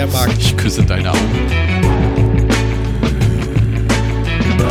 Steiermark. 0.00 0.30
Ich 0.38 0.56
küsse 0.56 0.82
deine 0.82 1.10
Augen. 1.10 1.46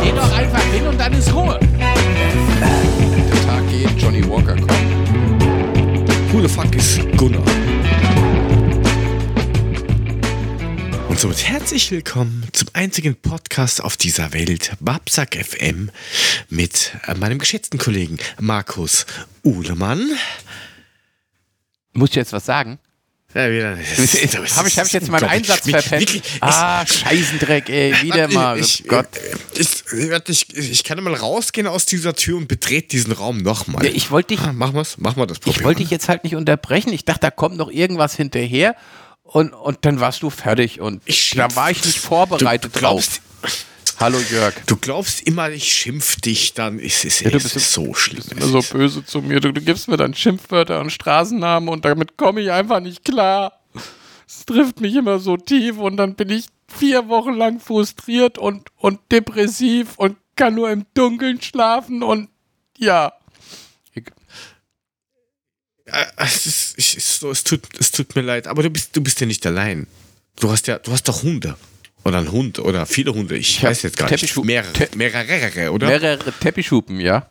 Geh 0.02 0.10
doch 0.10 0.32
einfach 0.36 0.64
hin 0.72 0.86
und 0.88 0.98
dann 0.98 1.12
ist 1.12 1.32
Ruhe. 1.32 1.60
Der 1.78 3.46
Tag 3.46 3.70
geht, 3.70 3.90
Johnny 4.02 4.28
Walker 4.28 4.56
kommt. 4.56 6.32
Who 6.32 6.42
the 6.42 6.48
fuck 6.48 6.74
ist 6.74 7.00
Gunnar? 7.16 7.44
Und 11.08 11.20
somit 11.20 11.44
herzlich 11.46 11.92
willkommen 11.92 12.48
zum 12.52 12.66
einzigen 12.72 13.14
Podcast 13.14 13.84
auf 13.84 13.96
dieser 13.96 14.32
Welt, 14.32 14.72
Babsack 14.80 15.36
FM, 15.36 15.92
mit 16.48 16.92
äh, 17.06 17.14
meinem 17.14 17.38
geschätzten 17.38 17.78
Kollegen 17.78 18.18
Markus 18.40 19.06
Uhlemann. 19.44 20.10
Muss 21.92 22.10
ich 22.10 22.16
jetzt 22.16 22.32
was 22.32 22.46
sagen? 22.46 22.80
Ja, 23.32 23.48
wieder. 23.48 23.70
Habe 24.56 24.68
ich, 24.68 24.78
hab 24.78 24.86
ich 24.86 24.92
jetzt 24.92 25.08
meinen 25.08 25.28
Einsatz 25.28 25.68
verpennt? 25.68 26.00
wirklich, 26.00 26.22
ah, 26.40 26.84
Scheißendreck, 26.84 27.68
ey. 27.68 27.94
Wieder 28.02 28.22
Warte, 28.22 28.34
mal. 28.34 28.58
Ich, 28.58 28.82
oh 28.84 28.88
Gott. 28.88 29.06
Ich, 29.54 29.84
ich, 29.92 30.56
ich, 30.56 30.70
ich 30.70 30.84
kann 30.84 31.02
mal 31.04 31.14
rausgehen 31.14 31.68
aus 31.68 31.86
dieser 31.86 32.14
Tür 32.14 32.38
und 32.38 32.48
betrete 32.48 32.88
diesen 32.88 33.12
Raum 33.12 33.38
nochmal. 33.38 33.86
Ich 33.86 34.10
wollte 34.10 34.34
dich, 34.34 34.44
Mach 34.52 34.72
mal's, 34.72 34.96
mach 34.98 35.14
mal 35.14 35.26
das 35.26 35.38
Problem. 35.38 35.60
ich 35.60 35.64
wollte 35.64 35.82
dich 35.82 35.90
jetzt 35.90 36.08
halt 36.08 36.24
nicht 36.24 36.34
unterbrechen. 36.34 36.92
Ich 36.92 37.04
dachte, 37.04 37.20
da 37.20 37.30
kommt 37.30 37.56
noch 37.56 37.70
irgendwas 37.70 38.16
hinterher. 38.16 38.74
Und, 39.22 39.52
und 39.52 39.78
dann 39.82 40.00
warst 40.00 40.22
du 40.22 40.30
fertig. 40.30 40.80
Und 40.80 41.02
Ich 41.04 41.30
da 41.36 41.54
war 41.54 41.70
ich 41.70 41.84
nicht 41.84 42.00
vorbereitet 42.00 42.74
du 42.74 42.78
glaubst, 42.80 43.20
drauf. 43.42 43.64
Hallo 44.00 44.18
Jörg. 44.18 44.54
Du 44.64 44.78
glaubst 44.78 45.20
immer, 45.26 45.50
ich 45.50 45.70
schimpf 45.70 46.18
dich, 46.22 46.54
dann 46.54 46.78
ist 46.78 47.04
es, 47.04 47.18
du 47.18 47.26
es 47.36 47.42
bist 47.42 47.56
ist 47.56 47.72
so 47.74 47.92
schlimm. 47.92 48.24
immer 48.30 48.46
so 48.46 48.62
böse 48.62 49.04
zu 49.04 49.20
mir. 49.20 49.40
Du, 49.40 49.52
du 49.52 49.60
gibst 49.60 49.88
mir 49.88 49.98
dann 49.98 50.14
Schimpfwörter 50.14 50.80
und 50.80 50.90
Straßennamen 50.90 51.68
und 51.68 51.84
damit 51.84 52.16
komme 52.16 52.40
ich 52.40 52.50
einfach 52.50 52.80
nicht 52.80 53.04
klar. 53.04 53.60
Es 54.26 54.46
trifft 54.46 54.80
mich 54.80 54.94
immer 54.94 55.18
so 55.18 55.36
tief 55.36 55.76
und 55.76 55.98
dann 55.98 56.14
bin 56.14 56.30
ich 56.30 56.46
vier 56.66 57.08
Wochen 57.08 57.34
lang 57.34 57.60
frustriert 57.60 58.38
und, 58.38 58.68
und 58.76 59.00
depressiv 59.12 59.98
und 59.98 60.16
kann 60.34 60.54
nur 60.54 60.70
im 60.70 60.86
Dunkeln 60.94 61.42
schlafen 61.42 62.02
und 62.02 62.30
ja. 62.78 63.12
Äh, 65.84 66.06
Es, 66.16 66.46
ist, 66.46 66.78
es, 66.78 66.94
ist 66.94 67.20
so, 67.20 67.30
es, 67.30 67.44
tut, 67.44 67.60
es 67.78 67.90
tut 67.90 68.16
mir 68.16 68.22
leid, 68.22 68.46
aber 68.46 68.62
du 68.62 68.70
bist, 68.70 68.96
du 68.96 69.02
bist 69.02 69.20
ja 69.20 69.26
nicht 69.26 69.44
allein. 69.44 69.86
Du 70.36 70.50
hast 70.50 70.68
ja, 70.68 70.78
du 70.78 70.90
hast 70.90 71.06
doch 71.06 71.22
Hunde. 71.22 71.54
Oder 72.04 72.18
einen 72.18 72.32
Hund 72.32 72.58
oder 72.58 72.86
viele 72.86 73.12
Hunde. 73.12 73.36
Ich, 73.36 73.58
hab 73.62 73.70
weiß 73.70 73.82
jetzt 73.82 73.96
gar 73.98 74.10
nicht. 74.10 74.36
Mehrere, 74.44 74.72
Te- 74.72 74.88
mehrere, 74.96 75.70
oder? 75.72 75.86
mehrere 75.88 76.18
Teppichhupen, 76.40 76.98
ja. 76.98 77.28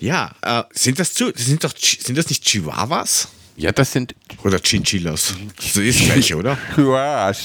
ja, 0.00 0.34
äh, 0.42 0.62
sind 0.72 0.98
das 0.98 1.14
zu, 1.14 1.32
sind 1.34 1.64
doch, 1.64 1.72
sind 1.76 2.16
das 2.16 2.28
nicht 2.28 2.44
Chihuahuas? 2.44 3.28
Ja, 3.56 3.72
das 3.72 3.92
sind 3.92 4.14
Oder 4.42 4.60
Chinchillas? 4.60 5.34
Das 5.56 5.76
ist 5.76 6.00
das 6.00 6.06
gleiche, 6.06 6.36
oder? 6.36 6.56
Chihuahuas. 6.74 7.42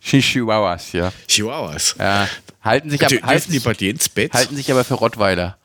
Chihuahuas, 0.00 0.92
ja. 0.92 1.12
Chihuahuas. 1.26 1.94
ja. 1.98 2.28
Halten 2.62 2.90
sich, 2.90 3.02
ab, 3.02 3.10
Dür- 3.10 3.22
halten, 3.22 3.50
Dürfen 3.50 3.52
die 3.52 3.58
bei 3.60 3.72
dir 3.74 3.90
ins 3.90 4.08
Bett? 4.08 4.32
halten 4.34 4.56
sich 4.56 4.70
aber 4.70 4.84
für 4.84 4.94
Rottweiler. 4.94 5.57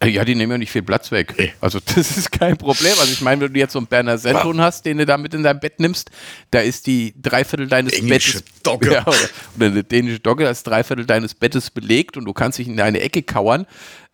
Äh, 0.00 0.08
Ja, 0.08 0.24
die 0.24 0.34
nehmen 0.34 0.52
ja 0.52 0.58
nicht 0.58 0.70
viel 0.70 0.82
Platz 0.82 1.10
weg. 1.10 1.34
Nee. 1.38 1.52
Also 1.60 1.80
das 1.94 2.16
ist 2.16 2.32
kein 2.32 2.56
Problem. 2.56 2.92
Also 2.98 3.12
ich 3.12 3.20
meine, 3.20 3.42
wenn 3.42 3.52
du 3.52 3.58
jetzt 3.58 3.72
so 3.72 3.78
einen 3.78 3.86
Berner 3.86 4.18
Sennhund 4.18 4.60
hast, 4.60 4.84
den 4.84 4.98
du 4.98 5.06
da 5.06 5.16
mit 5.18 5.34
in 5.34 5.42
dein 5.42 5.60
Bett 5.60 5.80
nimmst, 5.80 6.10
da 6.50 6.60
ist 6.60 6.86
die 6.86 7.14
Dreiviertel 7.20 7.68
deines 7.68 7.92
Englische 7.94 8.38
Bettes... 8.38 8.62
Dogge. 8.62 8.90
Ja, 8.92 9.06
oder, 9.06 9.16
oder 9.56 9.66
eine 9.66 9.84
dänische 9.84 10.20
Dogge, 10.20 10.44
das 10.44 10.58
ist 10.58 10.66
Dreiviertel 10.66 11.06
deines 11.06 11.34
Bettes 11.34 11.70
belegt 11.70 12.16
und 12.16 12.24
du 12.24 12.32
kannst 12.32 12.58
dich 12.58 12.68
in 12.68 12.80
eine 12.80 13.00
Ecke 13.00 13.22
kauern. 13.22 13.66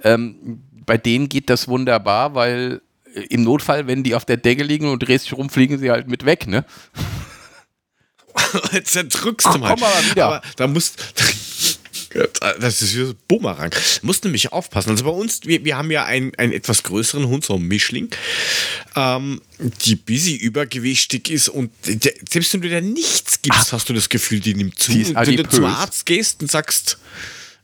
Ähm, 0.03 0.63
bei 0.85 0.99
denen 0.99 1.29
geht 1.29 1.49
das 1.51 1.69
wunderbar, 1.69 2.35
weil 2.35 2.81
äh, 3.15 3.21
im 3.31 3.45
Notfall, 3.45 3.87
wenn 3.87 4.03
die 4.03 4.15
auf 4.15 4.25
der 4.25 4.37
Decke 4.37 4.65
liegen 4.65 4.87
und 4.91 5.01
du 5.03 5.07
drehst 5.07 5.27
dich 5.27 5.35
rum, 5.35 5.49
fliegen 5.51 5.79
sie 5.79 5.91
halt 5.91 6.09
mit 6.09 6.25
weg, 6.25 6.47
ne? 6.47 6.65
Jetzt 8.73 8.93
zerdrückst 8.93 9.47
Ach, 9.49 9.55
du 9.55 9.59
mal. 9.61 9.71
komm 9.71 9.81
mal 9.81 9.93
wieder. 10.11 10.27
Aber 10.27 10.43
da 10.57 10.67
musst. 10.67 11.03
Das 12.61 12.83
ist 12.83 12.97
wie 12.97 13.03
ein 13.03 13.15
Bumerang. 13.29 13.75
Musst 14.03 14.25
nämlich 14.25 14.53
aufpassen. 14.53 14.91
Also 14.91 15.05
bei 15.05 15.11
uns, 15.11 15.41
wir, 15.45 15.65
wir 15.65 15.77
haben 15.77 15.91
ja 15.91 16.05
einen, 16.05 16.35
einen 16.37 16.53
etwas 16.53 16.83
größeren 16.83 17.27
Hund, 17.29 17.45
so 17.45 17.55
einen 17.55 17.67
Mischling, 17.69 18.11
ähm, 18.97 19.41
die 19.85 19.97
busy 19.97 20.37
übergewichtig 20.37 21.31
ist 21.31 21.49
und 21.49 21.71
der, 21.87 22.13
selbst 22.31 22.53
wenn 22.53 22.63
du 22.63 22.69
dir 22.69 22.81
nichts 22.81 23.43
gibst, 23.43 23.73
hast 23.73 23.89
du 23.89 23.93
das 23.93 24.09
Gefühl, 24.09 24.41
die 24.41 24.55
nimmt 24.55 24.79
zu. 24.79 24.93
Ist 24.93 25.11
und 25.11 25.27
wenn 25.27 25.37
du 25.37 25.49
zum. 25.49 25.65
Arzt 25.65 26.07
gehst 26.07 26.43
und 26.43 26.51
sagst, 26.51 26.99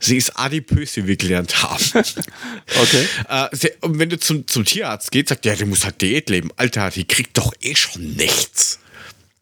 sie 0.00 0.16
ist 0.16 0.38
adipös, 0.38 0.96
wie 0.96 1.06
wir 1.06 1.16
gelernt 1.16 1.62
haben. 1.62 1.84
Okay. 2.80 3.08
Äh, 3.28 3.48
sie- 3.56 3.72
und 3.80 3.98
wenn 3.98 4.10
du 4.10 4.18
zum, 4.18 4.46
zum 4.46 4.64
Tierarzt 4.64 5.10
gehst, 5.10 5.28
sagt 5.30 5.44
der, 5.44 5.56
die 5.56 5.64
muss 5.64 5.84
halt 5.84 6.00
Diät 6.00 6.28
leben. 6.30 6.50
Alter, 6.56 6.90
die 6.90 7.04
kriegt 7.04 7.36
doch 7.36 7.52
eh 7.60 7.74
schon 7.74 8.14
nichts. 8.14 8.78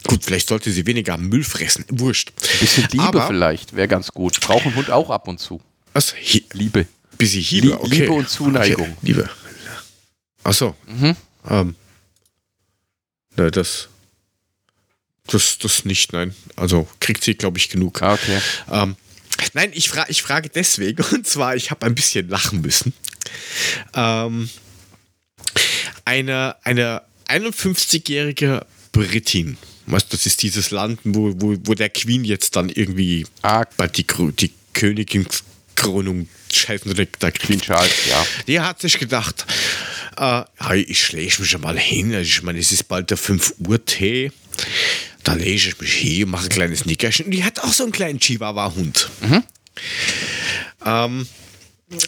Gut, 0.06 0.25
vielleicht 0.25 0.49
sollte 0.49 0.71
sie 0.71 0.87
weniger 0.87 1.17
Müll 1.17 1.44
fressen. 1.44 1.84
Wurscht. 1.89 2.33
Bisschen 2.61 2.87
Liebe 2.93 3.03
Aber, 3.05 3.27
vielleicht 3.27 3.75
wäre 3.77 3.89
ganz 3.89 4.09
gut. 4.12 4.41
Braucht 4.41 4.67
ein 4.67 4.75
Hund 4.75 4.91
auch 4.91 5.11
ab 5.11 5.28
und 5.28 5.39
zu. 5.39 5.61
Was? 5.93 6.15
Hi, 6.15 6.44
Liebe. 6.53 6.87
bisschen 7.19 7.43
Hiebe, 7.43 7.69
Lie- 7.69 7.75
okay. 7.81 7.89
Liebe 8.00 8.12
und 8.12 8.28
Zuneigung. 8.28 8.83
Okay, 8.91 8.97
Liebe. 9.03 9.31
Achso. 10.45 10.77
Mhm. 10.87 11.16
Ähm. 11.49 11.75
Ne, 13.37 13.50
das. 13.50 13.89
Das, 15.27 15.59
das 15.59 15.84
nicht, 15.84 16.12
nein. 16.12 16.34
Also 16.55 16.87
kriegt 17.00 17.25
sie, 17.25 17.34
glaube 17.34 17.59
ich, 17.59 17.69
genug. 17.69 18.00
Ah, 18.00 18.15
okay. 18.15 18.39
Ähm, 18.71 18.95
nein, 19.55 19.72
ich, 19.75 19.89
fra 19.89 20.06
ich 20.09 20.22
frage 20.22 20.49
deswegen, 20.49 21.03
und 21.12 21.27
zwar, 21.27 21.56
ich 21.56 21.71
habe 21.72 21.84
ein 21.84 21.95
bisschen 21.97 22.28
lachen 22.28 22.61
müssen. 22.61 22.93
Ähm, 23.95 24.49
eine 26.05 26.55
eine 26.62 27.03
51-jährige 27.28 28.65
Britin, 28.93 29.59
weißt 29.86 30.12
das 30.12 30.26
ist 30.26 30.42
dieses 30.42 30.70
Land, 30.70 31.00
wo, 31.04 31.32
wo, 31.36 31.56
wo 31.64 31.74
der 31.74 31.91
Queen 31.91 32.24
jetzt 32.24 32.56
dann 32.56 32.69
irgendwie 32.69 33.26
Ah, 33.42 33.64
bald 33.76 33.97
die, 33.97 34.06
die 34.38 34.52
Königinkrönung 34.72 36.28
scheißen 36.52 36.91
oder 36.91 37.06
da 37.19 37.30
Queen. 37.30 37.60
Charles, 37.60 37.92
ja. 38.08 38.26
Die 38.47 38.60
hat 38.60 38.80
sich 38.80 38.98
gedacht, 38.98 39.47
äh, 40.16 40.42
hey, 40.58 40.82
ich 40.82 41.00
schläge 41.04 41.41
mich 41.41 41.50
schon 41.50 41.60
mal 41.60 41.78
hin. 41.78 42.12
Ich 42.12 42.42
meine, 42.42 42.58
es 42.58 42.72
ist 42.72 42.84
bald 42.88 43.10
der 43.10 43.16
5 43.16 43.54
Uhr 43.66 43.84
Tee. 43.84 44.32
Da 45.22 45.34
lege 45.34 45.54
ich 45.54 45.80
mich 45.80 45.92
hin, 45.92 46.28
mache 46.30 46.47
ein 46.47 46.50
kleines 46.50 46.86
Nickerchen. 46.86 47.26
Und 47.26 47.32
die 47.32 47.44
hat 47.44 47.60
auch 47.60 47.72
so 47.72 47.82
einen 47.82 47.92
kleinen 47.92 48.20
Chihuahua-Hund. 48.20 49.10
Ähm, 50.84 51.26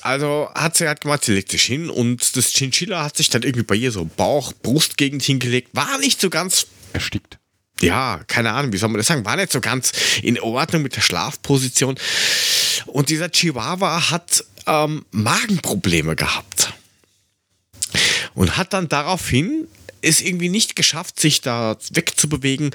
also 0.02 0.48
hat 0.54 0.76
sie 0.76 0.86
halt 0.86 1.00
gemacht, 1.02 1.24
sie 1.24 1.32
legt 1.32 1.50
sich 1.50 1.62
hin 1.62 1.90
und 1.90 2.36
das 2.36 2.52
Chinchilla 2.52 3.04
hat 3.04 3.16
sich 3.16 3.30
dann 3.30 3.42
irgendwie 3.42 3.64
bei 3.64 3.74
ihr 3.74 3.92
so 3.92 4.04
Bauch, 4.04 4.52
Brustgegend 4.62 5.22
hingelegt. 5.22 5.70
War 5.72 5.98
nicht 5.98 6.20
so 6.20 6.30
ganz 6.30 6.66
Erstickt. 6.92 7.37
Ja, 7.80 8.20
keine 8.26 8.52
Ahnung, 8.52 8.72
wie 8.72 8.76
soll 8.76 8.88
man 8.88 8.98
das 8.98 9.06
sagen, 9.06 9.24
war 9.24 9.36
nicht 9.36 9.52
so 9.52 9.60
ganz 9.60 9.92
in 10.22 10.38
Ordnung 10.40 10.82
mit 10.82 10.96
der 10.96 11.00
Schlafposition. 11.00 11.98
Und 12.86 13.08
dieser 13.08 13.30
Chihuahua 13.30 14.10
hat 14.10 14.44
ähm, 14.66 15.04
Magenprobleme 15.10 16.16
gehabt. 16.16 16.72
Und 18.34 18.56
hat 18.56 18.72
dann 18.72 18.88
daraufhin 18.88 19.66
es 20.00 20.20
irgendwie 20.20 20.48
nicht 20.48 20.76
geschafft, 20.76 21.18
sich 21.18 21.40
da 21.40 21.76
wegzubewegen 21.90 22.70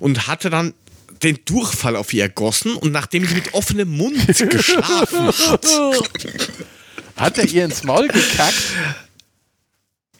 und 0.00 0.26
hatte 0.26 0.50
dann 0.50 0.74
den 1.22 1.38
Durchfall 1.44 1.96
auf 1.96 2.12
ihr 2.12 2.24
ergossen 2.24 2.74
und 2.74 2.92
nachdem 2.92 3.26
sie 3.26 3.34
mit 3.34 3.54
offenem 3.54 3.88
Mund 3.88 4.26
geschlafen 4.50 5.26
hat, 5.26 5.66
Hat 7.16 7.38
er 7.38 7.44
ihr 7.46 7.64
ins 7.64 7.84
Maul 7.84 8.08
gekackt? 8.08 8.54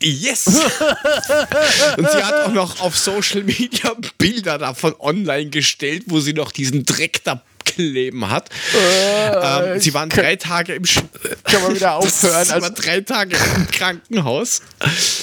Yes! 0.04 0.47
Und 1.97 2.10
sie 2.10 2.22
hat 2.22 2.34
auch 2.47 2.53
noch 2.53 2.81
auf 2.81 2.97
Social 2.97 3.42
Media 3.42 3.94
Bilder 4.19 4.59
davon 4.59 4.94
online 4.98 5.48
gestellt, 5.48 6.04
wo 6.06 6.20
sie 6.20 6.34
noch 6.34 6.53
diesen 6.53 6.84
Dreck 6.84 7.25
da 7.25 7.42
kleben 7.64 8.30
hat. 8.30 8.50
ähm, 8.75 9.80
sie 9.80 9.94
waren 9.94 10.08
drei 10.08 10.37
Tage 10.37 10.75
im 10.75 10.84
Sch 10.84 11.00
Kann 11.44 11.62
man 11.62 11.75
wieder 11.75 11.94
aufhören. 11.96 12.44
Sie 12.44 12.50
war 12.52 12.62
Als, 12.62 12.75
drei 12.75 13.00
Tage 13.00 13.37
im 13.56 13.66
Krankenhaus, 13.70 14.62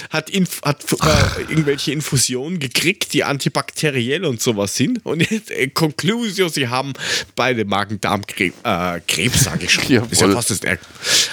hat, 0.10 0.30
Inf 0.30 0.62
hat 0.64 0.84
äh, 0.92 1.42
irgendwelche 1.42 1.92
Infusionen 1.92 2.60
gekriegt, 2.60 3.14
die 3.14 3.24
antibakteriell 3.24 4.26
und 4.26 4.42
sowas 4.42 4.76
sind. 4.76 5.06
Und 5.06 5.30
jetzt, 5.30 5.52
äh, 5.52 5.68
Conclusio, 5.68 6.50
sie 6.50 6.68
haben 6.68 6.94
beide 7.36 7.66
Magen-Darm-Krebs, 7.66 8.56
äh, 8.64 9.00
Krebs, 9.08 9.44
sage 9.44 9.66
ich 9.66 9.72
schon. 9.72 9.88
Jawohl. 9.88 10.08
Ist 10.12 10.22
ja 10.22 10.32
fast 10.32 10.52
das 10.52 10.60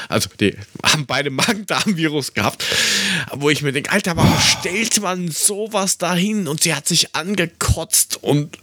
Also, 0.08 0.28
die 0.38 0.56
haben 0.84 1.06
beide 1.06 1.31
Magen-Darm-Virus 1.31 2.34
gehabt, 2.34 2.64
wo 3.32 3.50
ich 3.50 3.62
mir 3.62 3.72
denke, 3.72 3.90
Alter, 3.90 4.16
warum 4.16 4.38
stellt 4.40 5.00
man 5.00 5.28
sowas 5.31 5.99
dahin? 5.99 6.49
Und 6.49 6.62
sie 6.62 6.75
hat 6.75 6.87
sich 6.87 7.14
angekotzt 7.14 8.22
und 8.22 8.56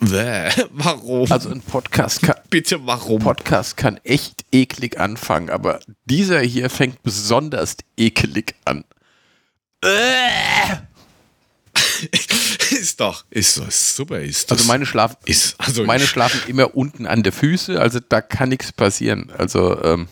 Bäh, 0.00 0.50
warum? 0.70 1.30
also 1.30 1.50
ein 1.50 1.60
Podcast 1.60 2.22
kann, 2.22 2.36
Bitte, 2.50 2.86
warum? 2.86 3.20
Podcast 3.20 3.76
kann 3.76 3.98
echt 4.04 4.44
eklig 4.52 4.98
anfangen, 4.98 5.50
aber 5.50 5.80
dieser 6.04 6.40
hier 6.40 6.70
fängt 6.70 7.02
besonders 7.02 7.76
ekelig 7.96 8.54
an. 8.64 8.84
Äh! 9.82 10.76
ist 12.70 13.00
doch, 13.00 13.24
ist 13.30 13.54
so, 13.54 13.64
ist 13.64 13.96
super, 13.96 14.20
ist 14.20 14.50
das. 14.50 14.58
Also 14.58 14.68
meine 14.68 14.86
schlafen, 14.86 15.16
ist, 15.24 15.54
also 15.58 15.84
meine 15.84 16.06
schlafen 16.06 16.40
immer 16.46 16.74
unten 16.76 17.06
an 17.06 17.22
der 17.22 17.32
Füße, 17.32 17.80
also 17.80 18.00
da 18.00 18.20
kann 18.20 18.50
nichts 18.50 18.72
passieren. 18.72 19.30
Also 19.36 19.82
ähm, 19.82 20.08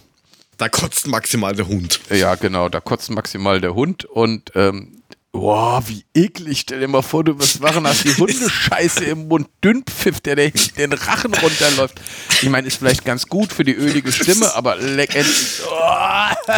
da 0.57 0.69
kotzt 0.69 1.07
maximal 1.07 1.55
der 1.55 1.67
Hund. 1.67 2.01
ja 2.11 2.35
genau, 2.37 2.69
da 2.69 2.81
kotzt 2.81 3.11
maximal 3.11 3.61
der 3.61 3.75
Hund 3.75 4.05
und 4.05 4.53
ähm, 4.55 5.03
Boah, 5.35 5.83
wie 5.89 6.05
eklig. 6.15 6.61
Stell 6.61 6.79
dir 6.79 6.87
mal 6.87 7.03
vor, 7.03 7.25
du 7.25 7.37
wirst 7.41 7.61
wachen, 7.61 7.85
hast 7.89 8.05
die 8.05 8.15
Hundescheiße 8.17 9.05
im 9.05 9.27
Mund, 9.27 9.49
Dünnpfiff, 9.65 10.21
der 10.21 10.37
dir 10.37 10.53
den 10.79 10.93
Rachen 10.93 11.35
runterläuft. 11.35 12.01
Ich 12.41 12.49
meine, 12.49 12.69
ist 12.69 12.77
vielleicht 12.77 13.05
ganz 13.05 13.27
gut 13.27 13.53
für 13.53 13.65
die 13.65 13.75
ölige 13.75 14.13
Stimme, 14.13 14.55
aber 14.55 14.77
leckendlich. 14.77 15.61
Oh. 15.69 16.53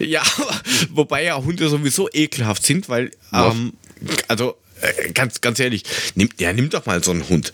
Ja, 0.00 0.22
wobei 0.90 1.24
ja 1.24 1.36
Hunde 1.36 1.68
sowieso 1.68 2.08
ekelhaft 2.12 2.64
sind, 2.64 2.88
weil, 2.88 3.12
ähm, 3.32 3.74
also 4.26 4.56
äh, 4.80 5.12
ganz, 5.12 5.40
ganz 5.40 5.60
ehrlich, 5.60 5.84
nimm, 6.16 6.28
ja, 6.38 6.52
nimm 6.52 6.70
doch 6.70 6.84
mal 6.86 7.02
so 7.04 7.12
einen 7.12 7.28
Hund. 7.28 7.52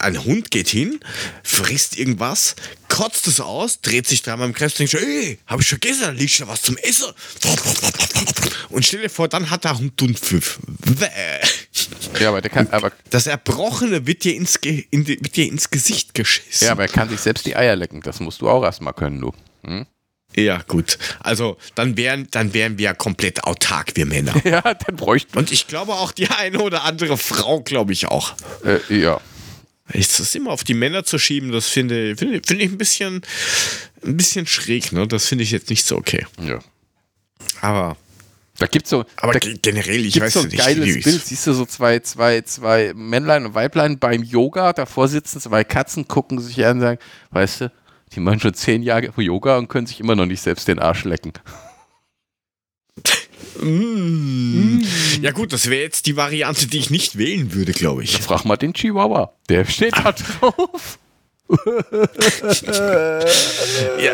Ein 0.00 0.24
Hund 0.24 0.50
geht 0.50 0.68
hin, 0.68 1.00
frisst 1.42 1.98
irgendwas, 1.98 2.54
kotzt 2.88 3.26
es 3.26 3.40
aus, 3.40 3.80
dreht 3.80 4.06
sich 4.06 4.22
dreimal 4.22 4.46
im 4.48 4.54
Kreis 4.54 4.72
und 4.72 4.78
denkt, 4.80 4.94
ey, 4.94 5.38
hab 5.46 5.60
ich 5.60 5.66
vergessen, 5.68 6.02
da 6.02 6.10
liegt 6.10 6.32
schon 6.32 6.46
was 6.48 6.62
zum 6.62 6.76
Essen. 6.78 7.06
Und 8.70 8.84
stell 8.86 9.02
dir 9.02 9.10
vor, 9.10 9.28
dann 9.28 9.50
hat 9.50 9.64
der 9.64 9.78
Hund 9.78 10.00
Dünnpfiff. 10.00 10.58
Ja, 12.20 12.28
aber 12.28 12.40
der 12.40 12.50
kann, 12.50 12.68
aber, 12.70 12.92
Das 13.10 13.26
Erbrochene 13.26 14.06
wird 14.06 14.24
dir 14.24 14.34
ins, 14.34 14.60
Ge 14.60 14.84
in, 14.90 15.04
die- 15.04 15.18
wird 15.20 15.36
dir 15.36 15.46
ins 15.46 15.70
Gesicht 15.70 16.14
geschissen. 16.14 16.66
ja, 16.66 16.72
aber 16.72 16.82
er 16.82 16.88
kann 16.88 17.08
sich 17.08 17.20
selbst 17.20 17.46
die 17.46 17.56
Eier 17.56 17.76
lecken. 17.76 18.00
Das 18.02 18.20
musst 18.20 18.40
du 18.40 18.48
auch 18.48 18.62
erstmal 18.64 18.92
können, 18.94 19.20
du. 19.20 19.32
Hm? 19.64 19.86
Ja, 20.36 20.62
gut. 20.68 20.98
Also, 21.20 21.56
dann 21.74 21.96
wären, 21.96 22.28
dann 22.30 22.52
wären 22.52 22.76
wir 22.78 22.84
ja 22.86 22.94
komplett 22.94 23.44
autark, 23.44 23.92
wir 23.96 24.06
Männer. 24.06 24.34
Ja, 24.44 24.60
dann 24.74 24.96
bräuchten 24.96 25.36
Und 25.38 25.50
ich 25.50 25.66
glaube 25.66 25.94
auch 25.94 26.12
die 26.12 26.28
eine 26.28 26.60
oder 26.60 26.84
andere 26.84 27.16
Frau, 27.16 27.60
glaube 27.62 27.92
ich 27.92 28.06
auch. 28.06 28.34
wir. 28.62 28.80
Äh, 28.90 29.00
ja. 29.00 29.20
Ich, 29.92 30.08
das 30.16 30.34
immer 30.34 30.50
auf 30.50 30.64
die 30.64 30.74
Männer 30.74 31.04
zu 31.04 31.18
schieben, 31.18 31.50
das 31.52 31.68
finde, 31.68 32.16
finde, 32.16 32.40
finde 32.46 32.64
ich 32.64 32.70
ein 32.70 32.78
bisschen, 32.78 33.22
ein 34.04 34.16
bisschen 34.16 34.46
schräg, 34.46 34.92
ne? 34.92 35.06
Das 35.08 35.26
finde 35.26 35.44
ich 35.44 35.50
jetzt 35.50 35.70
nicht 35.70 35.84
so 35.84 35.96
okay. 35.96 36.26
ja. 36.42 36.58
Aber, 37.60 37.96
Da 38.58 38.66
gibt's 38.66 38.90
so. 38.90 39.04
aber 39.16 39.32
da, 39.32 39.38
ge- 39.38 39.58
generell, 39.62 40.04
ich 40.04 40.20
weiß 40.20 40.32
so 40.34 40.40
ein 40.40 40.46
nicht, 40.48 40.58
geiles 40.58 40.84
wie 40.86 41.00
Bild. 41.00 41.24
Siehst 41.26 41.46
du 41.46 41.52
so 41.52 41.64
zwei, 41.64 42.00
zwei, 42.00 42.40
zwei 42.42 42.92
Männlein 42.94 43.46
und 43.46 43.54
Weiblein 43.54 43.98
beim 43.98 44.22
Yoga, 44.22 44.72
davor 44.72 45.08
sitzen 45.08 45.40
zwei 45.40 45.64
Katzen, 45.64 46.06
gucken 46.08 46.38
sich 46.40 46.64
an 46.66 46.76
und 46.76 46.80
sagen, 46.82 46.98
weißt 47.30 47.62
du, 47.62 47.72
die 48.14 48.20
machen 48.20 48.40
schon 48.40 48.54
zehn 48.54 48.82
Jahre 48.82 49.12
Yoga 49.16 49.58
und 49.58 49.68
können 49.68 49.86
sich 49.86 50.00
immer 50.00 50.14
noch 50.16 50.26
nicht 50.26 50.40
selbst 50.42 50.68
den 50.68 50.78
Arsch 50.78 51.04
lecken. 51.04 51.32
Mm. 53.60 54.82
Ja 55.20 55.32
gut, 55.32 55.52
das 55.52 55.68
wäre 55.70 55.82
jetzt 55.82 56.06
die 56.06 56.16
Variante, 56.16 56.66
die 56.66 56.78
ich 56.78 56.90
nicht 56.90 57.18
wählen 57.18 57.52
würde, 57.54 57.72
glaube 57.72 58.04
ich. 58.04 58.18
Frag 58.18 58.44
mal 58.44 58.56
den 58.56 58.72
Chihuahua. 58.72 59.32
Der 59.48 59.64
steht 59.64 59.96
da 59.96 60.12
drauf. 60.12 60.98
Ja, 63.98 64.12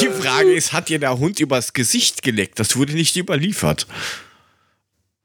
die 0.00 0.08
Frage 0.08 0.52
ist, 0.52 0.74
hat 0.74 0.90
ihr 0.90 0.98
der 0.98 1.18
Hund 1.18 1.40
übers 1.40 1.72
Gesicht 1.72 2.22
geleckt? 2.22 2.58
Das 2.58 2.76
wurde 2.76 2.92
nicht 2.92 3.16
überliefert. 3.16 3.86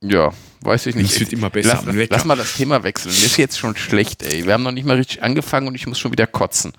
Ja, 0.01 0.31
weiß 0.61 0.85
ich 0.85 0.95
nicht. 0.95 1.11
Es 1.11 1.19
wird 1.19 1.33
immer 1.33 1.49
besser 1.49 1.83
Lass, 1.85 2.09
lass 2.09 2.25
mal 2.25 2.37
das 2.37 2.53
Thema 2.53 2.83
wechseln. 2.83 3.13
Mir 3.13 3.25
ist 3.25 3.37
jetzt 3.37 3.59
schon 3.59 3.75
schlecht, 3.75 4.23
ey. 4.23 4.45
Wir 4.45 4.53
haben 4.53 4.63
noch 4.63 4.71
nicht 4.71 4.85
mal 4.85 4.95
richtig 4.95 5.21
angefangen 5.21 5.67
und 5.67 5.75
ich 5.75 5.85
muss 5.85 5.99
schon 5.99 6.11
wieder 6.11 6.27
kotzen. 6.27 6.71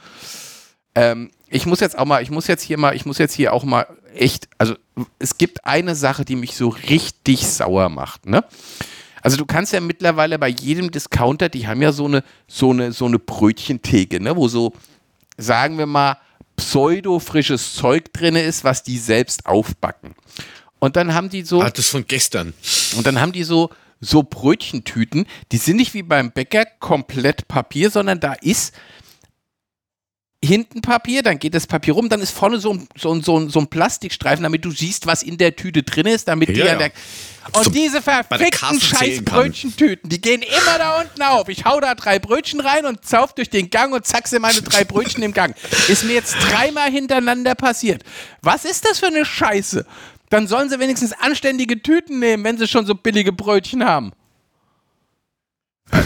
Ähm, 1.01 1.31
ich 1.49 1.67
muss 1.67 1.81
jetzt 1.81 1.99
auch 1.99 2.05
mal, 2.05 2.23
ich 2.23 2.31
muss 2.31 2.47
jetzt 2.47 2.63
hier 2.63 2.79
mal, 2.79 2.95
ich 2.95 3.07
muss 3.07 3.19
jetzt 3.19 3.35
hier 3.35 3.53
auch 3.53 3.65
mal 3.65 3.87
echt, 4.15 4.49
also 4.59 4.75
es 5.19 5.39
gibt 5.39 5.65
eine 5.65 5.95
Sache, 5.95 6.25
die 6.25 6.37
mich 6.37 6.57
so 6.57 6.69
richtig 6.69 7.47
sauer 7.47 7.89
macht, 7.89 8.27
ne? 8.27 8.45
Also 9.23 9.37
du 9.37 9.47
kannst 9.47 9.73
ja 9.73 9.81
mittlerweile 9.81 10.39
bei 10.39 10.49
jedem 10.49 10.91
Discounter, 10.91 11.49
die 11.49 11.67
haben 11.67 11.83
ja 11.83 11.93
so 11.93 12.07
eine, 12.07 12.23
so 12.47 12.71
eine, 12.71 12.93
so 12.93 13.07
eine 13.07 13.19
Brötchentheke, 13.19 14.21
ne, 14.21 14.37
wo 14.37 14.49
so, 14.49 14.73
sagen 15.37 15.79
wir 15.79 15.87
mal, 15.87 16.17
pseudo-frisches 16.57 17.75
Zeug 17.75 18.13
drin 18.13 18.37
ist, 18.37 18.65
was 18.65 18.83
die 18.83 18.99
selbst 18.99 19.47
aufbacken. 19.47 20.15
Und 20.79 20.97
dann 20.97 21.13
haben 21.15 21.29
die 21.29 21.43
so. 21.43 21.61
Ah, 21.61 21.71
das 21.71 21.89
von 21.91 22.07
gestern. 22.07 22.55
Und 22.97 23.07
dann 23.07 23.21
haben 23.21 23.33
die 23.33 23.45
so, 23.45 23.71
so 24.01 24.23
Brötchentüten, 24.23 25.27
die 25.53 25.59
sind 25.59 25.77
nicht 25.77 25.93
wie 25.93 26.03
beim 26.03 26.31
Bäcker 26.33 26.65
komplett 26.79 27.47
Papier, 27.49 27.91
sondern 27.91 28.21
da 28.21 28.33
ist 28.33 28.75
hinten 30.43 30.81
Papier, 30.81 31.23
dann 31.23 31.39
geht 31.39 31.55
das 31.55 31.67
Papier 31.67 31.93
rum, 31.95 32.09
dann 32.09 32.21
ist 32.21 32.31
vorne 32.31 32.59
so 32.61 32.73
ein, 32.73 32.89
so 32.97 33.13
ein, 33.15 33.23
so 33.23 33.39
ein, 33.39 33.51
so 33.51 33.59
ein 33.61 33.67
Plastikstreifen, 33.69 34.43
damit 34.43 34.65
du 34.65 34.71
siehst, 34.71 35.07
was 35.07 35.23
in 35.23 35.37
der 35.37 35.55
Tüte 35.55 35.83
drin 35.83 36.07
ist, 36.07 36.29
damit 36.29 36.49
die 36.49 36.55
Ja, 36.55 36.77
der. 36.77 36.87
ja. 36.87 36.93
Und 37.53 37.65
Zum- 37.65 37.73
diese 37.73 38.01
verfickten 38.01 38.51
Kasse 38.51 38.81
scheiß 38.81 38.99
zählen 39.01 39.25
kann. 39.25 39.43
Brötchentüten, 39.43 40.09
die 40.09 40.21
gehen 40.21 40.43
immer 40.43 40.79
da 40.79 41.01
unten 41.01 41.21
auf. 41.23 41.49
Ich 41.49 41.65
hau 41.65 41.81
da 41.81 41.95
drei 41.95 42.19
Brötchen 42.19 42.61
rein 42.61 42.87
und 42.87 43.05
zauf 43.05 43.35
durch 43.35 43.51
den 43.51 43.71
Gang 43.71 43.93
und 43.93 44.07
zack 44.07 44.29
sind 44.29 44.41
meine 44.43 44.63
drei 44.63 44.85
Brötchen 44.85 45.23
im 45.23 45.33
Gang. 45.33 45.55
Ist 45.89 46.05
mir 46.05 46.13
jetzt 46.15 46.35
dreimal 46.51 46.91
hintereinander 46.91 47.55
passiert. 47.55 48.03
Was 48.41 48.65
ist 48.65 48.87
das 48.89 49.01
für 49.01 49.07
eine 49.09 49.25
Scheiße? 49.25 49.85
Dann 50.31 50.47
sollen 50.47 50.71
sie 50.71 50.79
wenigstens 50.79 51.13
anständige 51.13 51.83
Tüten 51.83 52.19
nehmen, 52.21 52.45
wenn 52.45 52.57
sie 52.57 52.69
schon 52.69 52.87
so 52.87 52.95
billige 52.95 53.33
Brötchen 53.33 53.85
haben. 53.85 54.13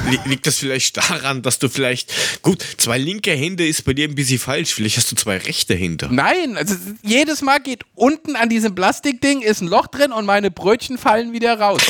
Li- 0.09 0.19
Liegt 0.27 0.47
das 0.47 0.59
vielleicht 0.59 0.97
daran, 0.97 1.43
dass 1.43 1.59
du 1.59 1.69
vielleicht. 1.69 2.13
Gut, 2.43 2.65
zwei 2.79 2.99
linke 2.99 3.33
Hände 3.33 3.67
ist 3.67 3.85
bei 3.85 3.93
dir 3.93 4.09
ein 4.09 4.15
bisschen 4.15 4.39
falsch. 4.39 4.73
Vielleicht 4.75 4.97
hast 4.97 5.11
du 5.13 5.17
zwei 5.17 5.37
rechte 5.39 5.75
Hände. 5.75 6.09
Nein, 6.11 6.57
also 6.57 6.75
jedes 7.03 7.43
Mal 7.43 7.59
geht 7.61 7.85
unten 7.95 8.35
an 8.37 8.49
diesem 8.49 8.75
Plastikding 8.75 9.43
ist 9.43 9.61
ein 9.61 9.69
Loch 9.69 9.87
drin 9.89 10.13
und 10.13 10.25
meine 10.27 10.51
Brötchen 10.51 10.97
fallen 10.99 11.33
wieder 11.33 11.59
raus. 11.61 11.83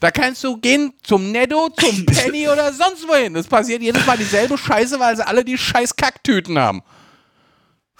Da 0.00 0.10
kannst 0.10 0.44
du 0.44 0.56
gehen 0.58 0.92
zum 1.02 1.30
Netto, 1.32 1.70
zum 1.78 2.06
Penny 2.06 2.48
oder 2.48 2.72
sonst 2.72 3.06
wohin. 3.08 3.34
Das 3.34 3.46
passiert 3.46 3.82
jedes 3.82 4.04
Mal 4.06 4.16
dieselbe 4.16 4.56
Scheiße, 4.58 4.98
weil 5.00 5.16
sie 5.16 5.26
alle 5.26 5.44
die 5.44 5.58
scheiß 5.58 5.96
Kacktüten 5.96 6.58
haben. 6.58 6.82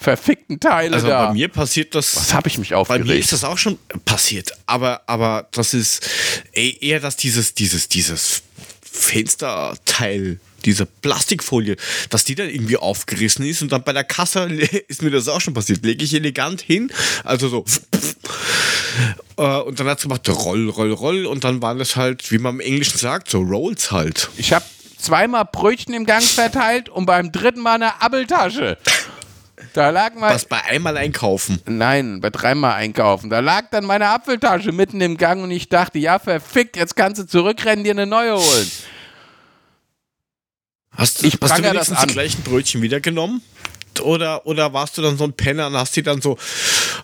Verfickten 0.00 0.60
Teile 0.60 0.94
Also 0.94 1.08
da. 1.08 1.26
bei 1.26 1.32
mir 1.32 1.48
passiert 1.48 1.92
das. 1.96 2.14
Was 2.14 2.32
habe 2.32 2.46
ich 2.48 2.56
mich 2.58 2.68
Bei 2.70 2.76
aufgeregt? 2.76 3.06
mir 3.06 3.16
ist 3.16 3.32
das 3.32 3.42
auch 3.42 3.58
schon 3.58 3.78
passiert, 4.04 4.52
aber, 4.66 5.02
aber 5.08 5.48
das 5.50 5.74
ist 5.74 6.08
eh- 6.52 6.76
eher, 6.80 7.00
dass 7.00 7.16
dieses, 7.16 7.52
dieses, 7.54 7.88
dieses 7.88 8.42
Fensterteil, 8.90 10.40
diese 10.64 10.86
Plastikfolie, 10.86 11.76
dass 12.10 12.24
die 12.24 12.34
dann 12.34 12.48
irgendwie 12.48 12.76
aufgerissen 12.76 13.44
ist 13.44 13.62
und 13.62 13.70
dann 13.72 13.82
bei 13.84 13.92
der 13.92 14.04
Kasse 14.04 14.44
ist 14.88 15.02
mir 15.02 15.10
das 15.10 15.28
auch 15.28 15.40
schon 15.40 15.54
passiert. 15.54 15.84
Lege 15.84 16.04
ich 16.04 16.14
elegant 16.14 16.60
hin, 16.60 16.90
also 17.24 17.48
so. 17.48 17.64
Äh, 19.36 19.42
Und 19.60 19.78
dann 19.78 19.86
hat 19.86 19.98
es 19.98 20.02
gemacht, 20.02 20.28
roll, 20.28 20.68
roll, 20.68 20.92
roll. 20.92 21.26
Und 21.26 21.44
dann 21.44 21.62
waren 21.62 21.78
das 21.78 21.96
halt, 21.96 22.30
wie 22.32 22.38
man 22.38 22.56
im 22.56 22.60
Englischen 22.60 22.98
sagt, 22.98 23.30
so 23.30 23.40
Rolls 23.40 23.92
halt. 23.92 24.28
Ich 24.36 24.52
habe 24.52 24.64
zweimal 24.98 25.44
Brötchen 25.50 25.94
im 25.94 26.04
Gang 26.04 26.22
verteilt 26.24 26.88
und 26.88 27.06
beim 27.06 27.30
dritten 27.30 27.60
Mal 27.60 27.74
eine 27.76 28.02
Appeltasche. 28.02 28.76
Da 29.72 29.90
lag 29.90 30.14
mal. 30.14 30.34
Was 30.34 30.44
bei 30.44 30.62
einmal 30.64 30.96
einkaufen. 30.96 31.60
Nein, 31.66 32.20
bei 32.20 32.30
dreimal 32.30 32.74
einkaufen. 32.74 33.30
Da 33.30 33.40
lag 33.40 33.70
dann 33.70 33.84
meine 33.84 34.08
Apfeltasche 34.08 34.72
mitten 34.72 35.00
im 35.00 35.16
Gang 35.16 35.42
und 35.42 35.50
ich 35.50 35.68
dachte, 35.68 35.98
ja, 35.98 36.18
verfickt, 36.18 36.76
jetzt 36.76 36.96
kannst 36.96 37.20
du 37.20 37.26
zurückrennen, 37.26 37.84
dir 37.84 37.92
eine 37.92 38.06
neue 38.06 38.34
holen. 38.36 38.70
Hast, 40.92 41.22
Ich 41.22 41.38
hast 41.40 41.58
du 41.58 41.62
wenigstens 41.62 41.88
das 41.88 41.98
an. 41.98 42.08
die 42.08 42.14
gleichen 42.14 42.42
Brötchen 42.42 42.82
wiedergenommen? 42.82 43.40
Oder, 44.00 44.46
oder 44.46 44.72
warst 44.72 44.96
du 44.98 45.02
dann 45.02 45.16
so 45.16 45.24
ein 45.24 45.32
Penner 45.32 45.66
und 45.68 45.74
hast 45.74 45.96
die 45.96 46.02
dann 46.02 46.20
so, 46.20 46.36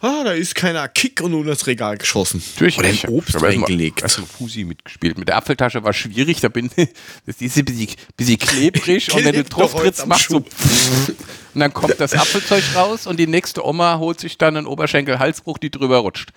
ah, 0.00 0.22
da 0.24 0.32
ist 0.32 0.54
keiner 0.54 0.86
Kick 0.88 1.20
und 1.20 1.30
nur 1.32 1.44
das 1.44 1.66
Regal 1.66 1.96
geschossen? 1.98 2.42
Natürlich 2.54 2.78
oder 2.78 2.88
im 2.90 2.98
Obst 3.08 3.30
Ich 3.30 3.34
hab 3.36 3.42
erst 3.42 3.56
mal- 3.58 3.64
reingelegt. 3.66 4.02
erst 4.02 4.18
mal 4.20 4.26
Fusi 4.26 4.64
mitgespielt. 4.64 5.18
Mit 5.18 5.28
der 5.28 5.36
Apfeltasche 5.36 5.82
war 5.84 5.92
schwierig, 5.92 6.40
da 6.40 6.48
bin 6.48 6.70
das 7.26 7.36
ist 7.40 7.56
ein 7.58 7.64
bisschen, 7.64 7.88
bisschen 8.16 8.38
klebrig 8.38 9.12
und 9.14 9.24
wenn 9.24 9.34
du 9.34 9.44
drauf 9.44 9.74
trittst, 9.74 10.02
am 10.02 10.08
macht 10.10 10.28
so 10.28 10.36
und 11.54 11.60
dann 11.60 11.72
kommt 11.72 12.00
das 12.00 12.12
Apfelzeug 12.14 12.62
raus 12.74 13.06
und 13.06 13.18
die 13.18 13.26
nächste 13.26 13.64
Oma 13.64 13.98
holt 13.98 14.18
sich 14.20 14.38
dann 14.38 14.56
einen 14.56 14.66
Oberschenkel-Halsbruch, 14.66 15.58
die 15.58 15.70
drüber 15.70 15.98
rutscht. 15.98 16.30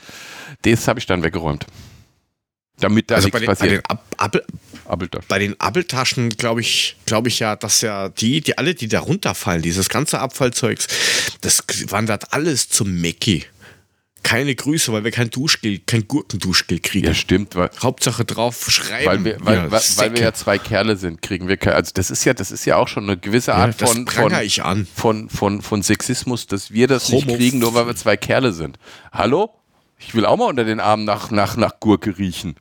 Das 0.64 0.88
habe 0.88 1.00
ich 1.00 1.06
dann 1.06 1.24
weggeräumt. 1.24 1.66
Damit 2.80 3.10
da 3.10 3.16
Also 3.16 3.30
bei 3.30 3.40
nichts 3.40 3.60
den, 3.60 3.68
bei 3.68 3.68
den, 3.76 3.82
passiert. 3.82 3.90
Ab, 3.92 4.06
Appel, 4.18 4.44
Apfeltasche. 4.86 5.26
bei 5.28 5.40
den 5.40 5.60
Appeltaschen 5.60 6.30
glaube 6.30 6.62
ich, 6.62 6.96
glaube 7.06 7.28
ich 7.30 7.40
ja, 7.40 7.56
dass 7.56 7.82
ja 7.82 8.10
die, 8.10 8.42
die 8.42 8.58
alle, 8.58 8.76
die 8.76 8.88
da 8.88 9.00
runterfallen, 9.00 9.62
dieses 9.64 9.90
ganze 9.90 10.20
Abfallzeugs, 10.20 10.88
das 11.42 11.64
wandert 11.90 12.34
alles 12.34 12.70
zum 12.70 13.02
Mecki. 13.02 13.46
Keine 14.24 14.54
Grüße, 14.56 14.92
weil 14.92 15.04
wir 15.06 15.12
kein 15.12 15.30
Duschgel, 15.30 15.80
kein 15.86 16.06
Gurkenduschgel 16.08 16.80
kriegen. 16.80 17.08
Ja, 17.08 17.14
stimmt, 17.14 17.56
weil, 17.56 17.70
Hauptsache 17.82 18.26
drauf 18.26 18.70
schreiben. 18.70 19.06
weil, 19.06 19.24
wir, 19.26 19.38
weil, 19.40 19.56
Ja, 19.56 19.72
weil, 19.72 19.82
weil 19.96 20.14
wir 20.14 20.22
ja 20.22 20.34
zwei 20.34 20.58
Kerle 20.58 20.98
sind, 20.98 21.22
kriegen 21.22 21.48
wir 21.48 21.56
keine, 21.56 21.78
also 21.78 21.92
das 21.94 22.12
ist 22.12 22.26
ja, 22.26 22.34
das 22.34 22.52
ist 22.52 22.66
ja 22.66 22.76
auch 22.76 22.90
schon 22.90 23.04
eine 23.06 23.18
gewisse 23.18 23.52
ja, 23.52 23.58
Art 23.58 23.82
das 23.82 23.90
von, 23.92 24.06
von, 24.08 24.34
ich 24.42 24.64
an. 24.64 24.86
von, 24.94 25.30
von, 25.30 25.62
von 25.62 25.82
Sexismus, 25.82 26.46
dass 26.46 26.72
wir 26.72 26.88
das 26.88 27.10
nicht 27.10 27.26
Homo- 27.26 27.38
kriegen, 27.38 27.60
nur 27.60 27.74
weil 27.74 27.88
wir 27.88 27.96
zwei 27.96 28.18
Kerle 28.18 28.52
sind. 28.52 28.78
Hallo? 29.14 29.50
Ich 30.00 30.14
will 30.14 30.26
auch 30.26 30.36
mal 30.38 30.46
unter 30.46 30.64
den 30.66 30.80
Armen 30.80 31.06
nach, 31.06 31.32
nach, 31.32 31.56
nach 31.56 31.80
Gurke 31.80 32.18
riechen. 32.18 32.56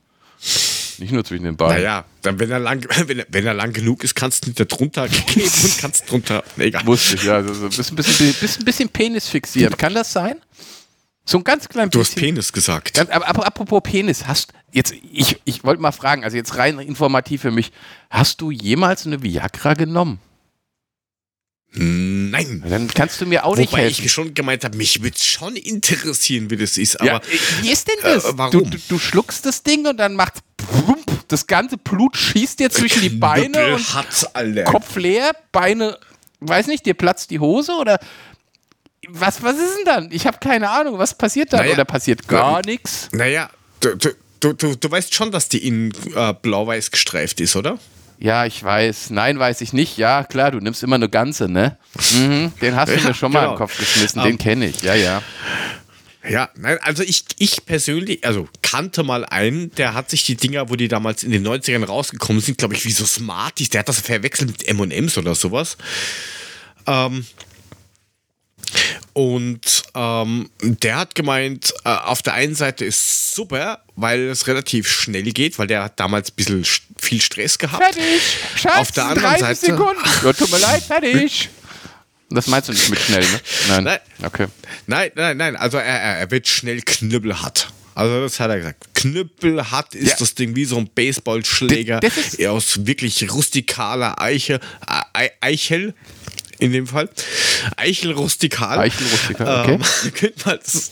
Nicht 0.99 1.11
nur 1.11 1.23
zwischen 1.23 1.43
den 1.43 1.57
Beinen. 1.57 1.77
Naja, 1.77 2.05
dann 2.21 2.39
wenn 2.39 2.51
er 2.51 2.59
lang, 2.59 2.85
wenn 3.07 3.19
er, 3.19 3.25
wenn 3.29 3.45
er 3.45 3.53
lang 3.53 3.73
genug 3.73 4.03
ist, 4.03 4.15
kannst 4.15 4.45
du 4.45 4.51
ihn 4.51 4.55
da 4.55 4.65
drunter 4.65 5.07
geben 5.33 5.41
und 5.41 5.77
kannst 5.79 6.09
drunter. 6.09 6.43
Egal. 6.57 6.85
Wusste 6.85 7.15
ich, 7.15 7.23
ja. 7.23 7.35
Also, 7.35 7.53
so 7.53 7.65
ein 7.65 7.69
bisschen, 7.69 7.95
bisschen, 7.95 8.33
bisschen, 8.39 8.65
bisschen 8.65 8.89
Penis 8.89 9.27
fixiert. 9.27 9.77
Kann 9.77 9.93
das 9.93 10.11
sein? 10.11 10.41
So 11.25 11.37
ein 11.37 11.43
ganz 11.43 11.67
klein 11.67 11.89
Du 11.89 11.99
hast 11.99 12.15
bisschen. 12.15 12.29
Penis 12.29 12.53
gesagt. 12.53 12.93
Ganz, 12.93 13.09
aber 13.09 13.45
apropos 13.45 13.81
Penis, 13.83 14.27
hast 14.27 14.53
jetzt, 14.71 14.93
ich, 15.11 15.41
ich 15.43 15.63
wollte 15.63 15.81
mal 15.81 15.91
fragen, 15.91 16.23
also 16.23 16.37
jetzt 16.37 16.55
rein 16.57 16.79
informativ 16.79 17.41
für 17.41 17.51
mich, 17.51 17.71
hast 18.09 18.39
du 18.39 18.49
jemals 18.49 19.05
eine 19.05 19.21
Viagra 19.21 19.73
genommen? 19.73 20.19
Nein. 21.73 22.63
Dann 22.67 22.87
kannst 22.87 23.21
du 23.21 23.25
mir 23.25 23.45
auch 23.45 23.55
nicht 23.55 23.71
Wobei 23.71 23.83
helfen. 23.83 24.05
ich 24.05 24.11
schon 24.11 24.33
gemeint 24.33 24.63
habe, 24.63 24.77
mich 24.77 25.03
würde 25.03 25.17
schon 25.19 25.55
interessieren, 25.55 26.49
wie 26.49 26.57
das 26.57 26.77
ist. 26.77 26.99
Aber 26.99 27.09
ja, 27.09 27.17
äh, 27.17 27.61
wie 27.61 27.71
ist 27.71 27.87
denn 27.87 27.97
das? 28.01 28.25
Äh, 28.25 28.31
warum? 28.35 28.51
Du, 28.51 28.69
du, 28.69 28.77
du 28.87 28.99
schluckst 28.99 29.45
das 29.45 29.63
Ding 29.63 29.85
und 29.85 29.97
dann 29.97 30.15
macht 30.15 30.35
das 31.27 31.45
ganze 31.45 31.77
Blut 31.77 32.15
schießt 32.15 32.59
dir 32.59 32.69
zwischen 32.69 33.01
die 33.01 33.09
Beine 33.09 33.75
und 33.75 33.93
hat 33.93 34.29
Alter. 34.33 34.63
Kopf 34.63 34.95
leer, 34.95 35.31
Beine, 35.51 35.97
weiß 36.39 36.67
nicht, 36.67 36.85
dir 36.85 36.93
platzt 36.93 37.31
die 37.31 37.39
Hose 37.39 37.73
oder 37.73 37.99
was, 39.09 39.41
was 39.43 39.57
ist 39.57 39.77
denn 39.77 39.85
dann? 39.85 40.11
Ich 40.11 40.25
habe 40.27 40.37
keine 40.39 40.69
Ahnung, 40.69 40.97
was 40.97 41.17
passiert 41.17 41.53
dann? 41.53 41.61
Naja, 41.61 41.73
oder 41.73 41.85
passiert 41.85 42.27
gar 42.27 42.65
nichts? 42.65 43.09
Naja, 43.11 43.49
du, 43.79 43.95
du, 43.95 44.09
du, 44.39 44.53
du, 44.53 44.75
du 44.75 44.91
weißt 44.91 45.13
schon, 45.13 45.31
dass 45.31 45.49
die 45.49 45.65
innen 45.65 45.93
äh, 46.15 46.33
blau-weiß 46.33 46.91
gestreift 46.91 47.39
ist, 47.39 47.55
oder? 47.55 47.77
Ja, 48.19 48.45
ich 48.45 48.63
weiß. 48.63 49.11
Nein, 49.11 49.37
weiß 49.37 49.61
ich 49.61 49.73
nicht. 49.73 49.97
Ja, 49.97 50.23
klar, 50.23 50.51
du 50.51 50.59
nimmst 50.59 50.81
immer 50.83 50.95
eine 50.95 51.09
ganze, 51.09 51.47
ne? 51.47 51.77
Mhm, 52.13 52.51
den 52.61 52.75
hast 52.75 52.91
du 52.91 52.99
mir 52.99 53.13
schon 53.13 53.31
mal 53.31 53.41
genau. 53.41 53.51
im 53.53 53.57
Kopf 53.57 53.77
geschmissen, 53.77 54.21
Ähm, 54.21 54.27
den 54.27 54.37
kenne 54.37 54.67
ich. 54.67 54.81
Ja, 54.81 54.95
ja. 54.95 55.21
Ja, 56.29 56.49
nein, 56.57 56.77
also 56.81 57.03
ich, 57.03 57.23
ich 57.37 57.65
persönlich, 57.65 58.25
also 58.25 58.49
kannte 58.61 59.03
mal 59.03 59.23
einen, 59.23 59.71
der 59.75 59.93
hat 59.93 60.09
sich 60.09 60.25
die 60.25 60.35
Dinger, 60.35 60.69
wo 60.69 60.75
die 60.75 60.89
damals 60.89 61.23
in 61.23 61.31
den 61.31 61.47
90ern 61.47 61.85
rausgekommen 61.85 62.41
sind, 62.41 62.57
glaube 62.57 62.73
ich, 62.73 62.83
wie 62.85 62.91
so 62.91 63.05
Smarties, 63.05 63.69
der 63.69 63.79
hat 63.79 63.87
das 63.87 64.01
verwechselt 64.01 64.49
mit 64.49 64.67
M&M's 64.67 65.17
oder 65.17 65.35
sowas. 65.35 65.77
Ähm, 66.85 67.25
und 69.13 69.83
ähm, 69.95 70.49
der 70.61 70.95
hat 70.97 71.15
gemeint, 71.15 71.73
äh, 71.85 71.89
auf 71.89 72.21
der 72.21 72.33
einen 72.33 72.55
Seite 72.55 72.85
ist 72.85 73.33
super, 73.35 73.83
weil 73.95 74.27
es 74.29 74.47
relativ 74.47 74.89
schnell 74.89 75.23
geht, 75.31 75.57
weil 75.59 75.67
der 75.67 75.83
hat 75.83 75.99
damals 75.99 76.29
ein 76.31 76.35
bisschen 76.35 76.65
viel 76.99 77.21
Stress 77.21 77.57
gehabt. 77.57 77.83
Fertig! 77.83 78.21
Schatz, 78.55 78.75
Auf 78.77 78.91
der 78.91 79.05
anderen 79.05 79.29
30 79.39 79.41
Seite- 79.41 79.65
Sekunden. 79.65 80.01
Ja, 80.23 80.33
tut 80.33 80.51
mir 80.51 80.59
leid, 80.59 80.83
fertig. 80.83 81.49
Das 82.29 82.47
meinst 82.47 82.67
du 82.67 82.73
nicht 82.73 82.89
mit 82.89 82.99
schnell, 82.99 83.21
ne? 83.21 83.41
Nein. 83.69 83.83
Nein. 83.85 83.99
Okay. 84.23 84.47
Nein, 84.85 85.11
nein, 85.15 85.37
nein, 85.37 85.55
also 85.55 85.77
er, 85.77 85.85
er, 85.85 86.17
er 86.19 86.31
wird 86.31 86.47
schnell 86.47 86.81
knüppelhart. 86.81 87.69
Also 87.95 88.21
das 88.21 88.39
hat 88.39 88.49
er 88.51 88.57
gesagt. 88.57 88.93
Knüppelhart 88.93 89.95
ist 89.95 90.09
Ja. 90.09 90.15
das 90.19 90.35
Ding 90.35 90.55
wie 90.55 90.65
so 90.65 90.77
ein 90.77 90.89
Baseballschläger 90.93 91.99
Das- 92.01 92.15
das 92.15 92.33
ist- 92.33 92.45
aus 92.45 92.85
wirklich 92.85 93.31
rustikaler 93.31 94.21
Eiche, 94.21 94.59
Ei- 94.85 95.31
Eichel 95.41 95.95
in 96.59 96.71
dem 96.73 96.87
Fall. 96.87 97.09
Eichel 97.75 98.11
rustikal. 98.13 98.79
Eichel 98.79 99.07
rustikal, 99.07 99.61
okay. 99.63 99.73
Ähm, 100.05 100.11
könnte 100.13 100.39
man, 100.45 100.59
das- 100.63 100.91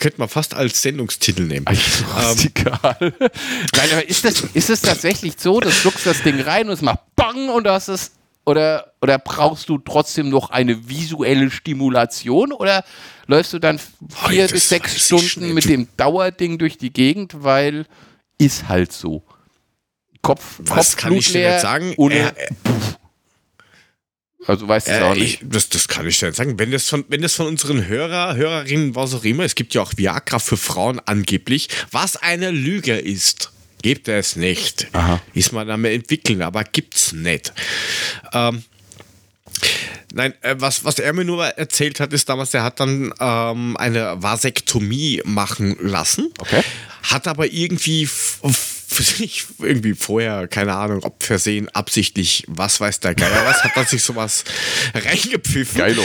könnte 0.00 0.18
man 0.18 0.28
fast 0.28 0.54
als 0.54 0.82
Sendungstitel 0.82 1.42
nehmen. 1.42 1.66
Rustikal. 1.68 2.96
Nein, 3.20 3.88
aber 3.92 4.08
ist 4.08 4.24
das, 4.24 4.40
ist 4.52 4.70
es 4.70 4.80
tatsächlich 4.80 5.34
so, 5.38 5.60
du 5.60 5.70
schluckst 5.70 6.04
das 6.06 6.22
Ding 6.22 6.40
rein 6.40 6.66
und 6.68 6.74
es 6.74 6.82
macht 6.82 6.98
BANG 7.16 7.48
und 7.48 7.64
du 7.64 7.72
hast 7.72 7.88
es. 7.88 8.10
Oder, 8.46 8.92
oder 9.00 9.18
brauchst 9.18 9.70
du 9.70 9.78
trotzdem 9.78 10.28
noch 10.28 10.50
eine 10.50 10.86
visuelle 10.86 11.50
Stimulation? 11.50 12.52
Oder 12.52 12.84
läufst 13.26 13.54
du 13.54 13.58
dann 13.58 13.78
vier 14.28 14.42
das 14.42 14.52
bis 14.52 14.68
sechs 14.68 15.06
Stunden 15.06 15.54
mit 15.54 15.64
dem 15.64 15.88
Dauerding 15.96 16.58
durch 16.58 16.76
die 16.76 16.92
Gegend? 16.92 17.32
Weil 17.42 17.86
ist 18.36 18.68
halt 18.68 18.92
so. 18.92 19.22
Kopf, 20.20 20.56
Was 20.58 20.90
Kopf 20.90 20.96
kann 21.04 21.12
ich 21.14 21.32
dir 21.32 21.48
nicht 21.52 21.60
sagen? 21.62 21.94
Ohne, 21.96 22.16
Er- 22.16 22.34
also 24.46 24.68
weißt 24.68 24.88
du 24.88 24.92
es 24.92 25.02
auch 25.02 25.14
Äh, 25.14 25.18
nicht. 25.18 25.42
ich, 25.42 25.48
das, 25.48 25.68
das 25.68 25.88
kann 25.88 26.06
ich 26.06 26.18
dir 26.18 26.26
nicht 26.26 26.36
sagen. 26.36 26.58
Wenn 26.58 26.70
das, 26.70 26.88
von, 26.88 27.04
wenn 27.08 27.22
das 27.22 27.34
von 27.34 27.46
unseren 27.46 27.86
Hörer, 27.86 28.36
Hörerinnen, 28.36 28.94
was 28.94 29.14
auch 29.14 29.24
immer, 29.24 29.44
es 29.44 29.54
gibt 29.54 29.74
ja 29.74 29.82
auch 29.82 29.92
Viagra 29.96 30.38
für 30.38 30.56
Frauen 30.56 31.00
angeblich, 31.04 31.68
was 31.90 32.16
eine 32.16 32.50
Lüge 32.50 32.96
ist. 32.96 33.50
Gibt 33.82 34.08
es 34.08 34.36
nicht. 34.36 34.88
Aha. 34.92 35.20
Ist 35.34 35.52
man 35.52 35.68
am 35.70 35.84
entwickeln, 35.84 36.40
aber 36.42 36.64
gibt's 36.64 37.12
nicht. 37.12 37.52
Ähm, 38.32 38.62
Nein, 40.12 40.32
äh, 40.42 40.54
was, 40.58 40.84
was 40.84 40.98
er 41.00 41.12
mir 41.12 41.24
nur 41.24 41.44
erzählt 41.44 41.98
hat, 41.98 42.12
ist 42.12 42.28
damals, 42.28 42.54
er 42.54 42.62
hat 42.62 42.78
dann 42.78 43.12
ähm, 43.18 43.76
eine 43.76 44.22
Vasektomie 44.22 45.20
machen 45.24 45.76
lassen. 45.80 46.30
Okay. 46.38 46.62
Hat 47.02 47.26
aber 47.26 47.46
irgendwie 47.52 48.08
sich 49.02 49.44
irgendwie 49.58 49.94
vorher, 49.94 50.46
keine 50.48 50.74
Ahnung, 50.74 51.00
ob 51.04 51.22
versehen, 51.22 51.68
absichtlich, 51.70 52.44
was 52.48 52.80
weiß 52.80 53.00
der 53.00 53.14
Geier 53.14 53.44
was, 53.46 53.62
hat 53.64 53.72
er 53.76 53.84
sich 53.84 54.02
sowas 54.02 54.44
reingepfiffen. 54.94 55.78
Geilo. 55.78 56.04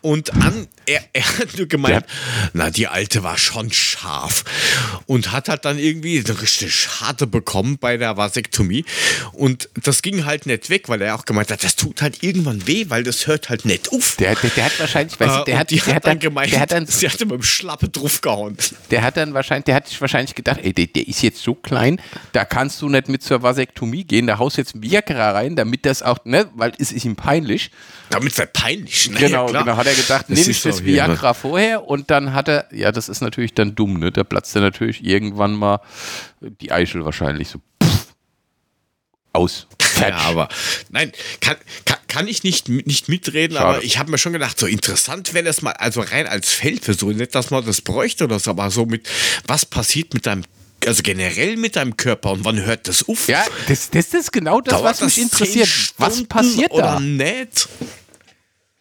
Und 0.00 0.32
an, 0.34 0.66
er, 0.86 1.02
er 1.12 1.38
hat 1.38 1.56
nur 1.56 1.66
gemeint, 1.66 1.94
Der- 1.96 2.50
na, 2.52 2.70
die 2.70 2.86
alte 2.88 3.22
war 3.22 3.38
schon 3.38 3.72
scharf. 3.72 4.44
Und 5.06 5.32
hat 5.32 5.48
halt 5.48 5.64
dann 5.64 5.78
irgendwie 5.78 6.22
eine 6.24 6.40
richtig 6.40 6.88
harte 7.00 7.26
bekommen 7.26 7.78
bei 7.78 7.96
der 7.96 8.16
Vasektomie. 8.16 8.84
Und 9.32 9.68
das 9.82 10.02
ging 10.02 10.24
halt 10.24 10.46
nicht 10.46 10.70
weg, 10.70 10.88
weil 10.88 11.02
er 11.02 11.14
auch 11.14 11.24
gemeint 11.24 11.50
hat, 11.50 11.62
das 11.64 11.76
tut 11.76 12.02
halt 12.02 12.22
irgendwann 12.22 12.66
weh, 12.66 12.86
weil 12.88 13.02
das 13.02 13.26
hört 13.26 13.48
halt 13.48 13.64
nicht 13.64 13.90
auf. 13.92 14.16
Der, 14.16 14.34
der, 14.34 14.50
der 14.50 14.64
hat 14.64 14.80
wahrscheinlich, 14.80 15.18
weißt 15.18 15.36
du, 15.36 15.40
Äh, 15.40 15.44
der 15.44 15.58
hat, 15.58 15.70
die 15.70 15.76
der 15.76 15.86
hat 15.86 15.94
hat 15.96 16.06
dann 16.06 16.18
gemeint, 16.18 16.52
der 16.52 16.60
hat 16.60 16.72
dann, 16.72 16.86
sie 16.86 17.08
hatte 17.08 17.24
mit 17.26 17.34
dem 17.34 17.42
Schlappe 17.42 17.88
draufgehauen. 17.88 18.56
der 18.90 19.02
hat 19.02 19.16
dann 19.16 19.34
wahrscheinlich, 19.34 19.64
der 19.64 19.74
hat 19.76 19.88
sich 19.88 20.00
wahrscheinlich 20.00 20.34
gedacht, 20.34 20.60
ey, 20.62 20.72
der, 20.72 20.86
der 20.86 21.06
ist 21.08 21.22
jetzt 21.22 21.42
so 21.42 21.54
klein, 21.54 22.00
da 22.32 22.44
kannst 22.44 22.80
du 22.82 22.88
nicht 22.88 23.08
mit 23.08 23.22
zur 23.22 23.42
Vasektomie 23.42 24.04
gehen, 24.04 24.26
da 24.26 24.38
haust 24.38 24.56
jetzt 24.56 24.80
Viagra 24.80 25.32
rein, 25.32 25.56
damit 25.56 25.86
das 25.86 26.02
auch, 26.02 26.24
ne, 26.24 26.48
weil 26.54 26.72
es 26.78 26.92
ist 26.92 27.04
ihm 27.04 27.16
peinlich. 27.16 27.70
Damit 28.10 28.34
sei 28.34 28.46
peinlich. 28.46 29.10
Na 29.12 29.18
genau, 29.20 29.52
ja, 29.52 29.62
genau, 29.62 29.76
hat 29.76 29.86
er 29.86 29.94
gedacht, 29.94 30.26
Das 30.28 30.38
nehme 30.38 30.50
ich 30.50 30.56
ist 30.56 30.66
das 30.66 30.80
hier, 30.80 30.86
ne? 30.86 31.08
Viagra 31.08 31.34
vorher 31.34 31.86
und 31.86 32.10
dann 32.10 32.32
hat 32.32 32.48
er, 32.48 32.68
ja, 32.72 32.92
das 32.92 33.08
ist 33.08 33.20
natürlich 33.20 33.54
dann 33.54 33.74
dumm, 33.74 33.98
ne, 33.98 34.12
da 34.12 34.24
platzt 34.24 34.54
er 34.56 34.62
natürlich 34.62 35.04
irgendwann 35.04 35.54
mal 35.54 35.80
die 36.40 36.72
Eichel 36.72 37.04
wahrscheinlich 37.04 37.48
so 37.48 37.58
pff, 37.82 38.06
aus. 39.32 39.66
Ja, 40.00 40.16
aber 40.16 40.48
nein, 40.88 41.12
kann, 41.40 41.56
kann, 41.84 41.98
kann 42.08 42.28
ich 42.28 42.42
nicht, 42.42 42.68
nicht 42.68 43.08
mitreden, 43.08 43.56
Schade. 43.56 43.68
aber 43.68 43.84
ich 43.84 43.98
habe 43.98 44.10
mir 44.10 44.18
schon 44.18 44.32
gedacht, 44.32 44.58
so 44.58 44.66
interessant 44.66 45.34
wäre 45.34 45.44
das 45.44 45.62
mal, 45.62 45.72
also 45.72 46.00
rein 46.00 46.26
als 46.26 46.50
Feldversuch, 46.52 47.12
nicht, 47.12 47.34
dass 47.34 47.50
man 47.50 47.64
das 47.66 47.82
bräuchte 47.82 48.24
oder 48.24 48.38
so, 48.38 48.50
aber 48.50 48.70
so 48.70 48.86
mit, 48.86 49.08
was 49.46 49.66
passiert 49.66 50.14
mit 50.14 50.26
deinem, 50.26 50.44
also 50.86 51.02
generell 51.02 51.56
mit 51.56 51.76
deinem 51.76 51.96
Körper 51.96 52.32
und 52.32 52.44
wann 52.44 52.64
hört 52.64 52.88
das 52.88 53.08
auf? 53.08 53.28
Ja, 53.28 53.44
das, 53.68 53.90
das 53.90 54.14
ist 54.14 54.32
genau 54.32 54.60
das, 54.60 54.72
Dauert 54.74 54.84
was 54.84 55.00
mich 55.02 55.14
zehn 55.14 55.24
interessiert. 55.24 55.68
Was 55.98 56.22
passiert 56.24 56.70
oder 56.72 56.82
da? 56.94 57.00
nicht? 57.00 57.68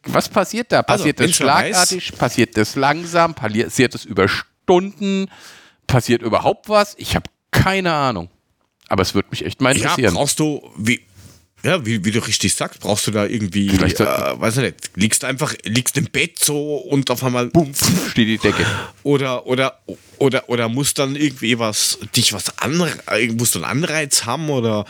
Was 0.03 0.29
passiert 0.29 0.71
da? 0.71 0.79
Also, 0.81 1.03
Passiert 1.03 1.19
das 1.19 1.25
wenn's 1.27 1.39
wer 1.39 1.47
weiß- 1.47 1.59
schlagartig? 1.69 2.17
Passiert 2.17 2.57
das 2.57 2.75
langsam? 2.75 3.33
Passiert 3.35 3.93
das 3.93 4.05
über 4.05 4.27
Stunden? 4.27 5.29
Passiert 5.87 6.21
überhaupt 6.21 6.69
was? 6.69 6.95
Ich 6.97 7.15
habe 7.15 7.29
keine 7.51 7.93
Ahnung. 7.93 8.29
Aber 8.87 9.01
es 9.03 9.13
würde 9.13 9.27
mich 9.31 9.45
echt 9.45 9.61
mal 9.61 9.75
Ja, 9.75 9.83
interessieren. 9.89 10.13
brauchst 10.15 10.39
du, 10.39 10.61
wie, 10.77 11.01
ja, 11.63 11.85
wie, 11.85 12.03
wie 12.05 12.11
du 12.11 12.25
richtig 12.25 12.53
sagst, 12.55 12.79
brauchst 12.79 13.05
du 13.07 13.11
da 13.11 13.25
irgendwie, 13.25 13.69
Vielleicht 13.69 13.99
äh, 13.99 14.05
weiß 14.05 14.57
ich 14.57 14.63
nicht, 14.63 14.91
liegst 14.95 15.23
einfach, 15.25 15.53
liegst 15.63 15.97
im 15.97 16.05
Bett 16.05 16.39
so 16.43 16.77
und 16.77 17.11
auf 17.11 17.23
einmal, 17.23 17.47
Bumm, 17.47 17.73
steht 18.09 18.27
die 18.27 18.37
Decke. 18.37 18.65
oder, 19.03 19.45
oder, 19.45 19.79
oder, 20.19 20.49
oder 20.49 20.69
musst 20.69 20.99
dann 20.99 21.15
irgendwie 21.15 21.57
was, 21.59 21.97
dich 22.15 22.33
was 22.33 22.57
anre 22.59 22.91
musst 23.37 23.55
du 23.55 23.59
einen 23.63 23.83
Anreiz 23.83 24.25
haben 24.25 24.49
oder, 24.49 24.85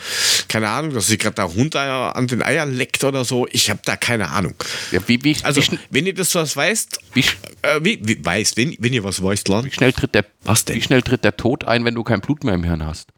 keine 0.48 0.68
Ahnung, 0.68 0.92
dass 0.94 1.06
sich 1.06 1.18
gerade 1.18 1.36
der 1.36 1.54
Hund 1.54 1.76
an 1.76 2.26
den 2.26 2.42
Eiern 2.42 2.74
leckt 2.74 3.04
oder 3.04 3.24
so. 3.24 3.46
Ich 3.50 3.70
habe 3.70 3.80
da 3.84 3.96
keine 3.96 4.30
Ahnung. 4.30 4.54
Ja, 4.90 5.00
wie, 5.06 5.22
wie, 5.24 5.36
Also, 5.42 5.62
wie, 5.62 5.78
wenn 5.90 6.06
ihr 6.06 6.14
das 6.14 6.34
was 6.34 6.56
weißt, 6.56 6.98
wie, 7.14 7.24
äh, 7.62 7.80
wie, 7.82 8.00
wie 8.02 8.24
weißt, 8.24 8.56
wenn, 8.56 8.76
wenn 8.78 8.92
ihr 8.92 9.04
was 9.04 9.22
weißt, 9.22 9.48
Lan, 9.48 9.64
wie 9.64 9.70
schnell 9.70 9.92
tritt 9.92 10.14
der, 10.14 10.26
Was 10.44 10.64
denn? 10.64 10.76
Wie 10.76 10.82
schnell 10.82 11.02
tritt 11.02 11.24
der 11.24 11.36
Tod 11.36 11.64
ein, 11.64 11.84
wenn 11.84 11.94
du 11.94 12.04
kein 12.04 12.20
Blut 12.20 12.44
mehr 12.44 12.54
im 12.54 12.64
Hirn 12.64 12.84
hast? 12.84 13.08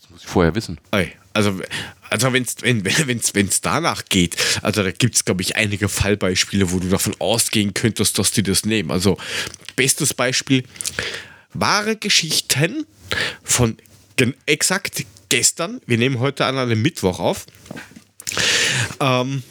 Das 0.00 0.10
muss 0.10 0.20
ich 0.22 0.28
vorher 0.28 0.54
wissen. 0.54 0.78
Ey, 0.92 1.12
Also, 1.32 1.60
also 2.10 2.32
wenn's, 2.32 2.56
wenn 2.60 2.84
es 2.86 3.06
wenn's, 3.06 3.34
wenn's 3.34 3.60
danach 3.60 4.04
geht, 4.08 4.36
also 4.62 4.82
da 4.82 4.90
gibt 4.90 5.16
es, 5.16 5.24
glaube 5.24 5.42
ich, 5.42 5.56
einige 5.56 5.88
Fallbeispiele, 5.88 6.70
wo 6.72 6.78
du 6.78 6.88
davon 6.88 7.14
ausgehen 7.18 7.74
könntest, 7.74 8.18
dass 8.18 8.30
die 8.30 8.42
das 8.42 8.64
nehmen. 8.64 8.90
Also, 8.90 9.18
bestes 9.76 10.14
Beispiel, 10.14 10.64
wahre 11.52 11.96
Geschichten 11.96 12.86
von 13.42 13.76
exakt 14.46 15.04
gestern, 15.28 15.80
wir 15.86 15.98
nehmen 15.98 16.20
heute 16.20 16.46
an 16.46 16.56
einem 16.56 16.80
Mittwoch 16.80 17.18
auf, 17.18 17.46
ähm, 19.00 19.42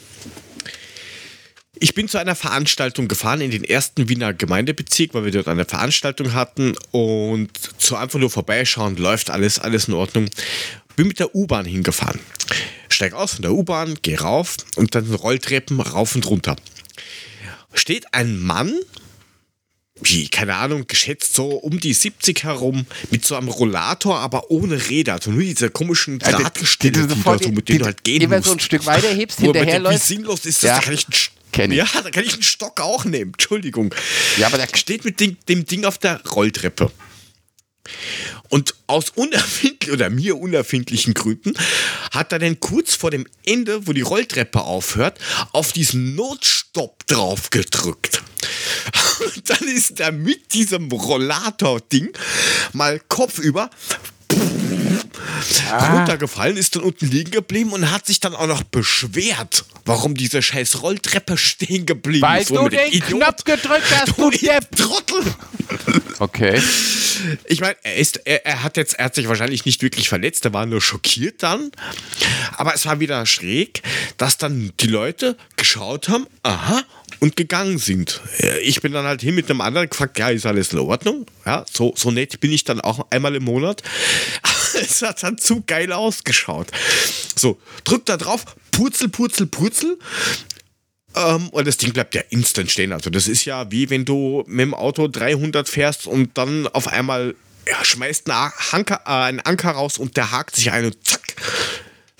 ich 1.78 1.94
bin 1.94 2.08
zu 2.08 2.16
einer 2.18 2.34
Veranstaltung 2.34 3.06
gefahren 3.06 3.42
in 3.42 3.50
den 3.50 3.62
ersten 3.62 4.08
Wiener 4.08 4.32
Gemeindebezirk, 4.32 5.12
weil 5.12 5.26
wir 5.26 5.32
dort 5.32 5.48
eine 5.48 5.66
Veranstaltung 5.66 6.32
hatten 6.32 6.74
und 6.90 7.50
zu 7.78 7.96
einfach 7.96 8.18
nur 8.18 8.30
vorbeischauen, 8.30 8.96
läuft 8.96 9.28
alles, 9.28 9.58
alles 9.58 9.88
in 9.88 9.94
Ordnung. 9.94 10.30
Bin 10.96 11.08
mit 11.08 11.18
der 11.20 11.34
U-Bahn 11.34 11.66
hingefahren. 11.66 12.20
Steig 12.88 13.12
aus 13.12 13.34
von 13.34 13.42
der 13.42 13.52
U-Bahn, 13.52 13.98
geh 14.02 14.16
rauf 14.16 14.56
und 14.76 14.94
dann 14.94 15.12
Rolltreppen 15.14 15.80
rauf 15.80 16.14
und 16.14 16.26
runter. 16.26 16.56
Steht 17.74 18.14
ein 18.14 18.38
Mann, 18.40 18.72
wie, 20.00 20.28
keine 20.28 20.54
Ahnung, 20.56 20.86
geschätzt 20.86 21.34
so 21.34 21.48
um 21.48 21.80
die 21.80 21.92
70 21.94 22.44
herum, 22.44 22.86
mit 23.10 23.24
so 23.24 23.34
einem 23.34 23.48
Rollator, 23.48 24.18
aber 24.20 24.50
ohne 24.50 24.88
Räder. 24.90 25.14
Also 25.14 25.30
nur 25.30 25.40
diese 25.42 25.70
komischen 25.70 26.18
Ja, 26.20 26.36
die- 26.36 26.42
Drahtgestelle, 26.42 26.92
die 26.92 26.98
du 27.00 27.14
die, 27.14 27.44
so, 27.44 27.50
mit 27.50 27.68
denen 27.68 27.78
du 27.80 27.84
halt 27.86 28.04
gehen 28.04 28.20
die, 28.20 28.30
wenn 28.30 28.38
musst. 28.38 28.48
so 28.48 28.54
ein 28.56 28.60
Stück 28.60 28.84
weiter 28.86 29.08
hebst, 29.08 29.40
hinterherläuft. 29.40 29.94
Wie 30.10 30.14
sinnlos 30.14 30.44
ist 30.46 30.62
das? 30.62 30.68
Ja. 30.68 30.74
Da 30.76 30.80
kann 30.82 30.94
ich 30.94 31.04
einen 31.06 31.12
St- 31.14 31.30
Kenn 31.52 31.70
ich. 31.70 31.78
Ja, 31.78 31.86
da 32.02 32.10
kann 32.10 32.24
ich 32.24 32.34
einen 32.34 32.42
Stock 32.42 32.80
auch 32.82 33.04
nehmen. 33.06 33.32
Entschuldigung. 33.32 33.94
Ja, 34.36 34.48
aber 34.48 34.58
der- 34.58 34.68
steht 34.74 35.04
mit 35.06 35.20
dem, 35.20 35.36
dem 35.48 35.64
Ding 35.64 35.84
auf 35.86 35.96
der 35.98 36.22
Rolltreppe. 36.26 36.90
Und 38.48 38.74
aus 38.86 39.10
unerfindlichen 39.10 39.94
oder 39.94 40.10
mir 40.10 40.36
unerfindlichen 40.38 41.14
Gründen 41.14 41.54
hat 42.12 42.32
er 42.32 42.38
dann 42.38 42.60
kurz 42.60 42.94
vor 42.94 43.10
dem 43.10 43.26
Ende, 43.44 43.86
wo 43.86 43.92
die 43.92 44.00
Rolltreppe 44.02 44.60
aufhört, 44.62 45.18
auf 45.52 45.72
diesen 45.72 46.14
Notstopp 46.14 47.06
drauf 47.06 47.50
gedrückt. 47.50 48.22
Und 49.20 49.48
dann 49.50 49.66
ist 49.68 49.98
er 50.00 50.12
mit 50.12 50.52
diesem 50.54 50.90
Rollator-Ding 50.90 52.10
mal 52.72 53.00
kopfüber 53.08 53.70
Ah. 55.70 55.98
runtergefallen, 55.98 56.56
ist 56.56 56.76
dann 56.76 56.82
unten 56.82 57.06
liegen 57.10 57.30
geblieben 57.30 57.72
und 57.72 57.90
hat 57.90 58.06
sich 58.06 58.20
dann 58.20 58.34
auch 58.34 58.46
noch 58.46 58.62
beschwert, 58.62 59.64
warum 59.84 60.14
diese 60.14 60.42
scheiß 60.42 60.82
Rolltreppe 60.82 61.36
stehen 61.36 61.86
geblieben 61.86 62.22
Weil 62.22 62.42
ist. 62.42 62.50
du 62.50 62.56
Womit 62.56 62.72
der 62.72 62.84
den 62.90 62.92
Idiot- 63.02 63.20
Knopf 63.20 63.44
gedrückt 63.44 63.84
hast, 63.90 64.16
Du 64.18 64.30
du 64.30 64.38
Depp. 64.38 64.76
Trottel! 64.76 65.22
Okay. 66.18 66.60
Ich 67.44 67.60
meine, 67.60 67.76
er, 67.82 67.96
ist, 67.96 68.20
er, 68.24 68.44
er 68.46 68.62
hat 68.62 68.76
jetzt, 68.76 68.94
er 68.94 69.06
hat 69.06 69.14
sich 69.14 69.28
wahrscheinlich 69.28 69.64
nicht 69.64 69.82
wirklich 69.82 70.08
verletzt, 70.08 70.44
er 70.44 70.52
war 70.52 70.66
nur 70.66 70.80
schockiert 70.80 71.42
dann. 71.42 71.70
Aber 72.56 72.74
es 72.74 72.86
war 72.86 73.00
wieder 73.00 73.24
schräg, 73.26 73.82
dass 74.16 74.38
dann 74.38 74.72
die 74.80 74.86
Leute 74.86 75.36
geschaut 75.56 76.08
haben, 76.08 76.26
aha, 76.42 76.82
und 77.20 77.36
gegangen 77.36 77.78
sind. 77.78 78.20
Ich 78.62 78.80
bin 78.82 78.92
dann 78.92 79.06
halt 79.06 79.22
hin 79.22 79.34
mit 79.34 79.48
einem 79.50 79.60
anderen 79.60 79.88
gefragt, 79.88 80.18
ja, 80.18 80.28
ist 80.28 80.46
alles 80.46 80.72
in 80.72 80.78
Ordnung? 80.78 81.26
Ja, 81.44 81.64
so, 81.70 81.94
so 81.96 82.10
nett 82.10 82.40
bin 82.40 82.52
ich 82.52 82.64
dann 82.64 82.80
auch 82.80 83.06
einmal 83.10 83.34
im 83.34 83.44
Monat. 83.44 83.82
es 84.80 85.02
hat 85.02 85.22
dann 85.22 85.38
zu 85.38 85.62
geil 85.66 85.92
ausgeschaut. 85.92 86.68
So, 87.34 87.58
drück 87.84 88.06
da 88.06 88.16
drauf, 88.16 88.44
purzel, 88.70 89.08
purzel, 89.08 89.46
purzel. 89.46 89.98
Ähm, 91.16 91.48
und 91.48 91.66
das 91.66 91.78
Ding 91.78 91.92
bleibt 91.92 92.14
ja 92.14 92.22
instant 92.30 92.70
stehen. 92.70 92.92
Also 92.92 93.10
das 93.10 93.26
ist 93.26 93.44
ja 93.44 93.70
wie 93.70 93.90
wenn 93.90 94.04
du 94.04 94.44
mit 94.46 94.60
dem 94.60 94.74
Auto 94.74 95.08
300 95.08 95.68
fährst 95.68 96.06
und 96.06 96.36
dann 96.36 96.68
auf 96.68 96.88
einmal 96.88 97.34
ja, 97.68 97.84
schmeißt 97.84 98.30
einen 98.30 98.52
Anker, 98.72 99.00
äh, 99.06 99.10
einen 99.10 99.40
Anker 99.40 99.70
raus 99.70 99.98
und 99.98 100.16
der 100.16 100.30
hakt 100.30 100.56
sich 100.56 100.70
ein 100.70 100.84
und 100.84 100.96
zack. 101.06 101.22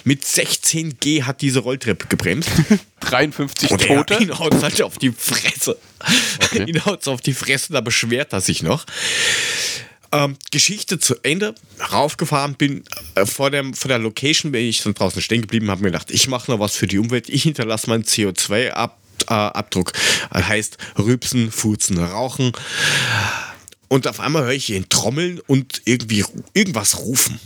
Mit 0.04 0.24
16 0.24 0.98
G 1.00 1.24
hat 1.24 1.40
diese 1.40 1.60
Rolltreppe 1.60 2.06
gebremst. 2.06 2.48
53 3.00 3.70
Und 3.70 3.82
er, 3.82 3.96
Tote. 3.96 4.22
ihn 4.22 4.38
haut 4.38 4.54
halt 4.62 4.80
auf 4.82 4.98
die 4.98 5.12
Fresse. 5.12 5.76
Okay. 6.44 6.64
ihn 6.66 6.84
haut 6.84 7.06
auf 7.08 7.20
die 7.20 7.34
Fresse, 7.34 7.72
da 7.72 7.80
beschwert 7.80 8.32
er 8.32 8.40
sich 8.40 8.62
noch. 8.62 8.86
Ähm, 10.12 10.36
Geschichte 10.50 10.98
zu 10.98 11.16
Ende. 11.22 11.54
Raufgefahren 11.92 12.54
bin, 12.54 12.84
äh, 13.14 13.26
vor, 13.26 13.50
dem, 13.50 13.74
vor 13.74 13.88
der 13.88 13.98
Location 13.98 14.52
bin 14.52 14.64
ich 14.66 14.82
dann 14.82 14.94
draußen 14.94 15.20
stehen 15.22 15.42
geblieben, 15.42 15.70
habe 15.70 15.82
mir 15.82 15.90
gedacht, 15.90 16.10
ich 16.10 16.28
mache 16.28 16.50
noch 16.50 16.60
was 16.60 16.76
für 16.76 16.86
die 16.86 16.98
Umwelt. 16.98 17.28
Ich 17.28 17.42
hinterlasse 17.42 17.88
meinen 17.90 18.04
CO2-Abdruck. 18.04 19.92
Äh, 20.32 20.42
heißt 20.42 20.78
Rübsen, 20.98 21.50
Furzen, 21.50 21.98
Rauchen. 21.98 22.52
Und 23.88 24.08
auf 24.08 24.20
einmal 24.20 24.44
höre 24.44 24.52
ich 24.52 24.70
ihn 24.70 24.88
trommeln 24.88 25.40
und 25.46 25.82
irgendwie 25.84 26.24
irgendwas 26.54 26.98
rufen. 26.98 27.38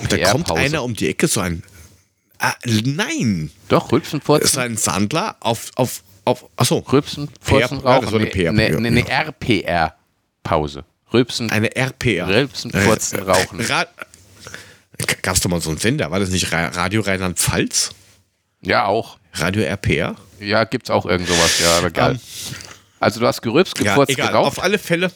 und 0.00 0.12
da 0.12 0.30
kommt 0.32 0.50
einer 0.50 0.82
um 0.82 0.94
die 0.94 1.08
Ecke, 1.08 1.28
so 1.28 1.40
ein. 1.40 1.62
Ah, 2.38 2.54
nein! 2.84 3.50
Doch, 3.68 3.92
Rülpsen, 3.92 4.18
ist 4.18 4.26
Furzen, 4.26 4.58
ein 4.58 4.76
Sandler 4.76 5.36
auf, 5.40 5.70
auf, 5.76 6.02
auf, 6.24 6.44
achso, 6.56 6.78
Rülpsen, 6.78 7.28
Furzen, 7.40 7.78
PR, 7.80 7.90
ja, 7.90 8.00
das 8.00 8.04
Rauchen. 8.06 8.12
war 8.12 8.20
eine 8.20 8.26
PR, 8.30 8.52
Ne, 8.52 8.70
ne, 8.80 8.90
ne. 8.90 9.08
RPR-Pause. 9.08 10.84
Rülpsen, 11.14 11.50
eine 11.50 11.74
RPR. 11.76 12.28
Rülpsen, 12.28 12.70
Furzen, 12.72 13.20
Rauchen. 13.20 13.60
Ra 13.60 13.86
Gab 15.22 15.34
es 15.36 15.40
doch 15.40 15.50
mal 15.50 15.60
so 15.60 15.70
einen 15.70 15.78
Sender, 15.78 16.10
war 16.10 16.20
das 16.20 16.28
nicht 16.30 16.52
Ra 16.52 16.68
Radio 16.68 17.00
Rheinland-Pfalz? 17.02 17.90
Ja, 18.60 18.86
auch. 18.86 19.18
Radio 19.34 19.62
RPR? 19.62 20.16
Ja, 20.40 20.64
gibt's 20.64 20.90
auch 20.90 21.06
irgend 21.06 21.28
sowas, 21.28 21.58
ja, 21.60 21.78
aber 21.78 21.90
geil. 21.90 22.12
Ähm, 22.12 22.20
also 23.00 23.20
du 23.20 23.26
hast 23.26 23.42
gerülpst, 23.42 23.78
Ja, 23.78 23.84
gefurzt, 23.92 24.12
egal, 24.12 24.28
geraucht. 24.28 24.46
auf 24.58 24.62
alle 24.62 24.78
Fälle. 24.78 25.10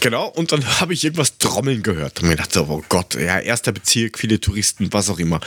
Genau, 0.00 0.26
und 0.28 0.50
dann 0.52 0.64
habe 0.80 0.94
ich 0.94 1.04
irgendwas 1.04 1.38
trommeln 1.38 1.82
gehört. 1.82 2.20
Und 2.22 2.28
mir 2.28 2.36
dachte, 2.36 2.66
oh 2.68 2.82
Gott, 2.88 3.14
ja, 3.14 3.38
erster 3.38 3.72
Bezirk, 3.72 4.18
viele 4.18 4.40
Touristen, 4.40 4.92
was 4.92 5.08
auch 5.10 5.18
immer. 5.18 5.40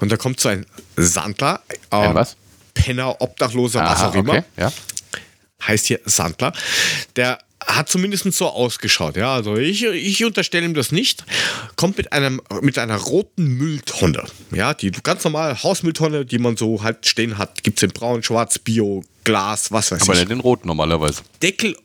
Und 0.00 0.12
da 0.12 0.16
kommt 0.16 0.38
so 0.40 0.48
ein 0.48 0.66
Sandler, 0.96 1.60
äh, 1.90 1.96
Ein 1.96 2.14
was? 2.14 2.36
Penner, 2.74 3.20
Obdachloser, 3.20 3.82
was 3.82 3.98
Aha, 4.00 4.08
auch 4.10 4.14
immer. 4.14 4.34
okay, 4.34 4.44
ja. 4.56 4.72
heißt 5.66 5.86
hier 5.86 6.00
Sandler, 6.04 6.52
der 7.16 7.38
hat 7.66 7.88
zumindest 7.88 8.32
so 8.32 8.46
ausgeschaut. 8.48 9.16
Ja, 9.16 9.34
also 9.34 9.56
ich, 9.56 9.84
ich 9.84 10.24
unterstelle 10.24 10.64
ihm 10.64 10.74
das 10.74 10.92
nicht. 10.92 11.24
Kommt 11.76 11.98
mit 11.98 12.12
einem 12.12 12.40
mit 12.62 12.78
einer 12.78 12.96
roten 12.96 13.44
Mülltonne. 13.44 14.24
Ja, 14.52 14.72
die 14.72 14.90
ganz 15.02 15.24
normale 15.24 15.62
Hausmülltonne, 15.62 16.24
die 16.24 16.38
man 16.38 16.56
so 16.56 16.82
halt 16.82 17.06
stehen 17.06 17.38
hat. 17.38 17.62
Gibt 17.62 17.78
es 17.78 17.82
in 17.82 17.90
braun, 17.90 18.22
schwarz, 18.22 18.58
bio, 18.58 19.02
Glas, 19.24 19.72
was 19.72 19.90
weiß 19.90 20.02
Aber 20.02 20.12
ich. 20.14 20.20
nicht 20.20 20.30
den 20.30 20.40
roten 20.40 20.68
normalerweise. 20.68 21.22
Deckel. 21.42 21.76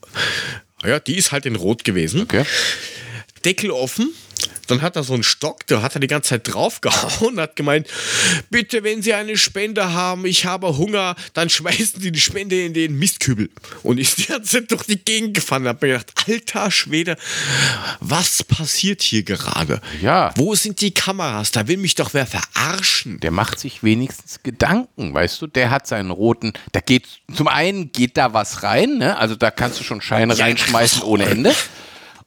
Ja, 0.84 1.00
die 1.00 1.18
ist 1.18 1.32
halt 1.32 1.46
in 1.46 1.56
rot 1.56 1.84
gewesen. 1.84 2.22
Okay. 2.22 2.46
Deckel 3.44 3.72
offen. 3.72 4.14
Dann 4.72 4.82
hat 4.82 4.96
er 4.96 5.04
so 5.04 5.14
einen 5.14 5.24
Stock, 5.24 5.68
da 5.68 5.82
hat 5.82 5.96
er 5.96 6.00
die 6.00 6.08
ganze 6.08 6.30
Zeit 6.30 6.54
draufgehauen 6.54 7.34
und 7.34 7.40
hat 7.42 7.58
gemeint, 7.58 7.88
bitte, 8.50 8.84
wenn 8.84 9.02
Sie 9.02 9.14
eine 9.14 9.36
Spende 9.36 9.92
haben, 9.92 10.26
ich 10.26 10.46
habe 10.46 10.78
Hunger, 10.78 11.16
dann 11.34 11.50
schmeißen 11.50 12.00
Sie 12.00 12.12
die 12.12 12.22
Spende 12.22 12.64
in 12.64 12.74
den 12.74 12.98
Mistkübel. 12.98 13.50
Und 13.84 13.98
ich 13.98 14.16
die 14.16 14.28
ganze 14.28 14.60
Zeit 14.60 14.72
durch 14.72 14.84
die 14.84 14.98
Gegend 14.98 15.34
gefahren 15.34 15.64
und 15.64 15.68
habe 15.68 15.88
mir 15.88 15.94
gedacht, 15.94 16.14
alter 16.26 16.72
Schwede, 16.72 17.18
was 18.00 18.46
passiert 18.46 19.02
hier 19.02 19.24
gerade? 19.24 19.82
Ja. 20.02 20.32
Wo 20.38 20.56
sind 20.56 20.80
die 20.80 20.94
Kameras? 20.94 21.52
Da 21.52 21.68
will 21.68 21.78
mich 21.78 21.96
doch 21.96 22.14
wer 22.14 22.26
verarschen. 22.26 23.20
Der 23.20 23.32
macht 23.32 23.60
sich 23.60 23.84
wenigstens 23.84 24.42
Gedanken, 24.42 25.14
weißt 25.14 25.42
du? 25.42 25.48
Der 25.48 25.70
hat 25.70 25.86
seinen 25.86 26.12
roten, 26.12 26.54
da 26.72 26.80
geht, 26.80 27.08
zum 27.36 27.50
einen 27.50 27.92
geht 27.92 28.16
da 28.16 28.34
was 28.34 28.64
rein, 28.64 29.00
ne? 29.00 29.18
Also 29.18 29.36
da 29.36 29.52
kannst 29.52 29.82
du 29.82 29.84
schon 29.84 30.00
Scheine 30.00 30.34
Ja, 30.34 30.46
reinschmeißen 30.46 31.02
ohne 31.04 31.26
Ende. 31.26 31.54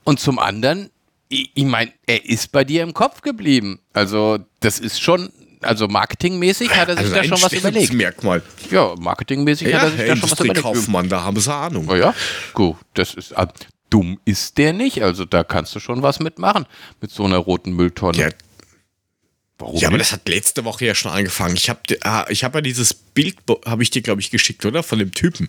Und 0.04 0.20
zum 0.20 0.38
anderen, 0.38 0.90
ich, 1.35 1.51
ich 1.55 1.64
meine, 1.64 1.92
er 2.07 2.25
ist 2.25 2.51
bei 2.53 2.64
dir 2.64 2.83
im 2.83 2.94
Kopf 2.94 3.20
geblieben. 3.20 3.81
Also 3.92 4.38
das 4.61 4.79
ist 4.79 5.01
schon, 5.03 5.31
also 5.62 5.88
marketingmäßig 5.88 6.70
hat 6.70 6.88
er 6.88 6.97
sich 6.97 7.05
Also 7.05 7.14
da 7.16 7.25
schon 7.25 7.42
was 7.42 7.53
überlegt. 7.53 7.92
Merkmal. 7.92 8.42
Ja, 8.70 8.94
marketingmäßig 8.99 9.68
Ja, 9.68 9.79
hat 9.79 9.85
er 9.85 9.90
sich 9.90 9.99
Herr 10.01 10.07
da 10.09 10.16
schon 10.16 10.23
was 10.31 10.33
überlegt. 10.40 10.57
Industriekaufmann, 10.59 11.09
da 11.09 11.23
haben 11.23 11.38
Sie 11.40 11.53
Ahnung. 11.53 11.88
Oh 11.88 11.94
ja, 11.97 12.14
gut, 12.53 12.77
das 12.94 13.14
ist, 13.14 13.37
ah, 13.37 13.53
dumm 13.90 14.18
ist 14.25 14.57
der 14.59 14.73
nicht. 14.73 15.03
Also 15.03 15.25
da 15.25 15.44
kannst 15.44 15.75
du 15.75 15.81
schon 15.81 16.03
was 16.03 16.20
mitmachen, 16.20 16.66
mit 17.01 17.11
so 17.11 17.25
einer 17.25 17.38
roten 17.38 17.73
Mülltonne. 17.73 18.18
Ja, 18.18 18.29
Warum 19.59 19.77
Ja, 19.79 19.88
aber 19.88 19.99
das 19.99 20.11
hat 20.12 20.29
letzte 20.29 20.64
Woche 20.64 20.85
ja 20.85 20.94
schon 20.97 21.12
angefangen. 21.12 21.55
Ich 21.57 21.70
habe 21.70 21.81
ich 22.29 22.42
hab 22.44 22.55
ja 22.57 22.61
dieses 22.61 22.92
Bild, 22.92 23.37
habe 23.66 23.83
ich 23.85 23.90
dir, 23.90 24.03
glaube 24.03 24.20
ich, 24.20 24.31
geschickt, 24.31 24.64
oder? 24.66 24.83
Von 24.83 24.99
dem 24.99 25.12
Typen. 25.12 25.47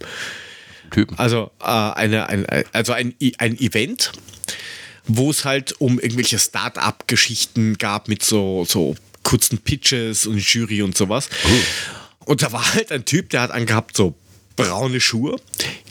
Typen. 0.91 1.17
Also, 1.17 1.49
äh, 1.59 1.65
eine, 1.65 2.29
ein, 2.29 2.45
also 2.71 2.93
ein, 2.93 3.15
I- 3.19 3.33
ein 3.39 3.57
Event, 3.59 4.11
wo 5.07 5.31
es 5.31 5.45
halt 5.45 5.79
um 5.79 5.99
irgendwelche 5.99 6.39
Start-up-Geschichten 6.39 7.77
gab 7.77 8.07
mit 8.07 8.23
so, 8.23 8.65
so 8.67 8.95
kurzen 9.23 9.57
Pitches 9.57 10.25
und 10.25 10.39
Jury 10.39 10.81
und 10.81 10.97
sowas. 10.97 11.29
Und 12.25 12.41
da 12.41 12.51
war 12.51 12.73
halt 12.73 12.91
ein 12.91 13.05
Typ, 13.05 13.29
der 13.29 13.41
hat 13.41 13.51
angehabt 13.51 13.95
so 13.95 14.15
braune 14.55 15.01
Schuhe, 15.01 15.39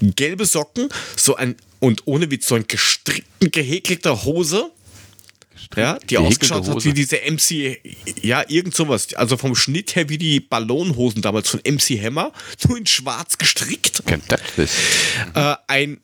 gelbe 0.00 0.46
Socken, 0.46 0.88
so 1.16 1.37
ein, 1.37 1.57
und 1.81 2.03
ohne 2.07 2.31
Witz, 2.31 2.46
so 2.48 2.55
ein 2.55 2.66
gestrickten, 2.66 3.50
gehäkelter 3.50 4.24
Hose. 4.24 4.70
Ja, 5.77 5.98
die 5.98 6.18
ausgeschaut 6.18 6.68
hat 6.68 6.85
wie 6.85 6.92
diese 6.92 7.16
MC, 7.16 7.81
ja, 8.22 8.44
irgend 8.48 8.74
sowas. 8.74 9.14
Also 9.14 9.37
vom 9.37 9.57
Schnitt 9.57 9.96
her 9.96 10.09
wie 10.09 10.18
die 10.18 10.38
Ballonhosen 10.38 11.20
damals 11.20 11.48
von 11.48 11.61
MC 11.66 12.00
Hammer, 12.00 12.33
nur 12.68 12.79
in 12.79 12.87
schwarz 12.87 13.38
gestrickt 13.38 14.03
Kennt 14.07 14.24
das 14.31 14.40
äh, 15.35 15.57
ein, 15.66 16.00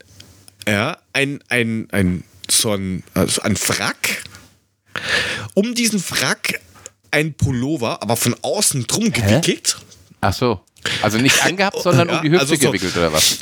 ja, 0.66 0.98
ein, 1.12 1.40
ein, 1.48 1.88
ein, 1.90 2.24
so 2.52 2.72
ein, 2.72 3.02
also 3.14 3.42
ein 3.42 3.56
Frack. 3.56 4.22
Um 5.54 5.74
diesen 5.74 6.00
Frack 6.00 6.60
ein 7.10 7.34
Pullover, 7.34 8.02
aber 8.02 8.16
von 8.16 8.36
außen 8.42 8.86
drum 8.86 9.12
gewickelt. 9.12 9.76
Ach 10.20 10.32
so. 10.32 10.60
Also 11.02 11.18
nicht 11.18 11.44
angehabt, 11.44 11.78
sondern 11.82 12.08
Ja, 12.08 12.16
um 12.18 12.22
die 12.22 12.30
Hüfte 12.30 12.40
also 12.40 12.54
so- 12.54 12.60
gewickelt 12.68 12.96
oder 12.96 13.12
was? 13.12 13.38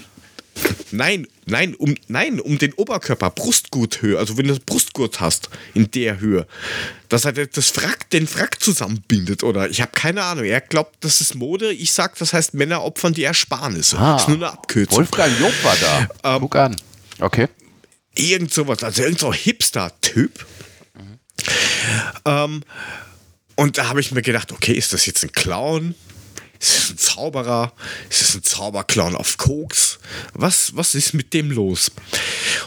Nein, 0.91 1.29
nein, 1.47 1.75
um, 1.77 1.95
nein, 2.09 2.41
um 2.41 2.59
den 2.59 2.73
Oberkörper, 2.73 3.31
Brustgurthöhe. 3.31 4.19
Also 4.19 4.37
wenn 4.39 4.49
du 4.49 4.55
das 4.55 4.65
Brustgurt 4.65 5.21
hast, 5.21 5.51
in 5.75 5.89
der 5.93 6.19
Höhe. 6.19 6.49
Dass 7.09 7.25
er 7.27 7.33
das 7.33 7.71
Frack, 7.71 8.11
den 8.11 8.27
Frack 8.27 8.61
zusammenbindet 8.61 9.45
oder 9.45 9.71
ich 9.71 9.81
habe 9.81 9.93
keine 9.95 10.25
Ahnung. 10.25 10.45
Er 10.47 10.61
glaubt, 10.61 10.97
das 11.05 11.21
ist 11.21 11.37
Mode. 11.37 11.73
Ich 11.73 11.93
sag, 11.93 12.19
das 12.19 12.33
heißt 12.33 12.55
Männer 12.55 12.83
opfern 12.83 13.13
die 13.15 13.23
Ersparnisse. 13.23 13.97
Das 13.97 14.23
ist 14.23 14.29
nur 14.29 14.39
eine 14.39 14.51
Abkürzung. 14.51 14.99
Wolfgang 14.99 15.39
Job 15.39 15.53
war 15.63 15.77
da. 15.77 16.35
Ähm, 16.35 16.41
Guck 16.41 16.57
an. 16.57 16.77
Okay. 17.21 17.47
Irgend 18.19 18.53
sowas, 18.53 18.83
also 18.83 19.03
irgend 19.03 19.21
so 19.21 19.33
Hipster-Typ. 19.33 20.47
Ähm, 22.25 22.63
und 23.57 23.79
da 23.79 23.89
habe 23.89 24.01
ich 24.01 24.13
mir 24.13 24.23
gedacht, 24.23 24.53
okay, 24.53 24.73
ist 24.73 24.93
das 24.93 25.07
jetzt 25.07 25.25
ein 25.25 25.33
Clown? 25.33 25.95
Ist 26.61 26.77
das 26.77 26.91
ein 26.91 26.99
Zauberer? 26.99 27.73
Ist 28.11 28.21
das 28.23 28.35
ein 28.35 28.43
Zauberclown 28.43 29.15
auf 29.15 29.37
Koks? 29.37 29.99
Was, 30.35 30.75
was 30.75 30.95
ist 30.95 31.15
mit 31.15 31.33
dem 31.33 31.51
los? 31.51 31.93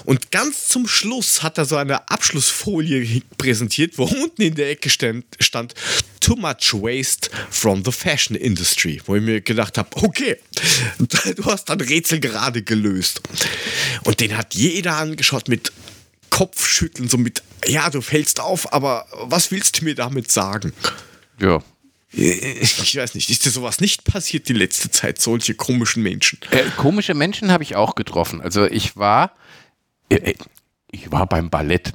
Und 0.06 0.32
ganz 0.32 0.68
zum 0.70 0.88
Schluss 0.88 1.44
hat 1.44 1.58
er 1.58 1.66
so 1.66 1.76
eine 1.76 2.10
Abschlussfolie 2.10 3.22
präsentiert, 3.38 3.98
wo 3.98 4.04
unten 4.24 4.42
in 4.42 4.56
der 4.56 4.70
Ecke 4.70 4.90
stand, 4.90 5.26
stand 5.40 5.74
Too 6.22 6.38
much 6.38 6.74
waste 6.74 7.30
from 7.50 7.84
the 7.84 7.92
fashion 7.92 8.36
industry. 8.36 9.02
Wo 9.06 9.16
ich 9.16 9.22
mir 9.22 9.42
gedacht 9.42 9.78
habe, 9.78 9.90
okay, 9.98 10.38
du 11.36 11.46
hast 11.46 11.66
dann 11.66 11.82
Rätsel 11.82 12.20
gerade 12.20 12.64
gelöst. 12.64 13.22
Und 14.06 14.20
den 14.22 14.38
hat 14.38 14.56
jeder 14.56 14.96
angeschaut 14.96 15.50
mit 15.50 15.74
Kopfschütteln, 16.30 17.10
so 17.10 17.18
mit, 17.18 17.44
ja, 17.68 17.90
du 17.90 18.02
fällst 18.02 18.40
auf, 18.40 18.72
aber 18.74 19.06
was 19.14 19.52
willst 19.52 19.82
du 19.82 19.86
mir 19.86 19.96
damit 19.96 20.32
sagen? 20.32 20.74
Ja. 21.40 21.62
Ich 22.14 22.98
weiß 22.98 23.16
nicht, 23.16 23.30
ist 23.30 23.46
dir 23.46 23.52
sowas 23.52 23.80
nicht 23.80 24.04
passiert 24.04 24.50
die 24.50 24.54
letzte 24.54 24.92
Zeit, 24.92 25.22
solche 25.22 25.54
komischen 25.54 26.04
Menschen? 26.04 26.40
Äh, 26.52 26.66
komische 26.76 27.14
Menschen 27.14 27.52
habe 27.52 27.64
ich 27.64 27.78
auch 27.78 27.96
getroffen. 27.96 28.42
Also 28.42 28.66
ich 28.66 28.98
war, 28.98 29.34
äh, 30.10 30.16
äh, 30.16 30.36
ich 30.92 31.10
war 31.10 31.26
beim 31.26 31.50
Ballett. 31.50 31.94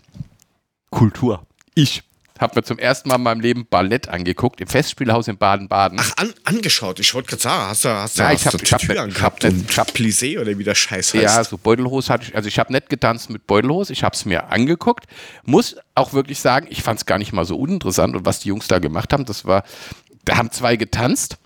Kultur. 0.89 1.47
Ich 1.75 2.03
habe 2.41 2.55
mir 2.57 2.63
zum 2.63 2.79
ersten 2.79 3.09
Mal 3.09 3.17
in 3.17 3.23
meinem 3.23 3.41
Leben 3.41 3.67
Ballett 3.67 4.09
angeguckt 4.09 4.61
im 4.61 4.67
Festspielhaus 4.69 5.29
in 5.29 5.39
Baden-Baden. 5.39 5.99
Ach, 6.01 6.13
an, 6.17 6.33
angeschaut. 6.45 7.01
Ich 7.01 7.15
wollte 7.15 7.29
gerade 7.31 7.43
sagen, 7.43 7.69
hast 7.71 7.85
du, 7.85 7.89
hast 7.89 8.19
du, 8.19 8.23
Ja, 8.23 8.29
hast 8.29 8.41
ich 8.41 8.47
hab- 8.47 8.53
du 8.59 8.65
ich 8.65 8.73
hab- 8.73 8.81
Tür 8.81 9.03
angehabt 9.03 9.45
hab- 9.45 9.53
und 9.53 9.77
hab- 9.77 9.89
Plissé 9.91 10.41
oder 10.41 10.57
wie 10.59 10.65
der 10.65 10.75
Scheiß 10.75 11.15
heißt. 11.15 11.23
Ja, 11.23 11.43
so 11.45 11.57
Beutelhose 11.59 12.13
hatte 12.13 12.25
ich, 12.29 12.35
also 12.37 12.49
ich 12.49 12.59
habe 12.59 12.73
nicht 12.73 12.89
getanzt 12.89 13.31
mit 13.31 13.47
Beutelhose, 13.47 13.93
ich 13.93 14.03
habe 14.05 14.15
es 14.15 14.25
mir 14.25 14.51
angeguckt. 14.51 15.07
Muss 15.45 15.77
auch 15.95 16.13
wirklich 16.13 16.39
sagen, 16.41 16.67
ich 16.71 16.83
fand 16.83 16.99
es 17.01 17.07
gar 17.07 17.19
nicht 17.19 17.33
mal 17.33 17.45
so 17.45 17.57
uninteressant 17.57 18.15
und 18.17 18.27
was 18.27 18.41
die 18.41 18.49
Jungs 18.49 18.69
da 18.69 18.79
gemacht 18.79 19.13
haben, 19.13 19.25
das 19.25 19.45
war, 19.45 19.65
da 20.25 20.37
haben 20.37 20.51
zwei 20.51 20.77
getanzt 20.77 21.39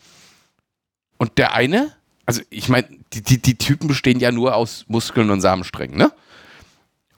und 1.18 1.38
der 1.38 1.54
eine, 1.54 1.92
also 2.26 2.42
ich 2.50 2.68
meine, 2.68 2.88
die, 3.12 3.22
die, 3.22 3.40
die 3.40 3.56
Typen 3.58 3.88
bestehen 3.88 4.20
ja 4.20 4.32
nur 4.32 4.54
aus 4.54 4.84
Muskeln 4.88 5.30
und 5.30 5.40
Samensträngen, 5.40 5.96
ne? 5.98 6.12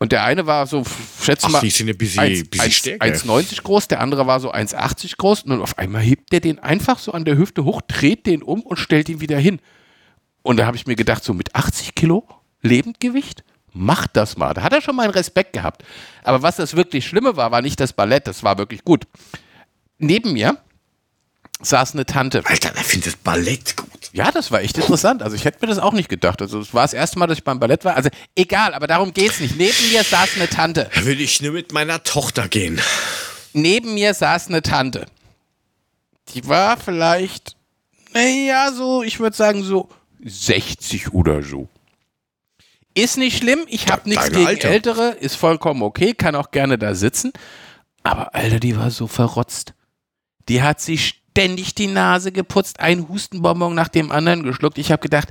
Und 0.03 0.11
der 0.11 0.25
eine 0.25 0.49
war 0.49 0.67
so, 0.67 0.83
schätze 1.23 1.47
Ach, 1.47 1.51
mal, 1.53 1.61
die 1.61 1.71
sind 1.71 1.89
ein 1.89 1.97
bisschen, 1.97 2.25
1, 2.25 2.51
bisschen 2.51 2.65
1, 2.65 2.75
stärker. 2.75 3.07
1,90 3.07 3.63
groß, 3.63 3.87
der 3.87 4.01
andere 4.01 4.27
war 4.27 4.41
so 4.41 4.53
1,80 4.53 5.17
groß 5.17 5.43
und 5.45 5.63
auf 5.63 5.79
einmal 5.79 6.03
hebt 6.03 6.33
der 6.33 6.41
den 6.41 6.59
einfach 6.59 6.99
so 6.99 7.13
an 7.13 7.25
der 7.25 7.39
Hüfte 7.39 7.63
hoch, 7.63 7.83
dreht 7.83 8.27
den 8.27 8.43
um 8.43 8.63
und 8.63 8.79
stellt 8.79 9.09
ihn 9.09 9.21
wieder 9.21 9.39
hin. 9.39 9.61
Und 10.43 10.57
da 10.57 10.67
habe 10.67 10.77
ich 10.77 10.89
mir 10.89 10.97
gedacht, 10.97 11.23
so 11.23 11.35
mit 11.35 11.55
80 11.55 11.95
Kilo 11.95 12.27
Lebendgewicht, 12.63 13.45
macht 13.73 14.17
das 14.17 14.37
mal. 14.37 14.55
Da 14.55 14.65
hat 14.65 14.73
er 14.73 14.81
schon 14.81 14.97
meinen 14.97 15.11
Respekt 15.11 15.53
gehabt. 15.53 15.85
Aber 16.25 16.43
was 16.43 16.57
das 16.57 16.75
wirklich 16.75 17.07
Schlimme 17.07 17.37
war, 17.37 17.53
war 17.53 17.63
nicht 17.63 17.79
das 17.79 17.93
Ballett, 17.93 18.27
das 18.27 18.43
war 18.43 18.59
wirklich 18.59 18.85
gut. 18.85 19.07
Neben 19.99 20.33
mir 20.33 20.59
saß 21.63 21.95
eine 21.95 22.07
Tante. 22.07 22.43
Alter, 22.45 22.73
er 22.75 22.85
findet 22.85 23.23
Ballett 23.25 23.77
gut. 23.77 24.11
Ja, 24.13 24.31
das 24.31 24.51
war 24.51 24.61
echt 24.61 24.77
interessant. 24.79 25.23
Also 25.23 25.37
ich 25.37 25.45
hätte 25.45 25.59
mir 25.63 25.69
das 25.69 25.79
auch 25.79 25.93
nicht 25.93 26.09
gedacht. 26.09 26.43
Also 26.43 26.61
es 26.61 26.75
war 26.75 26.83
das 26.83 26.93
erste 26.93 27.19
Mal, 27.19 27.27
dass 27.27 27.39
ich 27.39 27.45
beim 27.45 27.61
Ballett 27.61 27.85
war. 27.85 27.97
Also 27.97 28.11
egal, 28.35 28.75
aber 28.75 28.87
darum 28.87 29.15
geht's 29.15 29.41
nicht. 29.41 29.57
Neben 29.57 29.91
mir 29.91 30.05
saß 30.05 30.37
eine 30.37 30.49
Tante. 30.49 30.91
Da 30.95 31.05
will 31.05 31.21
ich 31.21 31.41
nur 31.41 31.53
mit 31.53 31.73
meiner 31.73 32.03
Tochter 32.03 32.49
gehen. 32.49 32.81
neben 33.53 33.95
mir 33.95 34.15
saß 34.15 34.49
eine 34.49 34.63
Tante. 34.63 35.07
Die 36.35 36.47
war 36.47 36.77
vielleicht, 36.77 37.57
naja, 38.13 38.73
so, 38.73 39.03
ich 39.03 39.21
würde 39.21 39.37
sagen, 39.37 39.63
so 39.63 39.89
60 40.25 41.13
oder 41.13 41.43
so. 41.43 41.69
Ist 42.95 43.17
nicht 43.17 43.39
schlimm, 43.39 43.61
ich 43.69 43.89
habe 43.89 44.09
nichts 44.09 44.31
gegen 44.31 44.47
Alter. 44.47 44.69
Ältere, 44.69 45.11
ist 45.13 45.37
vollkommen 45.37 45.83
okay, 45.83 46.13
kann 46.13 46.35
auch 46.35 46.51
gerne 46.51 46.77
da 46.77 46.95
sitzen. 46.95 47.33
Aber 48.03 48.35
Alter, 48.35 48.61
die 48.61 48.77
war 48.77 48.91
so 48.91 49.07
verrotzt. 49.07 49.73
Die 50.49 50.63
hat 50.63 50.81
sich 50.81 51.22
ständig 51.33 51.75
die 51.75 51.87
Nase 51.87 52.31
geputzt, 52.31 52.81
ein 52.81 53.09
Hustenbonbon 53.09 53.75
nach 53.75 53.89
dem 53.89 54.13
anderen 54.13 54.43
geschluckt. 54.43 54.77
Ich 54.77 54.93
habe 54.93 55.01
gedacht, 55.01 55.29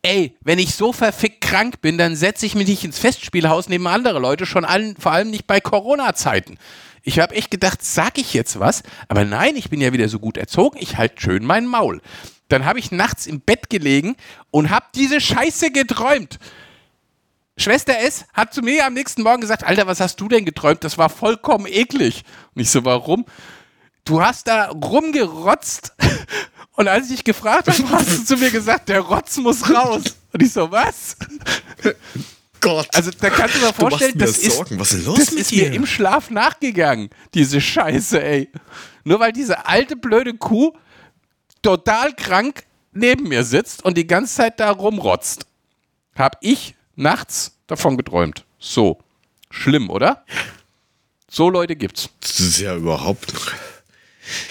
ey, 0.00 0.36
wenn 0.40 0.58
ich 0.58 0.74
so 0.74 0.92
verfickt 0.92 1.42
krank 1.42 1.82
bin, 1.82 1.98
dann 1.98 2.16
setze 2.16 2.46
ich 2.46 2.54
mich 2.54 2.66
nicht 2.66 2.84
ins 2.84 2.98
Festspielhaus 2.98 3.68
neben 3.68 3.86
andere 3.86 4.18
Leute, 4.20 4.46
schon 4.46 4.64
allen, 4.64 4.96
vor 4.96 5.12
allem 5.12 5.30
nicht 5.30 5.46
bei 5.46 5.60
Corona-Zeiten. 5.60 6.56
Ich 7.02 7.18
habe 7.18 7.34
echt 7.34 7.50
gedacht, 7.50 7.82
sag 7.82 8.16
ich 8.16 8.32
jetzt 8.32 8.58
was? 8.58 8.82
Aber 9.08 9.26
nein, 9.26 9.56
ich 9.56 9.68
bin 9.68 9.82
ja 9.82 9.92
wieder 9.92 10.08
so 10.08 10.18
gut 10.18 10.38
erzogen, 10.38 10.78
ich 10.80 10.96
halt 10.96 11.20
schön 11.20 11.44
mein 11.44 11.66
Maul. 11.66 12.00
Dann 12.48 12.64
habe 12.64 12.78
ich 12.78 12.90
nachts 12.90 13.26
im 13.26 13.40
Bett 13.40 13.68
gelegen 13.68 14.16
und 14.50 14.70
habe 14.70 14.86
diese 14.94 15.20
Scheiße 15.20 15.70
geträumt. 15.72 16.38
Schwester 17.58 17.98
S 17.98 18.24
hat 18.32 18.54
zu 18.54 18.62
mir 18.62 18.86
am 18.86 18.94
nächsten 18.94 19.22
Morgen 19.22 19.42
gesagt, 19.42 19.64
Alter, 19.64 19.86
was 19.86 20.00
hast 20.00 20.20
du 20.20 20.28
denn 20.28 20.46
geträumt? 20.46 20.84
Das 20.84 20.96
war 20.96 21.10
vollkommen 21.10 21.66
eklig. 21.66 22.24
Und 22.54 22.62
ich 22.62 22.70
so, 22.70 22.84
warum? 22.86 23.26
Du 24.04 24.20
hast 24.20 24.46
da 24.46 24.68
rumgerotzt 24.68 25.94
und 26.72 26.88
als 26.88 27.06
ich 27.06 27.16
dich 27.16 27.24
gefragt 27.24 27.68
habe, 27.68 27.90
hast 27.90 28.18
du 28.18 28.24
zu 28.24 28.36
mir 28.36 28.50
gesagt, 28.50 28.88
der 28.88 29.00
Rotz 29.00 29.38
muss 29.38 29.68
raus. 29.68 30.02
Und 30.32 30.42
ich 30.42 30.52
so, 30.52 30.70
was? 30.70 31.16
Gott. 32.60 32.88
Also 32.94 33.10
da 33.18 33.30
kannst 33.30 33.56
du 33.56 33.60
dir 33.60 33.72
vorstellen, 33.72 34.18
das 34.18 34.38
ist, 34.38 34.56
Sorgen. 34.56 34.78
Was 34.78 34.92
ist 34.92 35.06
los 35.06 35.18
das 35.18 35.32
ist 35.32 35.52
mir 35.52 35.72
im 35.72 35.86
Schlaf 35.86 36.30
nachgegangen, 36.30 37.10
diese 37.32 37.60
Scheiße, 37.60 38.22
ey. 38.22 38.50
Nur 39.04 39.20
weil 39.20 39.32
diese 39.32 39.66
alte 39.66 39.96
blöde 39.96 40.34
Kuh 40.34 40.72
total 41.62 42.14
krank 42.14 42.64
neben 42.92 43.28
mir 43.28 43.44
sitzt 43.44 43.84
und 43.84 43.96
die 43.96 44.06
ganze 44.06 44.34
Zeit 44.34 44.60
da 44.60 44.70
rumrotzt, 44.70 45.46
hab 46.14 46.36
ich 46.40 46.74
nachts 46.96 47.52
davon 47.66 47.96
geträumt. 47.96 48.44
So. 48.58 48.98
Schlimm, 49.50 49.88
oder? 49.88 50.24
So 51.30 51.48
Leute 51.48 51.76
gibt's. 51.76 52.10
Das 52.20 52.40
ist 52.40 52.58
ja 52.58 52.76
überhaupt. 52.76 53.32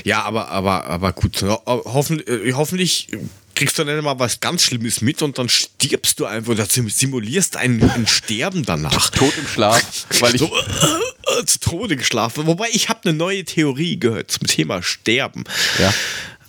Ja, 0.04 0.24
aber, 0.24 0.50
aber, 0.50 0.86
aber 0.86 1.14
gut. 1.14 1.42
Ho 1.42 1.62
hoffen, 1.66 2.26
äh, 2.28 2.54
hoffentlich 2.54 3.10
kriegst 3.56 3.78
du 3.78 3.84
dann 3.84 4.04
mal 4.04 4.18
was 4.20 4.40
ganz 4.40 4.64
Schlimmes 4.64 5.02
mit 5.02 5.22
und 5.22 5.38
dann 5.38 5.48
stirbst 5.50 6.20
du 6.20 6.26
einfach 6.26 6.52
oder 6.54 6.66
sim- 6.66 6.90
simulierst 6.90 7.56
ein, 7.56 7.82
ein 7.92 8.08
Sterben 8.08 8.66
danach. 8.66 9.10
Tot 9.12 9.34
im 9.38 9.48
Schlaf, 9.48 9.82
weil 10.20 10.34
ich 10.36 10.40
so 10.40 10.48
äh, 10.56 11.40
äh, 11.42 11.46
zu 11.46 11.60
Tode 11.60 11.96
geschlafen. 11.96 12.48
Wobei 12.48 12.68
ich 12.72 12.90
habe 12.90 13.02
eine 13.04 13.14
neue 13.14 13.46
Theorie 13.46 14.00
gehört 14.00 14.32
zum 14.32 14.48
Thema 14.48 14.82
Sterben. 14.82 15.44
ja. 15.80 15.94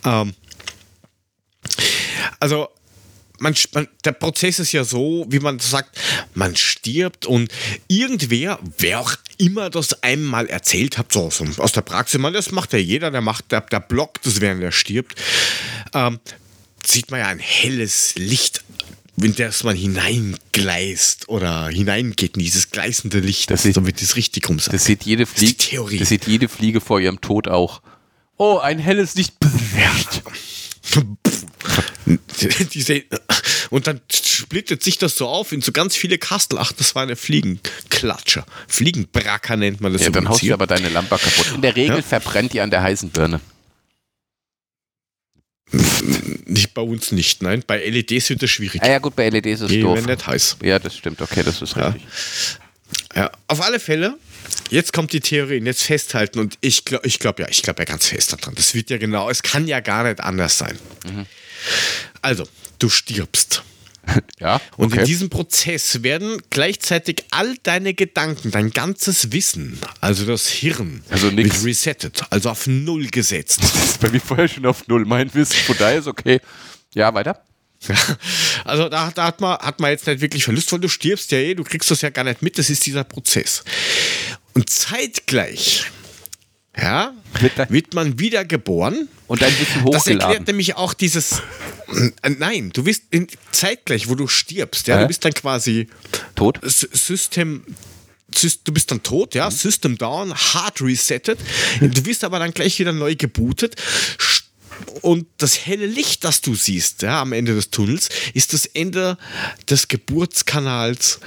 Ähm, 0.03 0.33
also, 2.39 2.69
man, 3.39 3.55
man, 3.73 3.87
der 4.03 4.11
Prozess 4.13 4.59
ist 4.59 4.71
ja 4.71 4.83
so, 4.83 5.25
wie 5.29 5.39
man 5.39 5.59
sagt, 5.59 5.97
man 6.33 6.55
stirbt 6.55 7.25
und 7.25 7.51
irgendwer, 7.87 8.59
wer 8.77 9.01
auch 9.01 9.15
immer 9.37 9.69
das 9.69 10.01
einem 10.03 10.23
mal 10.23 10.47
erzählt 10.47 10.97
hat, 10.97 11.11
so, 11.11 11.29
so 11.29 11.45
aus 11.57 11.71
der 11.71 11.81
Praxis, 11.81 12.19
man, 12.19 12.33
das 12.33 12.51
macht 12.51 12.73
ja 12.73 12.79
jeder, 12.79 13.11
der 13.11 13.21
macht, 13.21 13.51
der, 13.51 13.61
der 13.61 13.79
blockt 13.79 14.25
das, 14.25 14.41
während 14.41 14.61
er 14.63 14.71
stirbt, 14.71 15.15
ähm, 15.93 16.19
sieht 16.85 17.11
man 17.11 17.19
ja 17.21 17.27
ein 17.27 17.39
helles 17.39 18.13
Licht, 18.15 18.63
in 19.21 19.33
das 19.35 19.63
man 19.63 19.75
hineingleist 19.75 21.29
oder 21.29 21.67
hineingeht 21.69 22.35
in 22.35 22.43
dieses 22.43 22.69
gleißende 22.71 23.19
Licht, 23.19 23.49
Das 23.49 23.63
sieht- 23.63 23.77
damit 23.77 24.01
es 24.01 24.15
richtig 24.17 24.47
rum 24.49 24.59
sagt. 24.59 24.73
Das 24.73 24.83
sieht 24.85 25.03
jede 25.03 25.25
Fliege. 25.25 25.55
Theorie. 25.57 25.97
Das 25.99 26.09
sieht 26.09 26.27
jede 26.27 26.49
Fliege 26.49 26.81
vor 26.81 26.99
ihrem 26.99 27.21
Tod 27.21 27.47
auch. 27.47 27.81
Oh, 28.37 28.57
ein 28.57 28.77
helles 28.79 29.15
Licht. 29.15 29.33
Diese, 32.73 33.03
und 33.71 33.87
dann 33.87 33.99
splittet 34.11 34.83
sich 34.83 34.97
das 34.97 35.15
so 35.17 35.27
auf 35.27 35.51
in 35.51 35.61
so 35.61 35.71
ganz 35.71 35.95
viele 35.95 36.17
Kastel. 36.17 36.57
Ach, 36.59 36.71
das 36.71 36.93
war 36.95 37.03
eine 37.03 37.15
Fliegenklatscher. 37.15 38.45
Fliegenbracker 38.67 39.57
nennt 39.57 39.81
man 39.81 39.91
das 39.93 40.03
Ja, 40.03 40.09
dann 40.11 40.29
haust 40.29 40.43
du 40.43 40.53
aber 40.53 40.67
deine 40.67 40.89
Lampe 40.89 41.17
kaputt. 41.17 41.53
In 41.55 41.61
der 41.61 41.75
Regel 41.75 41.97
Ja. 41.97 42.01
verbrennt 42.03 42.53
die 42.53 42.61
an 42.61 42.69
der 42.69 42.83
heißen 42.83 43.09
Birne. 43.09 43.41
Nicht 46.45 46.73
bei 46.75 46.81
uns 46.83 47.11
nicht, 47.11 47.41
nein. 47.41 47.63
Bei 47.65 47.83
LEDs 47.83 48.29
wird 48.29 48.43
das 48.43 48.49
schwierig. 48.51 48.81
Ah 48.83 48.87
ja, 48.87 48.99
gut, 48.99 49.15
bei 49.15 49.27
LEDs 49.29 49.47
ist 49.47 49.61
es 49.61 49.67
Die 49.69 49.81
doof. 49.81 50.05
nicht 50.05 50.27
heiß. 50.27 50.57
Ja, 50.63 50.77
das 50.79 50.95
stimmt. 50.95 51.21
Okay, 51.21 51.41
das 51.43 51.61
ist 51.61 51.75
Ja. 51.75 51.87
richtig. 51.89 52.07
Ja, 53.15 53.31
auf 53.47 53.61
alle 53.61 53.79
Fälle. 53.79 54.15
Jetzt 54.69 54.93
kommt 54.93 55.13
die 55.13 55.19
Theorie, 55.19 55.59
und 55.59 55.65
jetzt 55.65 55.83
festhalten 55.83 56.39
und 56.39 56.57
ich 56.61 56.85
glaube, 56.85 57.05
ich 57.07 57.19
glaube 57.19 57.43
ja, 57.43 57.49
ich 57.49 57.61
glaube 57.61 57.81
ja 57.81 57.85
ganz 57.85 58.07
fest 58.07 58.33
daran. 58.33 58.55
Das 58.55 58.73
wird 58.73 58.89
ja 58.89 58.97
genau, 58.97 59.29
es 59.29 59.43
kann 59.43 59.67
ja 59.67 59.79
gar 59.79 60.03
nicht 60.03 60.19
anders 60.21 60.57
sein. 60.57 60.77
Mhm. 61.05 61.25
Also, 62.21 62.47
du 62.79 62.89
stirbst. 62.89 63.63
Ja, 64.39 64.61
Und 64.77 64.93
in 64.93 64.99
okay. 64.99 65.07
diesem 65.07 65.31
Prozess 65.31 66.03
werden 66.03 66.39
gleichzeitig 66.51 67.23
all 67.31 67.55
deine 67.63 67.95
Gedanken, 67.95 68.51
dein 68.51 68.69
ganzes 68.69 69.31
Wissen, 69.31 69.79
also 69.99 70.25
das 70.27 70.47
Hirn, 70.47 71.03
Also 71.09 71.31
nix. 71.31 71.55
wird 71.55 71.65
resettet, 71.65 72.21
also 72.29 72.51
auf 72.51 72.67
Null 72.67 73.07
gesetzt. 73.07 73.61
Das 73.63 73.73
ist 73.73 73.99
bei 74.01 74.09
mir 74.09 74.19
vorher 74.21 74.47
schon 74.47 74.65
auf 74.67 74.87
Null. 74.87 75.05
Mein 75.05 75.33
Wissen, 75.33 75.55
von 75.55 75.75
daher 75.79 75.97
ist 75.99 76.07
okay. 76.07 76.39
Ja, 76.93 77.11
weiter. 77.15 77.41
Also 78.63 78.89
da, 78.89 79.11
da 79.13 79.25
hat, 79.25 79.41
man, 79.41 79.57
hat 79.57 79.79
man 79.79 79.91
jetzt 79.91 80.05
nicht 80.07 80.21
wirklich 80.21 80.43
Verlust, 80.43 80.71
weil 80.71 80.79
du 80.79 80.87
stirbst 80.89 81.31
ja 81.31 81.37
eh, 81.39 81.53
du 81.55 81.63
kriegst 81.63 81.89
das 81.89 82.01
ja 82.01 82.09
gar 82.09 82.23
nicht 82.23 82.41
mit, 82.41 82.57
das 82.57 82.69
ist 82.69 82.85
dieser 82.85 83.03
Prozess. 83.03 83.63
Und 84.55 84.69
zeitgleich 84.69 85.85
ja, 86.77 87.13
Wird 87.69 87.93
man 87.93 88.19
wieder 88.19 88.43
geboren. 88.43 89.07
Und 89.27 89.41
dein 89.41 89.51
Wissen 89.59 89.85
Das 89.85 90.07
erklärt 90.07 90.23
hochgeladen. 90.23 90.43
nämlich 90.47 90.75
auch 90.75 90.93
dieses. 90.93 91.41
Äh, 92.21 92.31
Nein, 92.37 92.71
du 92.73 92.83
bist 92.83 93.03
in, 93.11 93.27
zeitgleich, 93.51 94.09
wo 94.09 94.15
du 94.15 94.27
stirbst, 94.27 94.87
ja, 94.87 94.97
Hä? 94.97 95.01
du 95.03 95.07
bist 95.07 95.23
dann 95.23 95.33
quasi 95.33 95.87
Tot? 96.35 96.59
System. 96.65 97.63
Sys- 98.33 98.59
Du 98.65 98.73
bist 98.73 98.91
dann 98.91 99.01
tot, 99.03 99.35
ja, 99.35 99.49
System 99.51 99.97
down, 99.97 100.33
hard 100.33 100.81
resettet. 100.81 101.39
Du 101.79 102.05
wirst 102.05 102.23
aber 102.25 102.39
dann 102.39 102.53
gleich 102.53 102.77
wieder 102.79 102.91
neu 102.91 103.15
gebootet. 103.15 103.75
Und 105.01 105.27
das 105.37 105.65
helle 105.65 105.85
Licht, 105.85 106.25
das 106.25 106.41
du 106.41 106.55
siehst, 106.55 107.03
ja, 107.03 107.21
am 107.21 107.31
Ende 107.31 107.55
des 107.55 107.69
Tunnels, 107.69 108.09
ist 108.33 108.51
das 108.51 108.65
Ende 108.65 109.17
des 109.69 109.87
Geburtskanals, 109.87 111.19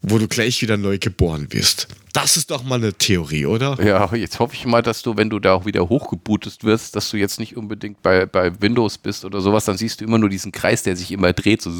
wo 0.00 0.18
du 0.18 0.26
gleich 0.28 0.62
wieder 0.62 0.78
neu 0.78 0.96
geboren 0.98 1.48
wirst. 1.52 1.88
Das 2.16 2.38
ist 2.38 2.50
doch 2.50 2.62
mal 2.62 2.76
eine 2.76 2.94
Theorie, 2.94 3.44
oder? 3.44 3.76
Ja, 3.84 4.14
jetzt 4.14 4.38
hoffe 4.38 4.54
ich 4.54 4.64
mal, 4.64 4.80
dass 4.80 5.02
du, 5.02 5.18
wenn 5.18 5.28
du 5.28 5.38
da 5.38 5.52
auch 5.52 5.66
wieder 5.66 5.86
hochgebootet 5.90 6.64
wirst, 6.64 6.96
dass 6.96 7.10
du 7.10 7.18
jetzt 7.18 7.38
nicht 7.38 7.58
unbedingt 7.58 8.00
bei, 8.00 8.24
bei 8.24 8.58
Windows 8.62 8.96
bist 8.96 9.26
oder 9.26 9.42
sowas, 9.42 9.66
dann 9.66 9.76
siehst 9.76 10.00
du 10.00 10.06
immer 10.06 10.16
nur 10.16 10.30
diesen 10.30 10.50
Kreis, 10.50 10.82
der 10.82 10.96
sich 10.96 11.12
immer 11.12 11.34
dreht, 11.34 11.60
so 11.60 11.70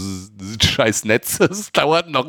scheiß 0.63 1.07
Netz, 1.07 1.41
es 1.41 1.73
dauert 1.73 2.11
noch. 2.11 2.29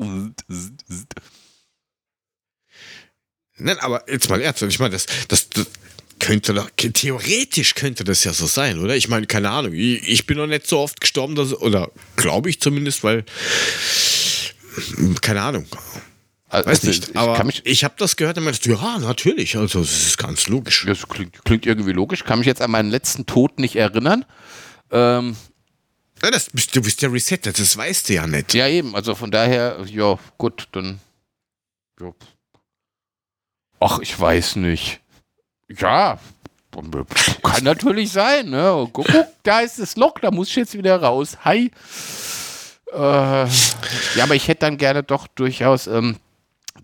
Nein, 3.58 3.78
aber 3.80 4.10
jetzt 4.10 4.30
mal 4.30 4.40
ernsthaft, 4.40 4.72
ich 4.72 4.80
meine, 4.80 4.94
das, 4.94 5.08
das, 5.28 5.50
das 5.50 5.68
könnte 6.18 6.54
doch, 6.54 6.70
theoretisch 6.78 7.76
könnte 7.76 8.06
das 8.06 8.24
ja 8.24 8.32
so 8.32 8.46
sein, 8.46 8.80
oder? 8.80 8.96
Ich 8.96 9.10
meine, 9.10 9.28
keine 9.28 9.50
Ahnung, 9.50 9.74
ich, 9.74 10.08
ich 10.08 10.26
bin 10.26 10.38
noch 10.38 10.48
nicht 10.48 10.66
so 10.66 10.80
oft 10.80 11.02
gestorben, 11.02 11.36
dass, 11.36 11.54
oder 11.54 11.92
glaube 12.16 12.50
ich 12.50 12.62
zumindest, 12.62 13.04
weil, 13.04 13.26
keine 15.20 15.42
Ahnung. 15.42 15.66
Also, 16.50 16.70
Weiß 16.70 16.84
nicht, 16.84 17.10
ich 17.10 17.18
aber 17.18 17.44
mich, 17.44 17.66
ich 17.66 17.84
habe 17.84 17.96
das 17.98 18.16
gehört 18.16 18.38
und 18.38 18.46
meinte, 18.46 18.70
ja, 18.70 18.98
natürlich, 19.00 19.58
also 19.58 19.82
das 19.82 19.92
ist 19.92 20.18
ganz 20.18 20.48
logisch. 20.48 20.86
das 20.88 21.08
klingt, 21.08 21.44
klingt 21.44 21.66
irgendwie 21.66 21.92
logisch, 21.92 22.24
kann 22.24 22.40
mich 22.40 22.48
jetzt 22.48 22.62
an 22.62 22.72
meinen 22.72 22.90
letzten 22.90 23.26
Tod 23.26 23.60
nicht 23.60 23.76
erinnern. 23.76 24.24
Ähm, 24.92 25.36
Ja, 26.24 26.32
das 26.32 26.48
du 26.48 26.82
bist 26.82 27.02
ja 27.02 27.10
resettet, 27.10 27.60
das 27.60 27.76
weißt 27.76 28.08
du 28.08 28.14
ja 28.14 28.28
nicht. 28.28 28.54
ja, 28.54 28.68
eben, 28.68 28.96
also 28.96 29.14
von 29.14 29.30
daher, 29.30 29.84
ja, 29.88 30.18
gut, 30.38 30.70
dann. 30.72 31.00
Ja. 32.00 32.14
Ach, 33.82 34.00
ich 34.00 34.18
weiß 34.18 34.56
nicht. 34.56 35.02
Ja, 35.68 36.18
kann 37.44 37.64
natürlich 37.64 38.12
sein, 38.12 38.50
ne? 38.50 38.88
Guck, 38.94 39.08
guck, 39.08 39.28
da 39.44 39.60
ist 39.62 39.80
das 39.80 39.96
Loch, 39.98 40.14
da 40.22 40.32
muss 40.32 40.50
ich 40.50 40.56
jetzt 40.56 40.74
wieder 40.78 41.02
raus. 41.02 41.38
Hi. 41.44 41.72
Äh, 42.94 42.98
ja, 42.98 43.48
aber 44.24 44.36
ich 44.36 44.48
hätte 44.48 44.62
dann 44.62 44.78
gerne 44.78 45.04
doch 45.04 45.28
durchaus, 45.28 45.88
ähm, 45.88 46.16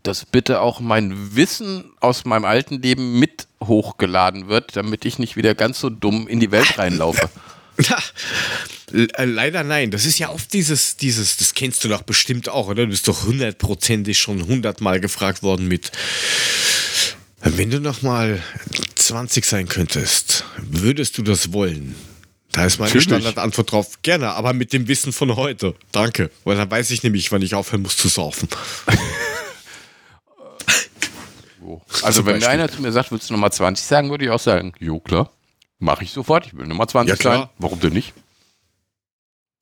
dass 0.01 0.25
bitte 0.25 0.61
auch 0.61 0.79
mein 0.79 1.35
Wissen 1.35 1.91
aus 1.99 2.25
meinem 2.25 2.45
alten 2.45 2.81
Leben 2.81 3.19
mit 3.19 3.47
hochgeladen 3.63 4.47
wird, 4.47 4.75
damit 4.75 5.05
ich 5.05 5.19
nicht 5.19 5.35
wieder 5.35 5.55
ganz 5.55 5.79
so 5.79 5.89
dumm 5.89 6.27
in 6.27 6.39
die 6.39 6.51
Welt 6.51 6.77
reinlaufe. 6.77 7.29
Äh, 8.93 9.25
leider 9.25 9.63
nein. 9.63 9.89
Das 9.89 10.05
ist 10.05 10.19
ja 10.19 10.29
oft 10.29 10.53
dieses, 10.53 10.97
dieses, 10.97 11.37
das 11.37 11.55
kennst 11.55 11.83
du 11.83 11.87
doch 11.87 12.03
bestimmt 12.03 12.47
auch, 12.47 12.67
oder? 12.67 12.83
Du 12.83 12.91
bist 12.91 13.07
doch 13.07 13.23
hundertprozentig 13.23 14.19
schon 14.19 14.45
hundertmal 14.45 14.99
gefragt 14.99 15.41
worden 15.41 15.67
mit, 15.67 15.91
wenn 17.41 17.71
du 17.71 17.79
noch 17.79 18.03
mal 18.03 18.41
20 18.93 19.45
sein 19.45 19.67
könntest, 19.67 20.45
würdest 20.57 21.17
du 21.17 21.23
das 21.23 21.53
wollen? 21.53 21.95
Da 22.51 22.65
ist 22.65 22.77
meine 22.77 22.89
Natürlich. 22.89 23.05
Standardantwort 23.05 23.71
drauf, 23.71 24.01
gerne, 24.03 24.29
aber 24.29 24.53
mit 24.53 24.73
dem 24.73 24.87
Wissen 24.87 25.11
von 25.11 25.35
heute. 25.35 25.73
Danke. 25.91 26.29
Weil 26.43 26.55
dann 26.55 26.69
weiß 26.69 26.91
ich 26.91 27.01
nämlich, 27.01 27.31
wann 27.31 27.41
ich 27.41 27.55
aufhören 27.55 27.81
muss 27.81 27.97
zu 27.97 28.07
saufen. 28.07 28.47
So. 31.87 32.05
Also 32.05 32.25
wenn 32.25 32.39
mir 32.39 32.47
einer 32.49 32.69
zu 32.69 32.81
mir 32.81 32.91
sagt, 32.91 33.11
willst 33.11 33.29
du 33.29 33.33
Nummer 33.33 33.51
20 33.51 33.85
sagen, 33.85 34.09
würde 34.09 34.25
ich 34.25 34.31
auch 34.31 34.39
sagen, 34.39 34.73
jo 34.79 34.99
klar, 34.99 35.31
mache 35.79 36.03
ich 36.03 36.11
sofort, 36.11 36.47
ich 36.47 36.55
will 36.57 36.67
Nummer 36.67 36.87
20 36.87 37.09
Ja, 37.09 37.15
klar. 37.15 37.37
sein. 37.37 37.49
Warum 37.57 37.79
denn 37.79 37.93
nicht? 37.93 38.13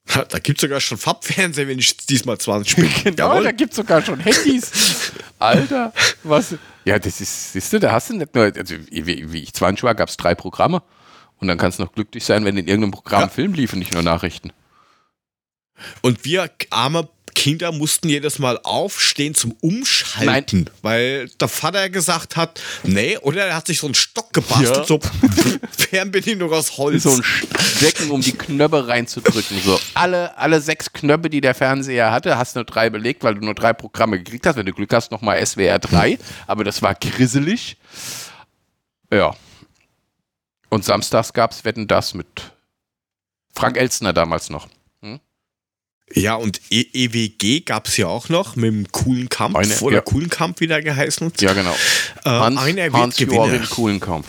Da 0.06 0.40
gibt 0.40 0.58
es 0.58 0.62
sogar 0.62 0.82
schon 0.82 0.98
Farbfernseher, 0.98 1.68
wenn 1.68 1.80
ich 1.80 1.96
diesmal 1.98 2.38
20 2.38 2.76
bin. 2.76 2.90
Genau, 3.04 3.42
da 3.42 3.52
gibt 3.52 3.72
es 3.72 3.78
sogar 3.78 4.02
schon 4.02 4.20
Handys. 4.20 5.12
Alter, 5.40 5.94
was? 6.24 6.56
Ja, 6.86 6.98
das 7.00 7.22
ist, 7.22 7.54
siehst 7.54 7.72
du, 7.72 7.80
da 7.80 7.92
hast 7.92 8.10
du 8.10 8.18
nicht 8.18 8.34
nur, 8.34 8.46
also 8.46 8.76
wie, 8.90 9.32
wie 9.32 9.44
ich 9.44 9.54
20 9.54 9.84
war, 9.84 9.96
gab 9.96 10.10
es 10.10 10.18
drei 10.18 10.36
Programme. 10.36 10.82
Und 11.38 11.48
dann 11.48 11.58
kannst 11.58 11.80
du 11.80 11.84
noch 11.84 11.94
glücklich 11.94 12.26
sein, 12.26 12.46
wenn 12.46 12.58
in 12.58 12.68
irgendeinem 12.68 12.92
Programm 12.92 13.22
Ja. 13.22 13.28
Film 13.28 13.54
lief 13.54 13.74
und 13.74 13.80
nicht 13.80 13.94
nur 13.94 14.04
Nachrichten. 14.04 14.52
Und 16.02 16.26
wir 16.26 16.50
arme 16.70 17.08
Kinder 17.42 17.72
mussten 17.72 18.08
jedes 18.08 18.38
Mal 18.38 18.60
aufstehen 18.62 19.34
zum 19.34 19.54
Umschalten, 19.62 20.70
weil 20.84 21.28
der 21.40 21.48
Vater 21.48 21.90
gesagt 21.90 22.36
hat, 22.36 22.62
nee, 22.84 23.18
oder 23.18 23.48
er 23.48 23.56
hat 23.56 23.66
sich 23.66 23.80
so 23.80 23.88
einen 23.88 23.96
Stock 23.96 24.32
gebastelt, 24.32 24.78
Ja. 24.78 24.84
so 24.86 25.00
Fernbedienung 25.90 26.54
aus 26.54 26.78
Holz. 26.78 27.02
So 27.02 27.10
ein 27.16 27.24
Stecken, 27.24 28.12
um 28.12 28.22
die 28.22 28.34
Knöpfe 28.34 28.88
reinzudrücken. 28.88 29.60
So 29.66 29.80
alle, 29.96 30.38
alle 30.38 30.62
sechs 30.62 30.94
Knöpfe, 30.94 31.32
die 31.32 31.42
der 31.42 31.56
Fernseher 31.56 32.12
hatte, 32.12 32.38
hast 32.38 32.56
du 32.56 32.60
nur 32.60 32.66
drei 32.66 32.92
belegt, 32.92 33.24
weil 33.24 33.34
du 33.34 33.42
nur 33.44 33.56
drei 33.56 33.74
Programme 33.74 34.20
gekriegt 34.20 34.46
hast. 34.46 34.58
Wenn 34.58 34.68
du 34.68 34.74
Glück 34.74 34.94
hast, 34.94 35.10
nochmal 35.12 35.44
SWR 35.44 35.80
3. 35.80 36.20
Aber 36.46 36.64
das 36.64 36.84
war 36.84 36.94
grisselig. 36.94 37.76
Ja. 39.12 39.36
Und 40.70 40.86
samstags 40.86 41.34
gab 41.34 41.54
es 41.54 41.66
Wetten 41.66 41.88
das 41.88 42.14
mit 42.14 42.28
Frank 43.56 43.78
Elstner 43.78 44.14
damals 44.14 44.52
noch. 44.52 44.68
Ja, 46.16 46.36
und 46.36 46.62
e 46.70 46.86
EWG 46.94 47.66
gab 47.66 47.88
es 47.88 47.98
ja 47.98 48.08
auch 48.08 48.30
noch 48.30 48.56
mit 48.56 48.72
dem 48.72 48.92
coolen 48.92 49.30
Kampf 49.30 49.56
Eine- 49.56 49.80
oder 49.80 49.98
ja. 49.98 50.02
coolen 50.02 50.30
Kampf 50.30 50.60
wieder 50.60 50.82
geheißen. 50.82 51.32
Ja, 51.40 51.54
genau. 51.54 51.76
Äh, 52.26 52.30
Hans, 52.30 52.60
einer 52.60 52.84
wird 52.84 52.94
Hans 52.94 53.18
Gewinner. 53.18 53.46
Joachim 53.48 53.70
Kuhlenkampf. 53.70 54.28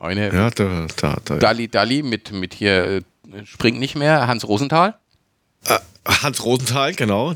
Eine 0.00 0.32
Ja, 0.32 0.50
da, 0.50 0.86
da, 0.96 1.18
da. 1.24 1.36
Dalli 1.36 1.68
Dalli 1.68 2.02
mit, 2.02 2.32
mit 2.32 2.54
hier 2.54 2.84
äh, 2.84 3.02
springt 3.44 3.78
nicht 3.78 3.96
mehr, 3.96 4.26
Hans 4.26 4.46
Rosenthal. 4.46 4.94
Äh, 5.64 5.78
Hans 6.06 6.44
Rosenthal, 6.44 6.94
genau. 6.94 7.34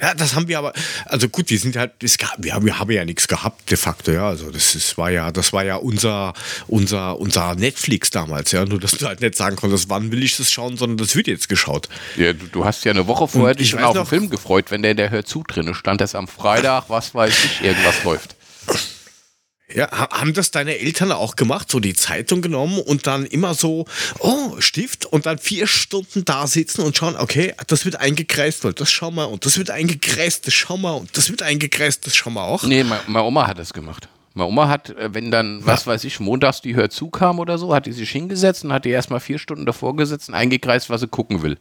Ja, 0.00 0.14
das 0.14 0.34
haben 0.34 0.46
wir 0.48 0.58
aber, 0.58 0.72
also 1.06 1.28
gut, 1.28 1.50
wir 1.50 1.58
sind 1.58 1.76
halt, 1.76 1.92
es 2.02 2.18
gab, 2.18 2.34
wir, 2.38 2.54
haben, 2.54 2.64
wir 2.64 2.78
haben 2.78 2.90
ja 2.90 3.04
nichts 3.04 3.26
gehabt, 3.26 3.70
de 3.70 3.76
facto, 3.76 4.12
ja. 4.12 4.28
Also 4.28 4.50
das 4.50 4.74
ist, 4.74 4.96
war 4.96 5.10
ja, 5.10 5.32
das 5.32 5.52
war 5.52 5.64
ja 5.64 5.76
unser, 5.76 6.34
unser, 6.66 7.18
unser 7.18 7.54
Netflix 7.56 8.10
damals, 8.10 8.52
ja. 8.52 8.64
Nur 8.64 8.78
dass 8.78 8.92
du 8.92 9.06
halt 9.06 9.20
nicht 9.20 9.34
sagen 9.34 9.56
konntest, 9.56 9.88
wann 9.88 10.12
will 10.12 10.22
ich 10.22 10.36
das 10.36 10.50
schauen, 10.52 10.76
sondern 10.76 10.98
das 10.98 11.16
wird 11.16 11.26
jetzt 11.26 11.48
geschaut. 11.48 11.88
Ja, 12.16 12.32
du, 12.32 12.46
du 12.46 12.64
hast 12.64 12.84
ja 12.84 12.92
eine 12.92 13.06
Woche 13.06 13.26
vorher 13.26 13.54
dich 13.54 13.70
schon 13.70 13.82
auf 13.82 13.96
den 13.96 14.06
Film 14.06 14.30
gefreut, 14.30 14.70
wenn 14.70 14.82
der 14.82 14.92
in 14.92 14.96
der 14.96 15.10
Hör 15.10 15.24
zu 15.24 15.42
drinne 15.42 15.74
stand, 15.74 16.00
dass 16.00 16.14
am 16.14 16.28
Freitag, 16.28 16.84
was 16.88 17.14
weiß 17.14 17.34
ich, 17.44 17.64
irgendwas 17.64 18.04
läuft. 18.04 18.36
Ja, 19.74 19.90
ha- 19.90 20.08
haben 20.20 20.32
das 20.32 20.50
deine 20.50 20.78
Eltern 20.78 21.12
auch 21.12 21.36
gemacht, 21.36 21.70
so 21.70 21.78
die 21.78 21.92
Zeitung 21.94 22.40
genommen 22.40 22.80
und 22.80 23.06
dann 23.06 23.26
immer 23.26 23.52
so, 23.54 23.84
oh, 24.18 24.58
Stift 24.60 25.04
und 25.04 25.26
dann 25.26 25.36
vier 25.38 25.66
Stunden 25.66 26.24
da 26.24 26.46
sitzen 26.46 26.80
und 26.82 26.96
schauen, 26.96 27.16
okay, 27.16 27.52
das 27.66 27.84
wird 27.84 27.96
eingekreist, 27.96 28.64
weil 28.64 28.72
das 28.72 28.90
schauen 28.90 29.14
wir 29.16 29.28
und 29.28 29.44
das 29.44 29.58
wird 29.58 29.70
eingekreist, 29.70 30.46
das 30.46 30.54
schauen 30.54 30.80
wir 30.80 30.96
und 30.96 31.14
das 31.18 31.28
wird 31.30 31.42
eingekreist, 31.42 32.06
das 32.06 32.16
schauen 32.16 32.32
wir 32.34 32.44
auch. 32.44 32.62
Nee, 32.62 32.82
me- 32.82 33.00
meine 33.08 33.24
Oma 33.26 33.46
hat 33.46 33.58
das 33.58 33.74
gemacht. 33.74 34.08
Meine 34.32 34.48
Oma 34.48 34.68
hat, 34.68 34.88
äh, 34.90 35.12
wenn 35.12 35.30
dann, 35.30 35.66
was 35.66 35.86
weiß 35.86 36.04
ich, 36.04 36.18
montags 36.18 36.62
die 36.62 36.74
Hör 36.74 36.88
zu 36.88 37.10
kam 37.10 37.38
oder 37.38 37.58
so, 37.58 37.74
hat 37.74 37.84
die 37.84 37.92
sich 37.92 38.08
hingesetzt 38.10 38.64
und 38.64 38.72
hat 38.72 38.86
die 38.86 38.90
erstmal 38.90 39.20
vier 39.20 39.38
Stunden 39.38 39.66
davor 39.66 39.94
gesetzt 39.96 40.30
und 40.30 40.34
eingekreist, 40.34 40.88
was 40.88 41.02
sie 41.02 41.08
gucken 41.08 41.42
will. 41.42 41.58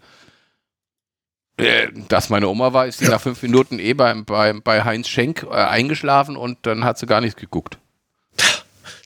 Äh, 1.58 1.88
Dass 2.08 2.30
meine 2.30 2.48
Oma 2.48 2.72
war, 2.72 2.88
ist 2.88 3.00
sie 3.00 3.08
nach 3.08 3.20
fünf 3.20 3.42
Minuten 3.42 3.80
eh 3.80 3.94
bei, 3.94 4.14
bei, 4.14 4.54
bei 4.54 4.84
Heinz 4.86 5.08
Schenk 5.10 5.44
äh, 5.44 5.56
eingeschlafen 5.56 6.38
und 6.38 6.60
dann 6.68 6.86
hat 6.86 7.00
sie 7.00 7.06
gar 7.08 7.20
nichts 7.20 7.40
geguckt. 7.40 7.80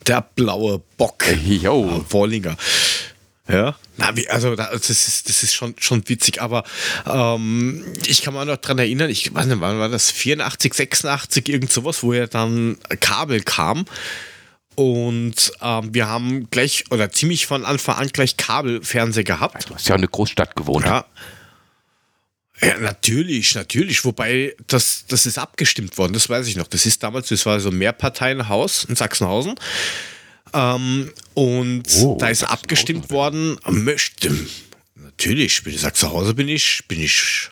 Der 0.08 0.22
blaue 0.36 0.82
Bock. 0.98 1.24
Jo. 1.46 1.88
Ah, 1.90 2.06
Wollinger. 2.12 2.58
Ja, 3.48 3.76
na, 3.98 4.16
wie, 4.16 4.30
also 4.30 4.56
da, 4.56 4.70
das 4.72 4.90
ist, 4.90 5.28
das 5.28 5.44
ist 5.44 5.54
schon, 5.54 5.76
schon 5.78 6.08
witzig, 6.08 6.42
aber 6.42 6.64
ähm, 7.06 7.84
ich 8.06 8.22
kann 8.22 8.34
mich 8.34 8.46
noch 8.46 8.58
dran 8.58 8.80
erinnern, 8.80 9.10
ich 9.10 9.34
weiß 9.34 9.48
nicht, 9.48 9.60
wann 9.60 9.80
war 9.80 9.90
das, 9.90 10.10
84, 10.12 10.74
86, 10.74 11.50
irgend 11.50 11.72
sowas, 11.72 12.02
wo 12.02 12.14
ja 12.14 12.28
dann 12.28 12.78
Kabel 13.02 13.42
kam 13.42 13.86
und 14.76 15.52
ähm, 15.62 15.94
wir 15.94 16.08
haben 16.08 16.50
gleich 16.50 16.86
oder 16.92 17.12
ziemlich 17.12 17.46
von 17.46 17.66
Anfang 17.66 17.98
an 17.98 18.08
gleich 18.10 18.38
Kabelfernseher 18.38 19.24
gehabt. 19.24 19.70
Du 19.70 19.76
hast 19.76 19.88
ja 19.88 19.96
in 19.96 20.02
einer 20.02 20.08
Großstadt 20.08 20.56
gewohnt. 20.56 20.86
Ja. 20.86 21.06
Ja, 22.63 22.78
natürlich, 22.80 23.56
natürlich. 23.56 24.06
Wobei, 24.06 24.56
das, 24.67 25.06
das 25.08 25.26
ist 25.26 25.38
abgestimmt 25.38 25.97
worden, 25.97 26.13
das 26.13 26.30
weiß 26.30 26.47
ich 26.47 26.56
noch. 26.56 26.67
Das 26.67 26.86
ist 26.86 27.02
damals, 27.02 27.30
das 27.30 27.45
war 27.45 27.60
so 27.60 27.69
ein 27.69 27.78
Mehrparteienhaus 27.78 28.84
in 28.86 28.95
Sachsenhausen. 28.95 29.56
Ähm, 30.54 31.12
und 31.34 31.84
Oh, 32.02 32.17
da 32.19 32.30
ist 32.30 32.43
abgestimmt 32.43 33.10
worden, 33.10 33.58
möchte. 33.67 34.36
Natürlich, 34.95 35.63
bin 35.63 35.74
ich 35.74 35.82
Sachsenhausen 35.82 36.36
bin 36.36 36.50
ich, 36.50 36.84
bin 36.88 37.02
ich, 37.02 37.50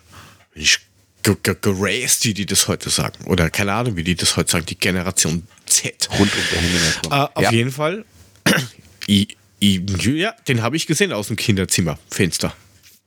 bin 0.54 0.64
ich 0.64 0.80
ge- 1.24 1.38
ge- 1.42 1.56
geraced, 1.60 2.26
wie 2.26 2.34
die 2.34 2.46
das 2.46 2.68
heute 2.68 2.90
sagen. 2.90 3.24
Oder 3.26 3.50
keine 3.50 3.74
Ahnung, 3.74 3.96
wie 3.96 4.04
die 4.04 4.16
das 4.16 4.36
heute 4.38 4.52
sagen, 4.52 4.66
die 4.66 4.78
Generation 4.78 5.48
Z. 5.66 6.10
Rund 6.20 6.32
um 6.34 7.10
der. 7.10 7.12
Äh, 7.12 7.28
auf 7.34 7.44
ja. 7.44 7.52
jeden 7.52 7.72
Fall. 7.72 8.06
I, 9.08 9.28
I, 9.62 9.86
ja, 10.04 10.34
den 10.48 10.62
habe 10.62 10.76
ich 10.78 10.86
gesehen 10.86 11.12
aus 11.14 11.28
dem 11.28 11.36
Kinderzimmer, 11.36 11.98
Fenster. 12.12 12.54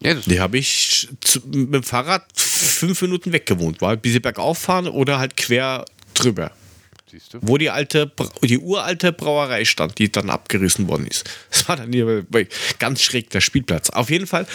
Ja, 0.02 0.14
Die 0.14 0.40
habe 0.40 0.58
ich 0.58 1.08
zu, 1.20 1.40
mit 1.46 1.74
dem 1.74 1.82
Fahrrad 1.82 2.24
fünf 2.34 3.00
Minuten 3.02 3.32
weg 3.32 3.46
gewohnt. 3.46 3.80
War 3.80 3.96
bis 3.96 4.12
sie 4.12 4.20
bergauf 4.20 4.58
fahren 4.58 4.88
oder 4.88 5.18
halt 5.18 5.36
quer 5.36 5.84
drüber. 6.14 6.50
Siehst 7.12 7.34
du. 7.34 7.38
Wo 7.42 7.58
die 7.58 7.70
alte, 7.70 8.10
die 8.42 8.58
uralte 8.58 9.12
Brauerei 9.12 9.64
stand, 9.64 9.98
die 9.98 10.10
dann 10.10 10.30
abgerissen 10.30 10.88
worden 10.88 11.06
ist. 11.06 11.24
Das 11.50 11.68
war 11.68 11.76
dann 11.76 11.92
hier 11.92 12.26
ganz 12.78 13.02
schräg 13.02 13.30
der 13.30 13.40
Spielplatz. 13.40 13.90
Auf 13.90 14.10
jeden 14.10 14.26
Fall, 14.26 14.46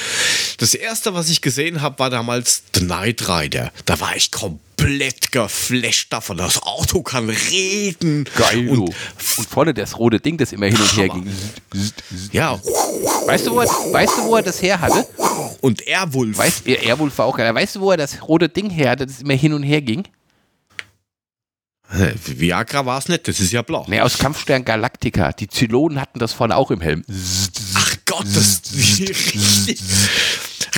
das 0.58 0.74
erste, 0.74 1.14
was 1.14 1.30
ich 1.30 1.42
gesehen 1.42 1.82
habe, 1.82 2.00
war 2.00 2.10
damals 2.10 2.64
The 2.76 2.84
Night 2.84 3.30
Rider. 3.30 3.72
Da 3.86 4.00
war 4.00 4.16
ich 4.16 4.32
komplett 4.32 5.32
geflasht 5.32 6.12
davon. 6.12 6.38
Das 6.38 6.62
Auto 6.64 7.04
kann 7.04 7.30
reden. 7.30 8.26
Geil, 8.36 8.68
Und, 8.70 8.80
und, 8.80 8.96
vorne 9.50 9.74
das 9.74 9.98
rote 10.00 10.20
Ding, 10.20 10.38
das 10.38 10.52
immer 10.52 10.66
hin 10.66 10.78
und 10.82 10.98
her 10.98 11.10
ging. 11.10 11.30
ja, 12.32 12.60
Weißt 13.28 13.46
du, 13.48 13.52
wo 13.52 13.60
er, 13.62 13.68
weißt 13.68 14.18
du, 14.18 14.24
wo 14.24 14.36
er 14.36 14.42
das 14.44 14.62
her 14.62 14.82
hatte? 14.82 15.06
und 15.62 15.88
Airwolf. 15.88 16.38
Weißt, 16.38 16.68
Airwolf 16.68 17.18
war 17.18 17.26
auch 17.28 17.38
geil. 17.38 17.54
Weißt 17.54 17.76
du, 17.76 17.82
wo 17.82 17.92
er 17.92 17.98
das 17.98 18.22
rote 18.28 18.50
Ding 18.50 18.70
her 18.70 18.92
hatte, 18.92 19.06
das 19.06 19.22
immer 19.22 19.34
hin 19.34 19.54
und 19.54 19.64
her 19.64 19.82
ging? 19.82 20.04
Viagra 21.90 22.86
war 22.86 22.98
es 23.00 23.08
nicht, 23.08 23.28
das 23.28 23.40
ist 23.40 23.52
ja 23.54 23.62
blau. 23.62 23.86
Nee, 23.88 24.02
aus 24.02 24.18
Kampfstern 24.18 24.66
Galactica. 24.66 25.32
Die 25.32 25.48
Zylonen 25.48 26.02
hatten 26.02 26.20
das 26.20 26.34
vorne 26.34 26.56
auch 26.58 26.70
im 26.72 26.82
Helm. 26.82 27.04
Ach 27.76 27.96
Gott, 28.06 28.26
das 28.26 28.36
ist 28.72 28.76
richtig. 28.76 29.80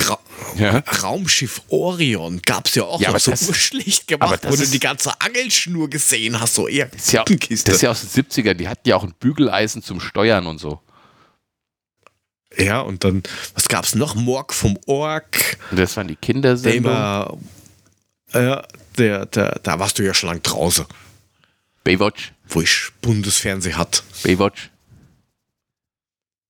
Ra 0.08 0.18
Ja. 0.56 0.78
Raumschiff 1.02 1.62
Orion 1.68 2.40
gab 2.42 2.66
es 2.68 2.76
ja 2.76 2.84
auch 2.84 3.00
Ja, 3.00 3.10
noch 3.10 3.18
so 3.18 3.32
das- 3.32 3.48
urschlecht 3.48 4.12
aber 4.12 4.36
gemacht, 4.36 4.40
wo 4.48 4.56
du 4.56 4.66
die 4.68 4.78
ganze 4.78 5.12
Angelschnur 5.20 5.90
gesehen 5.90 6.40
hast, 6.40 6.54
so 6.54 6.68
eher 6.68 6.86
Das 6.86 7.06
ist, 7.06 7.12
ja, 7.12 7.24
das 7.24 7.50
ist 7.50 7.82
ja 7.82 7.90
aus 7.90 8.00
den 8.02 8.24
70ern. 8.24 8.54
Die 8.54 8.68
hatten 8.68 8.88
ja 8.88 8.94
auch 8.96 9.02
ein 9.02 9.14
Bügeleisen 9.18 9.82
zum 9.82 10.00
Steuern 10.00 10.46
und 10.46 10.58
so. 10.58 10.80
Ja, 12.56 12.80
und 12.80 13.04
dann, 13.04 13.22
was 13.54 13.68
gab's 13.68 13.94
noch? 13.94 14.14
Morg 14.16 14.52
vom 14.52 14.76
Ork, 14.86 15.56
Und 15.70 15.78
das 15.78 15.96
waren 15.96 16.08
die 16.08 16.14
der 16.14 16.20
Kindersendungen. 16.20 16.84
immer, 16.84 17.36
äh, 18.32 18.56
der, 19.00 19.26
der, 19.26 19.60
da 19.62 19.78
warst 19.78 19.98
du 19.98 20.04
ja 20.04 20.14
schon 20.14 20.28
lang 20.28 20.42
draußen, 20.42 20.84
Baywatch. 21.84 22.32
wo 22.48 22.60
ich 22.60 22.90
Bundesfernsehen 23.00 23.76
hat. 23.76 24.02
Baywatch. 24.22 24.70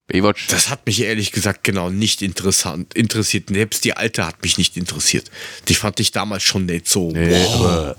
Baywatch. 0.07 0.47
Das 0.47 0.69
hat 0.69 0.85
mich 0.85 1.01
ehrlich 1.01 1.31
gesagt 1.31 1.63
genau 1.63 1.89
nicht 1.89 2.21
interessant 2.21 2.93
interessiert. 2.93 3.49
Selbst 3.49 3.85
die 3.85 3.95
alte 3.95 4.25
hat 4.25 4.41
mich 4.43 4.57
nicht 4.57 4.75
interessiert. 4.75 5.31
Die 5.69 5.75
fand 5.75 5.99
ich 6.01 6.11
damals 6.11 6.43
schon 6.43 6.65
nicht 6.65 6.87
so. 6.87 7.11
Nee, 7.11 7.31
wow. 7.31 7.55
aber 7.55 7.95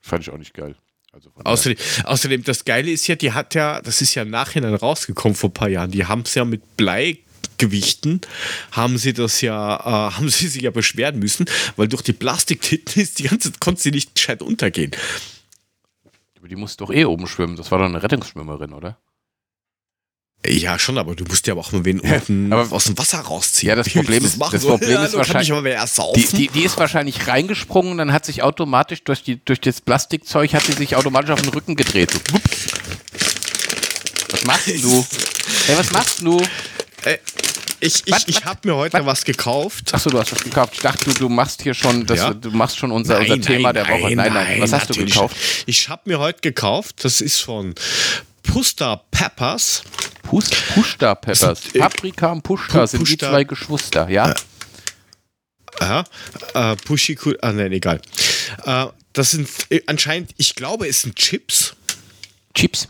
fand 0.00 0.24
ich 0.24 0.30
auch 0.30 0.38
nicht 0.38 0.52
geil. 0.52 0.74
Also 1.12 1.30
Außerdem, 1.44 1.78
außerdem, 2.04 2.44
das 2.44 2.64
Geile 2.64 2.90
ist 2.90 3.06
ja, 3.06 3.14
die 3.14 3.32
hat 3.32 3.54
ja, 3.54 3.80
das 3.80 4.02
ist 4.02 4.14
ja 4.14 4.22
im 4.22 4.30
Nachhinein 4.30 4.74
rausgekommen 4.74 5.34
vor 5.34 5.48
ein 5.48 5.54
paar 5.54 5.68
Jahren, 5.68 5.90
die 5.90 6.04
haben 6.04 6.22
es 6.22 6.34
ja 6.34 6.44
mit 6.44 6.76
Bleigewichten, 7.56 8.20
haben 8.72 8.98
sie 8.98 9.12
das 9.12 9.40
ja, 9.40 9.76
äh, 9.76 10.12
haben 10.12 10.28
sie 10.28 10.48
sich 10.48 10.62
ja 10.62 10.70
beschweren 10.70 11.18
müssen, 11.18 11.46
weil 11.76 11.88
durch 11.88 12.02
die 12.02 12.12
Plastiktitten 12.12 13.00
ist 13.02 13.18
die 13.18 13.24
ganze 13.24 13.50
Zeit, 13.52 13.60
konnte 13.60 13.80
sie 13.82 13.90
nicht 13.90 14.14
gescheit 14.14 14.42
untergehen. 14.42 14.92
Aber 16.38 16.48
die 16.48 16.56
muss 16.56 16.76
doch 16.76 16.90
eh 16.90 17.04
oben 17.04 17.26
schwimmen. 17.26 17.56
Das 17.56 17.70
war 17.70 17.78
doch 17.78 17.86
eine 17.86 18.02
Rettungsschwimmerin, 18.02 18.72
oder? 18.72 18.98
Ja, 20.46 20.78
schon, 20.78 20.96
aber 20.98 21.16
du 21.16 21.24
musst 21.24 21.46
ja 21.48 21.54
auch 21.54 21.72
mal 21.72 21.84
wen 21.84 21.98
unten 21.98 22.52
aber- 22.52 22.70
aus 22.70 22.84
dem 22.84 22.96
Wasser 22.98 23.18
rausziehen. 23.20 23.70
Ja, 23.70 23.74
das 23.74 23.88
Problem 23.92 24.24
ist- 24.24 24.36
machen? 24.36 24.52
das 24.52 24.62
So, 24.62 24.68
Problem 24.68 24.90
ja, 24.92 25.04
ist 25.04 25.14
wahrscheinlich- 25.14 25.50
Die, 26.14 26.36
die, 26.36 26.48
die 26.48 26.62
ist 26.62 26.78
wahrscheinlich 26.78 27.26
reingesprungen 27.26 27.92
und 27.92 27.98
dann 27.98 28.12
hat 28.12 28.26
sich 28.26 28.42
automatisch 28.42 29.02
durch, 29.02 29.22
die, 29.24 29.42
durch 29.44 29.60
das 29.60 29.80
Plastikzeug 29.80 30.52
hat 30.52 30.62
sie 30.64 30.72
sich 30.72 30.94
automatisch 30.94 31.30
auf 31.30 31.40
den 31.42 31.50
Rücken 31.50 31.74
gedreht. 31.74 32.12
So, 32.12 32.20
was 34.30 34.44
machst 34.44 34.68
du? 34.84 35.06
Hey, 35.66 35.76
was 35.76 35.90
machst 35.90 36.20
du? 36.22 36.40
Äh, 37.06 37.18
ich 37.80 38.02
ich, 38.06 38.12
Was- 38.12 38.24
ich 38.26 38.36
was- 38.36 38.44
habe 38.44 38.60
mir 38.68 38.74
heute 38.76 39.04
was 39.06 39.24
gekauft. 39.24 39.92
Achso, 39.94 40.10
du 40.10 40.18
hast 40.18 40.32
was 40.32 40.42
gekauft. 40.42 40.72
Ich 40.74 40.80
dachte, 40.80 41.04
du, 41.04 41.12
du 41.14 41.28
machst 41.28 41.62
hier 41.62 41.74
schon, 41.74 42.04
das, 42.06 42.18
Ja. 42.18 42.34
du 42.34 42.50
machst 42.50 42.78
schon 42.78 42.90
unser, 42.90 43.18
unser 43.20 43.40
Thema 43.40 43.72
der 43.72 43.86
Woche. 43.88 44.14
Nein, 44.16 44.32
nein. 44.32 44.60
Was 44.60 44.72
hast 44.72 44.90
du 44.90 44.94
gekauft? 44.94 45.36
nicht. 45.36 45.64
Ich 45.66 45.88
habe 45.88 46.02
mir 46.06 46.18
heute 46.18 46.40
gekauft, 46.40 47.04
das 47.04 47.20
ist 47.20 47.40
von 47.40 47.74
Pusta 48.42 48.96
Peppers. 49.10 49.82
Pus, 50.22 50.50
Pushta 50.74 51.14
Peppers. 51.14 51.62
Sind, 51.62 51.76
äh, 51.76 51.78
Paprika 51.80 52.32
und 52.32 52.42
Pushta 52.42 52.82
Pu- 52.82 52.86
sind 52.88 53.08
die 53.08 53.16
zwei 53.18 53.44
Geschwister, 53.44 54.08
ja? 54.08 54.34
Aha, 55.78 56.04
äh, 56.54 56.76
Pushiku, 56.76 57.34
ah 57.42 57.52
nein, 57.52 57.70
egal. 57.72 58.00
Äh, 58.64 58.86
das 59.12 59.32
sind 59.32 59.48
äh, 59.70 59.82
anscheinend, 59.86 60.30
ich 60.38 60.54
glaube, 60.54 60.88
es 60.88 61.02
sind 61.02 61.14
Chips. 61.16 61.74
Chips. 62.54 62.88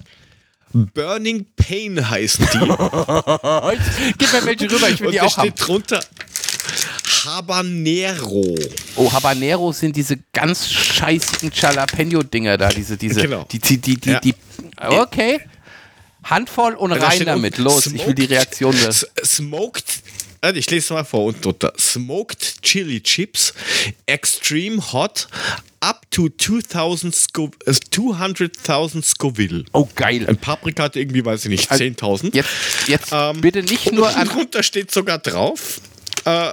Burning 0.95 1.47
Pain 1.57 2.09
heißen 2.11 2.47
die. 2.53 2.59
Gib 4.19 4.33
mir 4.33 4.45
welche 4.45 4.71
rüber, 4.71 4.89
ich 4.91 5.01
will 5.01 5.07
Und 5.09 5.13
die 5.15 5.21
auch 5.21 5.37
haben. 5.37 5.49
steht 5.49 5.67
drunter 5.67 6.01
Habanero. 7.25 8.55
Oh, 8.97 9.13
Habanero 9.13 9.73
sind 9.73 9.97
diese 9.97 10.19
ganz 10.33 10.69
scheißigen 10.71 11.51
Jalapeno-Dinger 11.55 12.57
da, 12.59 12.69
diese, 12.69 12.97
diese, 12.97 13.23
Genau. 13.23 13.47
die, 13.51 13.59
die, 13.59 13.79
die, 13.79 13.97
die, 13.97 14.11
Ja. 14.11 14.21
die, 14.21 14.35
okay. 14.91 15.41
Handvoll 16.25 16.75
und 16.75 16.91
rein 16.93 17.13
steht 17.13 17.29
damit, 17.29 17.57
los, 17.59 17.87
ich 17.87 18.05
will 18.07 18.15
die 18.15 18.23
smoked- 18.27 18.31
Reaktion. 18.31 18.73
hören. 18.77 18.89
S- 18.91 19.07
Smoked, 19.25 19.85
also 20.47 20.59
ich 20.59 20.71
lese 20.71 20.95
mal 20.95 21.05
vor 21.05 21.25
unten 21.25 21.41
drunter. 21.43 21.73
Smoked 21.79 22.63
Chili 22.63 23.03
Chips, 23.03 23.53
Extreme 24.07 24.93
Hot, 24.93 25.29
up 25.81 26.03
to 26.11 26.29
2000 26.29 27.15
Sco 27.15 27.51
äh, 27.67 27.71
200.000 27.71 29.03
Scoville. 29.05 29.65
Oh, 29.73 29.89
geil. 29.95 30.27
Ein 30.29 30.37
Paprika 30.37 30.85
hat 30.85 30.97
irgendwie, 30.97 31.25
weiß 31.25 31.45
ich 31.45 31.51
nicht, 31.51 31.71
Also, 31.71 31.85
10.000. 31.85 32.35
Jetzt, 32.35 32.49
jetzt 32.89 33.09
Ähm, 33.13 33.41
bitte 33.41 33.63
nicht 33.63 33.93
nur 33.93 34.09
Und 34.09 34.17
an. 34.17 34.29
drunter 34.29 34.63
steht 34.63 34.91
sogar 34.91 35.19
drauf, 35.19 35.81
äh, 36.25 36.53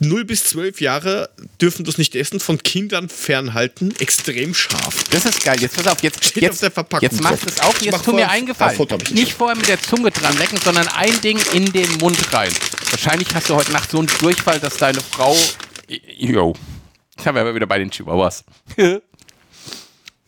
0 0.00 0.24
bis 0.24 0.44
12 0.44 0.80
Jahre 0.80 1.30
dürfen 1.60 1.84
das 1.84 1.98
nicht 1.98 2.14
essen, 2.16 2.40
von 2.40 2.58
Kindern 2.62 3.08
fernhalten, 3.08 3.94
extrem 4.00 4.52
scharf. 4.54 5.04
Das 5.10 5.24
ist 5.24 5.44
geil. 5.44 5.56
Jetzt 5.60 5.76
pass 5.76 5.86
auf, 5.86 6.02
jetzt, 6.02 6.24
Steht 6.24 6.42
jetzt, 6.42 6.54
auf 6.54 6.58
der 6.60 6.70
Verpackung 6.72 7.08
jetzt 7.08 7.22
machst 7.22 7.44
du 7.44 7.48
es 7.48 7.60
auf. 7.60 7.76
Ich 7.80 7.86
Jetzt 7.86 8.04
tu 8.04 8.10
mir 8.12 8.18
vorher- 8.18 8.30
einen 8.30 8.46
Gefallen. 8.46 8.76
Foto 8.76 8.94
hab 8.94 9.02
ich 9.02 9.10
Nicht 9.10 9.24
nicht. 9.24 9.32
vorher 9.36 9.56
mit 9.56 9.68
der 9.68 9.80
Zunge 9.80 10.10
dran 10.10 10.36
lecken, 10.38 10.58
sondern 10.58 10.88
ein 10.88 11.20
Ding 11.20 11.38
in 11.52 11.72
den 11.72 11.90
Mund 11.98 12.18
rein. 12.32 12.52
Wahrscheinlich 12.90 13.28
hast 13.34 13.48
du 13.50 13.54
heute 13.54 13.72
Nacht 13.72 13.90
so 13.90 13.98
einen 13.98 14.08
Durchfall, 14.20 14.58
dass 14.60 14.76
deine 14.76 15.00
Frau. 15.00 15.36
Jo. 16.16 16.54
Ich 17.18 17.26
habe 17.26 17.40
aber 17.40 17.54
wieder 17.54 17.66
bei 17.66 17.78
den 17.78 17.90
Chihuahuas. 17.90 18.44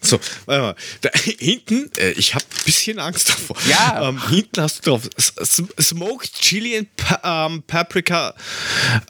So, 0.09 0.21
warte 0.47 0.63
mal. 0.63 0.77
Da, 1.01 1.11
hinten, 1.39 1.91
äh, 1.99 2.11
ich 2.13 2.35
habe 2.35 2.45
ein 2.45 2.65
bisschen 2.65 2.99
Angst 2.99 3.29
davor. 3.29 3.57
Ja. 3.69 4.09
Ähm, 4.09 4.21
hinten 4.29 4.61
hast 4.63 4.87
du 4.87 4.91
drauf 4.91 5.03
S- 5.17 5.63
Smoked 5.81 6.33
Chili 6.41 6.77
and 6.79 6.97
pa 6.97 7.47
ähm, 7.47 7.63
Paprika. 7.67 8.35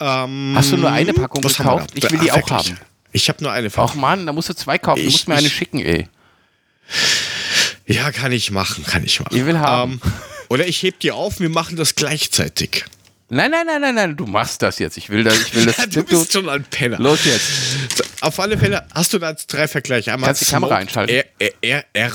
Ähm, 0.01 0.53
Hast 0.57 0.73
du 0.73 0.77
nur 0.77 0.91
eine 0.91 1.13
Packung 1.13 1.43
gekauft? 1.43 1.91
Ich 1.95 2.11
will 2.11 2.19
die 2.19 2.31
Ah, 2.31 2.35
auch 2.35 2.51
wirklich? 2.51 2.73
haben. 2.73 2.81
Ich 3.13 3.29
habe 3.29 3.43
nur 3.43 3.53
eine 3.53 3.71
Packung. 3.71 4.01
Mann, 4.01 4.27
da 4.27 4.33
musst 4.33 4.49
du 4.49 4.55
zwei 4.55 4.79
kaufen. 4.79 5.01
Du 5.01 5.07
Ich- 5.07 5.13
musst 5.13 5.29
mir 5.29 5.37
eine 5.37 5.47
ich- 5.47 5.55
schicken, 5.55 5.79
ey. 5.81 6.09
Ja, 7.87 8.11
kann 8.13 8.33
ich 8.33 8.51
machen, 8.51 8.85
kann 8.85 9.05
ich 9.05 9.21
machen. 9.21 9.37
Ich 9.37 9.45
will 9.47 9.59
haben. 9.59 10.01
Ähm, 10.05 10.13
oder 10.49 10.67
ich 10.67 10.83
heb 10.83 11.01
die 11.01 11.13
auf, 11.13 11.41
wir 11.41 11.49
machen 11.49 11.77
das 11.77 11.95
gleichzeitig. 11.95 12.85
Nein, 13.29 13.51
nein, 13.51 13.67
nein, 13.67 13.81
nein, 13.81 13.95
nein, 13.95 14.17
du 14.17 14.25
machst 14.27 14.63
das 14.63 14.79
jetzt. 14.79 14.97
Ich 14.97 15.11
will 15.11 15.25
das, 15.25 15.37
ich 15.41 15.55
will 15.55 15.67
das. 15.77 15.89
du 15.89 16.05
bist 16.05 16.33
schon 16.33 16.49
ein 16.49 16.63
Penner. 16.65 16.99
Los 16.99 17.25
jetzt. 17.25 17.97
So, 17.97 18.05
Auf 18.21 18.39
alle 18.39 18.57
Fälle 18.57 18.87
hast 18.95 19.13
du 19.13 19.19
da 19.19 19.33
drei 19.33 19.67
Vergleiche. 19.67 20.13
Einmal 20.13 20.29
Kannst 20.29 20.43
die 20.43 20.51
Kamera 20.51 20.77
einschalten? 20.77 21.13
Er, 21.39 21.53
er, 21.61 21.85
er, 21.93 22.13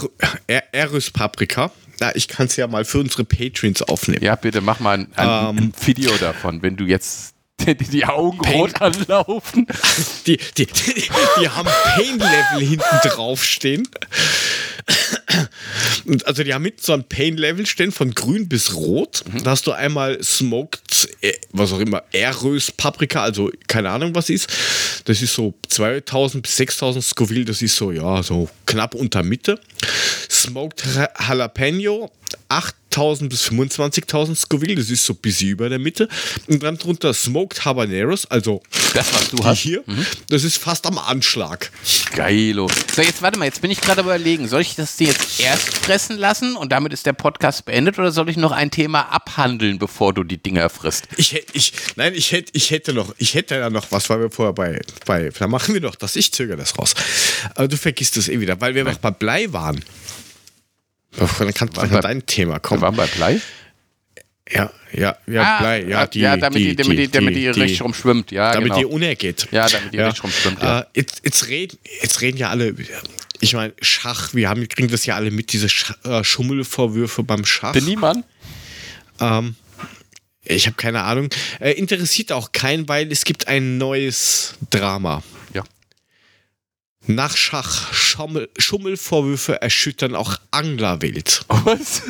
er, 0.47 0.73
Eris 0.73 1.11
Paprika. 1.11 1.71
Ja, 1.99 2.11
ich 2.15 2.27
kann 2.29 2.45
es 2.47 2.55
ja 2.55 2.65
mal 2.67 2.85
für 2.85 2.99
unsere 2.99 3.25
Patrons 3.25 3.81
aufnehmen. 3.83 4.23
Ja, 4.23 4.35
bitte 4.35 4.61
mach 4.61 4.79
mal 4.79 4.99
ein, 4.99 5.07
ein, 5.15 5.49
Ähm. 5.49 5.57
ein 5.65 5.73
Video 5.85 6.15
davon, 6.17 6.61
wenn 6.63 6.77
du 6.77 6.85
jetzt 6.85 7.33
die, 7.59 7.75
die 7.75 8.05
Augen 8.05 8.39
Pain- 8.39 8.53
rot 8.55 8.81
anlaufen. 8.81 9.67
Die, 10.25 10.37
die, 10.57 10.65
die, 10.65 11.09
die 11.41 11.49
haben 11.49 11.67
Pain-Level 11.95 12.65
hinten 12.67 13.09
drauf 13.09 13.43
stehen. 13.43 13.87
Und 16.05 16.25
also 16.27 16.43
die 16.43 16.53
haben 16.53 16.63
mit 16.63 16.81
so 16.81 16.93
einem 16.93 17.03
Pain-Level 17.03 17.65
stehen 17.65 17.91
von 17.91 18.13
grün 18.13 18.47
bis 18.47 18.75
rot. 18.75 19.23
Mhm. 19.31 19.43
Da 19.43 19.51
hast 19.51 19.67
du 19.67 19.71
einmal 19.71 20.21
Smoked, 20.23 21.09
äh, 21.21 21.33
was 21.51 21.71
auch 21.71 21.79
immer, 21.79 22.03
Erös 22.11 22.71
Paprika, 22.71 23.23
also 23.23 23.51
keine 23.67 23.89
Ahnung, 23.89 24.15
was 24.15 24.29
ist. 24.29 24.49
Das 25.05 25.21
ist 25.21 25.33
so 25.33 25.53
2000 25.67 26.43
bis 26.43 26.57
6000 26.57 27.03
Scoville, 27.03 27.45
das 27.45 27.61
ist 27.61 27.75
so, 27.75 27.91
ja, 27.91 28.21
so 28.23 28.49
knapp 28.65 28.95
unter 28.95 29.23
Mitte. 29.23 29.59
Smoked 30.29 30.83
Jalapeno, 31.19 32.11
8 32.49 32.75
1000 32.91 33.29
bis 33.29 33.49
25.000 33.49 34.35
Scoville, 34.35 34.75
das 34.75 34.89
ist 34.89 35.05
so 35.05 35.13
ein 35.13 35.17
bisschen 35.17 35.49
über 35.49 35.69
der 35.69 35.79
Mitte. 35.79 36.07
Und 36.47 36.61
dann 36.63 36.77
drunter 36.77 37.13
Smoked 37.13 37.65
Habaneros, 37.65 38.25
also 38.25 38.61
das, 38.93 39.13
was 39.13 39.29
du 39.29 39.43
hast. 39.43 39.59
Hier, 39.59 39.83
mhm. 39.85 40.05
das 40.29 40.43
ist 40.43 40.57
fast 40.57 40.85
am 40.85 40.97
Anschlag. 40.97 41.71
Geilo. 42.15 42.69
So, 42.93 43.01
jetzt 43.01 43.21
warte 43.21 43.39
mal, 43.39 43.45
jetzt 43.45 43.61
bin 43.61 43.71
ich 43.71 43.81
gerade 43.81 44.01
überlegen, 44.01 44.47
soll 44.47 44.61
ich 44.61 44.75
das 44.75 44.97
dir 44.97 45.07
jetzt 45.07 45.39
erst 45.39 45.77
fressen 45.77 46.17
lassen 46.17 46.55
und 46.55 46.71
damit 46.71 46.93
ist 46.93 47.05
der 47.05 47.13
Podcast 47.13 47.65
beendet 47.65 47.97
oder 47.97 48.11
soll 48.11 48.29
ich 48.29 48.37
noch 48.37 48.51
ein 48.51 48.71
Thema 48.71 49.01
abhandeln, 49.11 49.79
bevor 49.79 50.13
du 50.13 50.23
die 50.23 50.37
Dinger 50.37 50.69
frisst? 50.69 51.07
Ich, 51.17 51.41
ich, 51.53 51.73
nein, 51.95 52.13
ich 52.15 52.31
hätte, 52.31 52.51
ich 52.53 52.71
hätte 52.71 52.93
noch, 52.93 53.13
ich 53.17 53.33
hätte 53.33 53.59
da 53.59 53.69
noch 53.69 53.91
was, 53.91 54.09
weil 54.09 54.19
wir 54.19 54.29
vorher 54.29 54.53
bei, 54.53 54.81
bei 55.05 55.29
da 55.29 55.47
machen 55.47 55.73
wir 55.73 55.81
doch 55.81 55.95
das, 55.95 56.15
ich 56.15 56.31
zögere 56.31 56.57
das 56.57 56.77
raus. 56.77 56.93
Aber 57.55 57.67
du 57.67 57.77
vergisst 57.77 58.17
es 58.17 58.29
eh 58.29 58.39
wieder, 58.39 58.59
weil 58.61 58.75
wir 58.75 58.83
noch 58.83 58.97
bei 58.97 59.11
Blei 59.11 59.51
waren. 59.53 59.83
Dann 61.17 61.27
kann, 61.53 61.53
dann 61.53 61.69
bei- 61.73 61.87
kann 61.87 62.01
dein 62.01 62.25
Thema 62.25 62.53
Wir 62.55 62.59
kommen. 62.59 62.81
waren 62.81 62.95
bei 62.95 63.07
Blei? 63.07 63.41
Ja, 64.49 64.71
ja, 64.91 65.15
ja, 65.27 65.59
Blei, 65.59 65.83
ja, 65.85 66.07
die, 66.07 66.25
Ah, 66.25 66.31
ja 66.31 66.37
damit 66.37 66.59
die, 66.59 66.75
damit 66.75 66.97
die, 66.97 67.07
damit 67.09 67.35
die, 67.35 67.39
die, 67.41 67.47
richtig 67.47 67.81
rumschwimmt. 67.81 68.31
Ja, 68.31 68.51
damit 68.51 68.69
genau. 68.73 68.79
die 68.79 68.85
unergeht. 68.85 69.47
Ja, 69.51 69.67
damit 69.67 69.93
die 69.93 69.99
richtig 69.99 70.23
rumschwimmt, 70.23 70.61
ja. 70.61 70.79
Äh, 70.81 70.85
jetzt, 70.95 71.21
jetzt, 71.23 71.47
reden, 71.47 71.77
jetzt 72.01 72.19
reden 72.21 72.37
ja 72.37 72.49
alle, 72.49 72.75
ich 73.39 73.53
meine, 73.53 73.73
Schach, 73.81 74.33
wir 74.33 74.49
haben, 74.49 74.67
kriegen 74.67 74.89
das 74.89 75.05
ja 75.05 75.15
alle 75.15 75.31
mit, 75.31 75.53
diese 75.53 75.69
Sch 75.69 75.93
äh, 76.03 76.23
Schummelvorwürfe 76.23 77.23
beim 77.23 77.45
Schach. 77.45 77.71
Bin 77.73 77.85
niemand? 77.85 78.25
Ähm, 79.21 79.55
ich 80.43 80.65
habe 80.65 80.75
keine 80.75 81.03
Ahnung. 81.03 81.29
Äh, 81.59 81.71
interessiert 81.73 82.31
auch 82.33 82.51
keinen, 82.51 82.89
weil 82.89 83.09
es 83.11 83.23
gibt 83.23 83.47
ein 83.47 83.77
neues 83.77 84.55
Drama. 84.69 85.23
Nach 87.07 87.35
Schach, 87.35 87.93
Schummel, 87.93 88.49
Schummelvorwürfe 88.57 89.61
erschüttern 89.61 90.15
auch 90.15 90.37
Anglerwelt. 90.51 91.45
Was? 91.47 92.03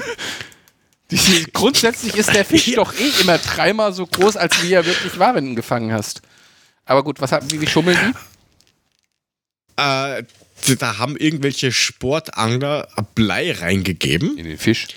Die, 1.09 1.45
grundsätzlich 1.51 2.15
ist 2.15 2.33
der 2.33 2.45
Fisch 2.45 2.67
Ja. 2.67 2.75
doch 2.77 2.93
eh 2.93 3.21
immer 3.21 3.37
dreimal 3.37 3.93
so 3.93 4.05
groß, 4.05 4.37
als 4.37 4.61
wie 4.63 4.73
er 4.73 4.85
wirklich 4.85 5.17
war, 5.19 5.35
wenn 5.35 5.45
du 5.45 5.49
ihn 5.51 5.55
gefangen 5.55 5.91
hast. 5.91 6.21
Aber 6.85 7.03
gut, 7.03 7.19
was 7.21 7.31
haben, 7.31 7.49
wie, 7.51 7.59
wie 7.61 7.67
schummeln 7.67 7.97
die? 9.77 9.81
Äh, 9.81 10.23
da 10.77 10.97
haben 10.97 11.17
irgendwelche 11.17 11.71
Sportangler 11.71 12.87
Blei 13.15 13.51
reingegeben. 13.51 14.37
In 14.37 14.45
den 14.45 14.57
Fisch. 14.57 14.87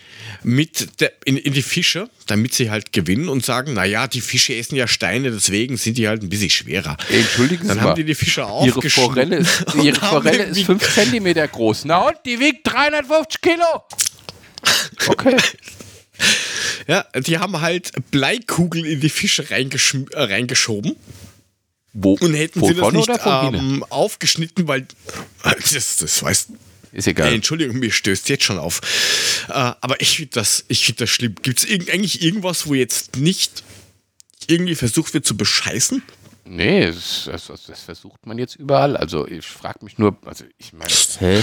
Mit 0.45 1.01
der, 1.01 1.12
in, 1.24 1.36
in 1.36 1.53
die 1.53 1.62
Fische, 1.62 2.09
damit 2.26 2.55
sie 2.55 2.70
halt 2.70 2.92
gewinnen 2.92 3.28
und 3.28 3.45
sagen, 3.45 3.72
naja, 3.74 4.07
die 4.07 4.20
Fische 4.20 4.55
essen 4.55 4.76
ja 4.76 4.86
Steine, 4.86 5.30
deswegen 5.30 5.76
sind 5.76 5.99
die 5.99 6.07
halt 6.07 6.22
ein 6.22 6.28
bisschen 6.28 6.51
schwerer. 6.51 6.97
Entschuldigen 7.11 7.66
Dann 7.68 7.76
Sie 7.76 7.80
haben 7.80 7.88
mal. 7.88 7.95
die 7.95 8.05
die 8.05 8.14
Fische 8.14 8.47
Ihre. 8.64 8.88
Forelle 8.90 9.36
ist, 9.36 9.64
ihre 9.82 10.01
Forelle 10.07 10.45
ist 10.45 10.62
5 10.62 10.95
cm 10.95 11.34
groß. 11.51 11.86
Na 11.86 11.99
und? 12.09 12.16
Die 12.26 12.38
wiegt 12.38 12.66
350 12.66 13.40
Kilo. 13.40 13.82
Okay. 15.07 15.36
Ja, 16.86 17.05
die 17.26 17.38
haben 17.38 17.61
halt 17.61 17.90
Bleikugeln 18.11 18.84
in 18.84 19.01
die 19.01 19.09
Fische 19.09 19.42
reingeschm- 19.42 20.12
äh, 20.14 20.22
reingeschoben 20.22 20.95
Wo? 21.92 22.14
und 22.20 22.34
hätten 22.34 22.61
von 22.61 22.68
sie 22.68 22.74
das 22.74 22.92
nicht 22.92 23.09
ähm, 23.24 23.84
aufgeschnitten, 23.88 24.68
weil 24.68 24.86
das, 25.72 25.97
das 25.97 26.22
weiß 26.22 26.49
Ist 26.95 27.09
egal. 27.09 27.32
Äh, 27.32 27.34
Entschuldigung, 27.34 27.78
mir 27.78 27.90
stößt 27.90 28.28
jetzt 28.28 28.45
schon 28.45 28.59
auf. 28.59 28.80
Äh, 29.49 29.53
aber 29.53 30.01
ich 30.01 30.16
finde 30.16 30.30
das, 30.34 30.64
ich 30.68 30.86
find 30.86 31.01
das 31.01 31.11
schlimm. 31.11 31.34
Gibt 31.42 31.59
es 31.59 31.64
irg 31.64 31.92
eigentlich 31.92 32.22
irgendwas, 32.22 32.68
wo 32.68 32.74
jetzt 32.74 33.16
nicht 33.16 33.64
irgendwie 34.47 34.76
versucht 34.76 35.12
wird 35.12 35.26
zu 35.26 35.36
bescheißen? 35.36 36.03
Nee, 36.45 36.86
das, 36.86 37.24
das, 37.24 37.47
das, 37.49 37.64
das 37.64 37.80
versucht 37.80 38.24
man 38.26 38.38
jetzt 38.38 38.55
überall. 38.55 38.97
Also 38.97 39.26
ich 39.26 39.45
frage 39.45 39.84
mich 39.84 39.99
nur, 39.99 40.16
also 40.24 40.45
ich 40.57 40.72
meine, 40.72 40.92
hä? 41.18 41.42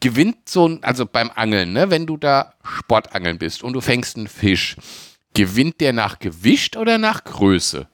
Gewinnt 0.00 0.48
so 0.48 0.68
ein, 0.68 0.84
also 0.84 1.06
beim 1.06 1.30
Angeln, 1.30 1.72
ne, 1.72 1.90
wenn 1.90 2.06
du 2.06 2.16
da 2.18 2.54
Sportangeln 2.62 3.38
bist 3.38 3.62
und 3.62 3.72
du 3.72 3.80
fängst 3.80 4.16
einen 4.16 4.28
Fisch, 4.28 4.76
gewinnt 5.34 5.80
der 5.80 5.92
nach 5.92 6.18
Gewicht 6.18 6.76
oder 6.76 6.98
nach 6.98 7.24
Größe? 7.24 7.88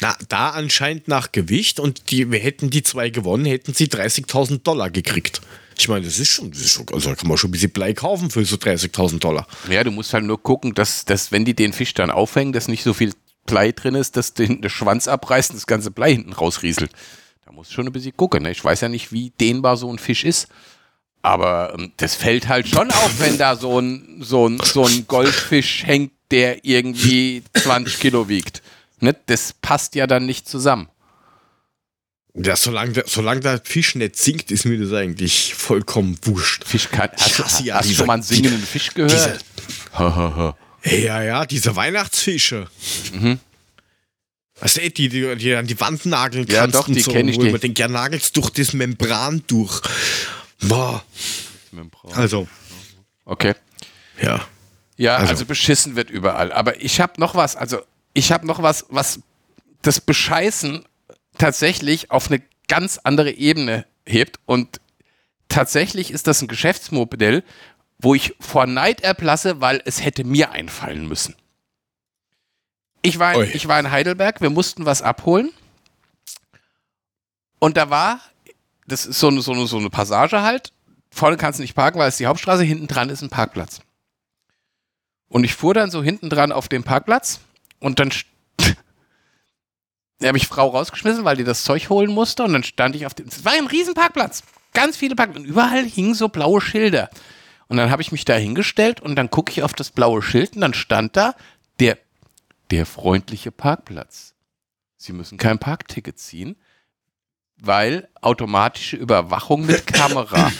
Na, 0.00 0.16
da 0.28 0.50
anscheinend 0.50 1.06
nach 1.08 1.32
Gewicht 1.32 1.78
und 1.78 2.10
die, 2.10 2.30
wir 2.30 2.38
hätten 2.38 2.70
die 2.70 2.82
zwei 2.82 3.10
gewonnen, 3.10 3.44
hätten 3.44 3.74
sie 3.74 3.86
30.000 3.86 4.62
Dollar 4.62 4.90
gekriegt. 4.90 5.40
Ich 5.78 5.88
meine, 5.88 6.04
das 6.04 6.18
ist 6.18 6.28
schon, 6.28 6.50
das 6.50 6.60
ist 6.60 6.70
schon, 6.70 6.86
also 6.92 7.10
da 7.10 7.16
kann 7.16 7.28
man 7.28 7.38
schon 7.38 7.48
ein 7.48 7.52
bisschen 7.52 7.70
Blei 7.70 7.92
kaufen 7.94 8.30
für 8.30 8.44
so 8.44 8.56
30.000 8.56 9.18
Dollar. 9.20 9.46
Ja, 9.70 9.84
du 9.84 9.90
musst 9.90 10.12
halt 10.12 10.24
nur 10.24 10.42
gucken, 10.42 10.74
dass, 10.74 11.04
dass 11.04 11.32
wenn 11.32 11.44
die 11.44 11.54
den 11.54 11.72
Fisch 11.72 11.94
dann 11.94 12.10
aufhängen, 12.10 12.52
dass 12.52 12.68
nicht 12.68 12.82
so 12.82 12.94
viel 12.94 13.12
Blei 13.46 13.72
drin 13.72 13.94
ist, 13.94 14.16
dass 14.16 14.34
den, 14.34 14.62
der 14.62 14.68
Schwanz 14.68 15.08
abreißt 15.08 15.50
und 15.50 15.56
das 15.56 15.66
ganze 15.66 15.90
Blei 15.90 16.12
hinten 16.12 16.32
rausrieselt. 16.32 16.92
Da 17.44 17.52
musst 17.52 17.70
du 17.70 17.74
schon 17.74 17.86
ein 17.86 17.92
bisschen 17.92 18.16
gucken. 18.16 18.42
Ne? 18.42 18.52
Ich 18.52 18.64
weiß 18.64 18.80
ja 18.82 18.88
nicht, 18.88 19.12
wie 19.12 19.30
dehnbar 19.30 19.76
so 19.76 19.92
ein 19.92 19.98
Fisch 19.98 20.24
ist. 20.24 20.48
Aber 21.22 21.74
ähm, 21.78 21.92
das 21.96 22.14
fällt 22.14 22.48
halt 22.48 22.68
schon 22.68 22.90
auf, 22.90 23.20
wenn 23.20 23.38
da 23.38 23.56
so 23.56 23.80
ein, 23.80 24.18
so 24.20 24.48
ein, 24.48 24.58
so 24.62 24.84
ein 24.84 25.06
Goldfisch 25.06 25.84
hängt, 25.84 26.12
der 26.30 26.64
irgendwie 26.64 27.42
20 27.54 27.98
Kilo 28.00 28.28
wiegt. 28.28 28.62
Ne? 29.02 29.16
Das 29.26 29.52
passt 29.52 29.94
ja 29.94 30.06
dann 30.06 30.26
nicht 30.26 30.48
zusammen. 30.48 30.88
Ja, 32.34 32.56
solange 32.56 32.92
der, 32.92 33.04
solange 33.06 33.40
der 33.40 33.60
Fisch 33.62 33.94
nicht 33.94 34.16
sinkt, 34.16 34.50
ist 34.50 34.64
mir 34.64 34.78
das 34.78 34.92
eigentlich 34.92 35.54
vollkommen 35.54 36.16
wurscht. 36.22 36.64
Fisch 36.64 36.88
kann. 36.88 37.10
Hast, 37.18 37.38
du- 37.38 37.44
hasse 37.44 37.62
ja 37.64 37.74
hast 37.74 37.84
du 37.84 37.88
diese- 37.88 37.98
schon 37.98 38.06
mal 38.06 38.14
einen 38.14 38.22
singenden 38.22 38.62
Fisch 38.62 38.94
gehört? 38.94 39.44
Ja, 39.98 41.22
ja, 41.22 41.44
diese 41.46 41.76
Weihnachtsfische. 41.76 42.68
Mhm. 43.12 43.38
Weißt 44.60 44.76
du, 44.78 44.90
die, 44.90 45.08
die, 45.08 45.36
die 45.36 45.54
an 45.54 45.66
die 45.66 45.78
Wand 45.80 46.06
nageln 46.06 46.46
Ja, 46.48 46.60
kannst 46.60 46.76
doch, 46.76 46.88
und 46.88 46.94
die 46.94 47.00
so, 47.00 47.10
kenn 47.12 47.28
ich, 47.28 47.36
wo 47.36 47.42
die- 47.42 47.50
man 47.50 47.60
denkt, 47.60 47.78
ja, 47.78 47.88
nagelst 47.88 48.36
durch 48.36 48.50
das 48.50 48.72
Membran 48.72 49.42
durch. 49.48 49.80
Boah, 50.62 51.04
also, 52.14 52.46
Okay. 53.24 53.54
ja. 54.22 54.46
Ja, 54.96 55.16
also, 55.16 55.30
Also- 55.32 55.44
beschissen 55.46 55.96
wird 55.96 56.10
überall. 56.10 56.52
Aber 56.52 56.80
ich 56.80 57.00
habe 57.00 57.20
noch 57.20 57.34
was, 57.34 57.56
also 57.56 57.82
ich 58.14 58.32
habe 58.32 58.46
noch 58.46 58.62
was, 58.62 58.86
was 58.88 59.20
das 59.82 60.00
Bescheißen 60.00 60.84
tatsächlich 61.38 62.10
auf 62.10 62.30
eine 62.30 62.42
ganz 62.68 62.98
andere 63.02 63.32
Ebene 63.32 63.86
hebt. 64.06 64.38
Und 64.46 64.80
tatsächlich 65.48 66.10
ist 66.10 66.26
das 66.26 66.42
ein 66.42 66.48
Geschäftsmodell, 66.48 67.42
wo 67.98 68.14
ich 68.14 68.34
vor 68.40 68.66
Neid 68.66 69.00
erblasse, 69.02 69.60
weil 69.60 69.82
es 69.84 70.04
hätte 70.04 70.24
mir 70.24 70.50
einfallen 70.52 71.06
müssen. 71.06 71.36
Ich 73.02 73.18
war, 73.18 73.36
Ui. 73.36 73.46
ich 73.46 73.66
war 73.66 73.80
in 73.80 73.90
Heidelberg, 73.90 74.40
wir 74.40 74.50
mussten 74.50 74.86
was 74.86 75.02
abholen. 75.02 75.50
Und 77.58 77.76
da 77.76 77.90
war, 77.90 78.20
das 78.86 79.06
ist 79.06 79.18
so 79.18 79.28
eine, 79.28 79.40
so 79.40 79.52
eine, 79.52 79.66
so 79.66 79.78
eine 79.78 79.90
Passage 79.90 80.42
halt. 80.42 80.72
Vorne 81.10 81.36
kannst 81.36 81.58
du 81.58 81.62
nicht 81.62 81.74
parken, 81.74 81.98
weil 81.98 82.08
es 82.08 82.16
die 82.16 82.26
Hauptstraße, 82.26 82.62
hinten 82.62 82.86
dran 82.86 83.08
ist 83.08 83.22
ein 83.22 83.30
Parkplatz. 83.30 83.80
Und 85.28 85.44
ich 85.44 85.54
fuhr 85.54 85.74
dann 85.74 85.90
so 85.90 86.02
hinten 86.02 86.30
dran 86.30 86.52
auf 86.52 86.68
dem 86.68 86.84
Parkplatz 86.84 87.40
und 87.82 87.98
dann 87.98 88.10
habe 90.22 90.38
ich 90.38 90.46
Frau 90.46 90.68
rausgeschmissen, 90.68 91.24
weil 91.24 91.36
die 91.36 91.44
das 91.44 91.64
Zeug 91.64 91.90
holen 91.90 92.12
musste 92.12 92.44
und 92.44 92.52
dann 92.52 92.62
stand 92.62 92.96
ich 92.96 93.06
auf 93.06 93.14
dem. 93.14 93.26
Es 93.26 93.44
war 93.44 93.52
ein 93.52 93.66
riesen 93.66 93.94
Parkplatz. 93.94 94.42
Ganz 94.72 94.96
viele 94.96 95.16
Parkplätze. 95.16 95.44
Und 95.44 95.50
überall 95.50 95.84
hingen 95.84 96.14
so 96.14 96.28
blaue 96.28 96.60
Schilder. 96.60 97.10
Und 97.68 97.76
dann 97.76 97.90
habe 97.90 98.02
ich 98.02 98.12
mich 98.12 98.24
da 98.24 98.34
hingestellt 98.34 99.00
und 99.00 99.16
dann 99.16 99.30
gucke 99.30 99.50
ich 99.50 99.62
auf 99.62 99.72
das 99.72 99.90
blaue 99.90 100.22
Schild 100.22 100.54
und 100.54 100.60
dann 100.60 100.74
stand 100.74 101.16
da 101.16 101.34
der, 101.80 101.98
der 102.70 102.86
freundliche 102.86 103.50
Parkplatz. 103.50 104.34
Sie 104.96 105.12
müssen 105.12 105.38
kein 105.38 105.58
Parkticket 105.58 106.18
ziehen, 106.18 106.56
weil 107.56 108.08
automatische 108.20 108.96
Überwachung 108.96 109.66
mit 109.66 109.86
Kamera. 109.92 110.52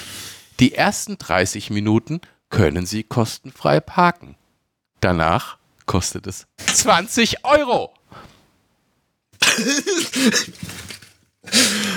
Die 0.59 0.75
ersten 0.75 1.19
30 1.19 1.71
Minuten 1.71 2.21
können 2.51 2.87
Sie 2.87 3.05
kostenfrei 3.05 3.81
parken. 3.81 4.37
Danach 5.01 5.59
kostet 5.87 6.27
es 6.27 6.47
20 6.75 7.45
Euro. 7.45 7.93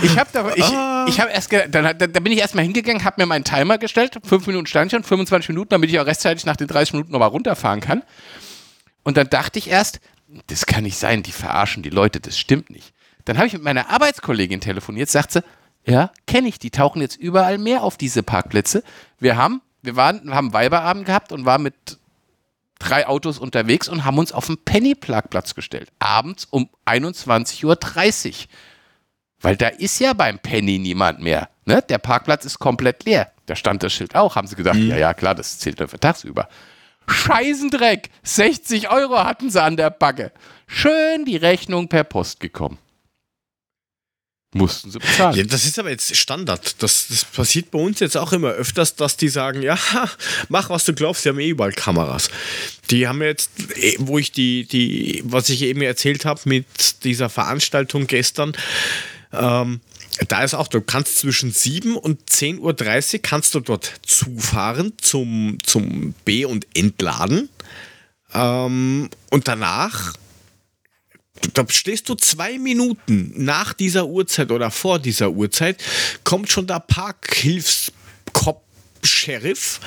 Ich 0.01 0.17
habe 0.17 0.29
da, 0.33 0.49
ich, 0.55 0.65
ich 1.13 1.19
habe 1.21 1.31
erst, 1.31 1.51
dann, 1.69 1.85
hat- 1.85 2.01
da, 2.01 2.07
da 2.07 2.19
bin 2.19 2.31
ich 2.31 2.39
erstmal 2.39 2.63
hingegangen, 2.63 3.03
habe 3.03 3.21
mir 3.21 3.25
meinen 3.27 3.43
Timer 3.43 3.77
gestellt, 3.77 4.17
fünf 4.23 4.47
Minuten 4.47 4.65
stand 4.65 4.91
schon, 4.91 5.03
25 5.03 5.49
Minuten, 5.49 5.69
damit 5.69 5.89
ich 5.91 5.99
auch 5.99 6.05
rechtzeitig 6.05 6.45
nach 6.45 6.55
den 6.55 6.67
30 6.67 6.93
Minuten 6.93 7.11
nochmal 7.11 7.29
runterfahren 7.29 7.79
kann. 7.79 8.03
Und 9.03 9.17
dann 9.17 9.29
dachte 9.29 9.59
ich 9.59 9.69
erst, 9.69 9.99
das 10.47 10.65
kann 10.65 10.83
nicht 10.83 10.97
sein, 10.97 11.21
die 11.23 11.31
verarschen 11.31 11.83
die 11.83 11.89
Leute, 11.91 12.19
das 12.19 12.37
stimmt 12.37 12.69
nicht. 12.71 12.93
Dann 13.25 13.37
habe 13.37 13.47
ich 13.47 13.53
mit 13.53 13.61
meiner 13.63 13.89
Arbeitskollegin 13.89 14.61
telefoniert, 14.61 15.09
sagt 15.09 15.31
sie, 15.31 15.43
ja, 15.85 16.11
kenne 16.25 16.47
ich, 16.47 16.57
die 16.57 16.71
tauchen 16.71 17.01
jetzt 17.01 17.15
überall 17.15 17.59
mehr 17.59 17.83
auf 17.83 17.97
diese 17.97 18.23
Parkplätze. 18.23 18.83
Wir 19.19 19.37
haben, 19.37 19.61
wir 19.83 19.95
waren, 19.95 20.23
wir 20.25 20.33
haben 20.33 20.53
Weiberabend 20.53 21.05
gehabt 21.05 21.31
und 21.31 21.45
waren 21.45 21.61
mit 21.61 21.75
drei 22.79 23.07
Autos 23.07 23.39
unterwegs 23.39 23.87
und 23.87 24.05
haben 24.05 24.17
uns 24.17 24.31
auf 24.31 24.47
den 24.47 24.57
Penny-Parkplatz 24.57 25.55
gestellt. 25.55 25.91
Abends 25.99 26.45
um 26.49 26.69
21.30 26.85 27.65
Uhr. 27.65 28.47
Weil 29.41 29.57
da 29.57 29.67
ist 29.67 29.99
ja 29.99 30.13
beim 30.13 30.39
Penny 30.39 30.79
niemand 30.79 31.19
mehr. 31.19 31.49
Ne? 31.65 31.81
Der 31.87 31.97
Parkplatz 31.97 32.45
ist 32.45 32.59
komplett 32.59 33.05
leer. 33.05 33.31
Da 33.45 33.55
stand 33.55 33.83
das 33.83 33.93
Schild 33.93 34.15
auch. 34.15 34.35
Haben 34.35 34.47
sie 34.47 34.55
gedacht, 34.55 34.77
ja, 34.77 34.97
ja, 34.97 35.13
klar, 35.13 35.35
das 35.35 35.59
zählt 35.59 35.79
nur 35.79 35.87
für 35.87 35.99
tagsüber. 35.99 36.47
Scheißendreck! 37.07 38.09
60 38.23 38.89
Euro 38.89 39.23
hatten 39.23 39.49
sie 39.49 39.61
an 39.61 39.77
der 39.77 39.91
Backe. 39.91 40.31
Schön 40.67 41.25
die 41.25 41.37
Rechnung 41.37 41.87
per 41.87 42.03
Post 42.03 42.39
gekommen. 42.39 42.79
Mussten 44.57 44.89
sie 44.89 44.99
bezahlen. 44.99 45.35
Ja, 45.35 45.43
das 45.43 45.65
ist 45.65 45.77
aber 45.77 45.89
jetzt 45.89 46.15
Standard. 46.15 46.81
Das, 46.81 47.07
das 47.09 47.25
passiert 47.25 47.71
bei 47.71 47.79
uns 47.79 47.99
jetzt 47.99 48.15
auch 48.15 48.31
immer 48.31 48.49
öfters, 48.49 48.95
dass 48.95 49.17
die 49.17 49.27
sagen, 49.27 49.61
ja, 49.61 49.77
mach 50.49 50.69
was 50.69 50.85
du 50.85 50.93
glaubst, 50.93 51.25
die 51.25 51.29
haben 51.29 51.39
eh 51.39 51.49
überall 51.49 51.73
Kameras. 51.73 52.29
Die 52.89 53.07
haben 53.07 53.21
jetzt, 53.21 53.51
eh, 53.75 53.95
wo 53.99 54.17
ich 54.17 54.31
die, 54.31 54.65
die, 54.65 55.21
was 55.25 55.49
ich 55.49 55.61
eben 55.61 55.81
erzählt 55.81 56.23
habe 56.23 56.39
mit 56.45 57.03
dieser 57.03 57.29
Veranstaltung 57.29 58.07
gestern, 58.07 58.53
ähm, 59.33 59.81
da 60.29 60.43
ist 60.43 60.53
auch, 60.53 60.69
du 60.69 60.79
kannst 60.79 61.17
zwischen 61.17 61.51
7 61.51 61.97
und 61.97 62.29
10.30 62.29 62.59
Uhr 63.15 63.19
kannst 63.21 63.53
du 63.55 63.59
dort 63.59 63.91
zufahren 64.03 64.93
zum, 65.01 65.57
zum 65.63 66.13
B- 66.23 66.45
und 66.45 66.65
Entladen. 66.73 67.49
Ähm, 68.33 69.09
und 69.29 69.47
danach 69.49 70.13
da 71.53 71.65
stehst 71.67 72.09
du 72.09 72.15
zwei 72.15 72.57
Minuten 72.57 73.31
nach 73.35 73.73
dieser 73.73 74.07
Uhrzeit 74.07 74.51
oder 74.51 74.71
vor 74.71 74.99
dieser 74.99 75.31
Uhrzeit, 75.31 75.83
kommt 76.23 76.51
schon 76.51 76.67
der 76.67 76.79
Parkhilfskopf-Sheriff 76.79 79.79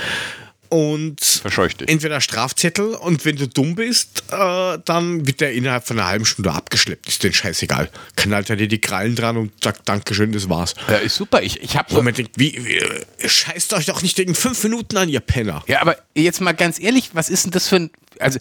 und 0.71 1.25
Verscheucht 1.25 1.81
dich. 1.81 1.89
entweder 1.89 2.21
Strafzettel 2.21 2.95
und 2.95 3.25
wenn 3.25 3.37
du 3.37 3.49
dumm 3.49 3.75
bist, 3.75 4.25
äh, 4.31 4.79
dann 4.85 5.27
wird 5.27 5.41
der 5.41 5.53
innerhalb 5.53 5.87
von 5.87 5.99
einer 5.99 6.09
halben 6.09 6.25
Stunde 6.25 6.53
abgeschleppt. 6.53 7.09
Ist 7.09 7.25
den 7.25 7.33
scheißegal. 7.33 7.91
Knallt 8.17 8.51
er 8.51 8.57
dir 8.57 8.69
die 8.69 8.81
Krallen 8.81 9.17
dran 9.17 9.37
und 9.37 9.53
sagt 9.63 9.89
Dankeschön, 9.89 10.33
das 10.33 10.49
war's. 10.49 10.75
Ja, 10.89 10.97
ist 10.97 11.17
super. 11.17 11.43
Ich, 11.43 11.61
ich 11.63 11.77
habe 11.77 11.95
Wo 11.95 12.03
man 12.03 12.15
denkt, 12.15 12.33
wie, 12.37 12.65
wie, 12.65 13.29
scheißt 13.29 13.73
euch 13.75 13.87
doch 13.87 14.03
nicht 14.03 14.19
wegen 14.19 14.35
fünf 14.35 14.63
Minuten 14.63 14.97
an, 14.97 15.09
ihr 15.09 15.21
Penner. 15.21 15.65
Ja, 15.67 15.81
aber 15.81 15.97
jetzt 16.15 16.41
mal 16.41 16.53
ganz 16.53 16.79
ehrlich, 16.79 17.11
was 17.15 17.31
ist 17.31 17.45
denn 17.45 17.53
das 17.53 17.69
für 17.69 17.77
ein. 17.77 17.91
Also, 18.19 18.39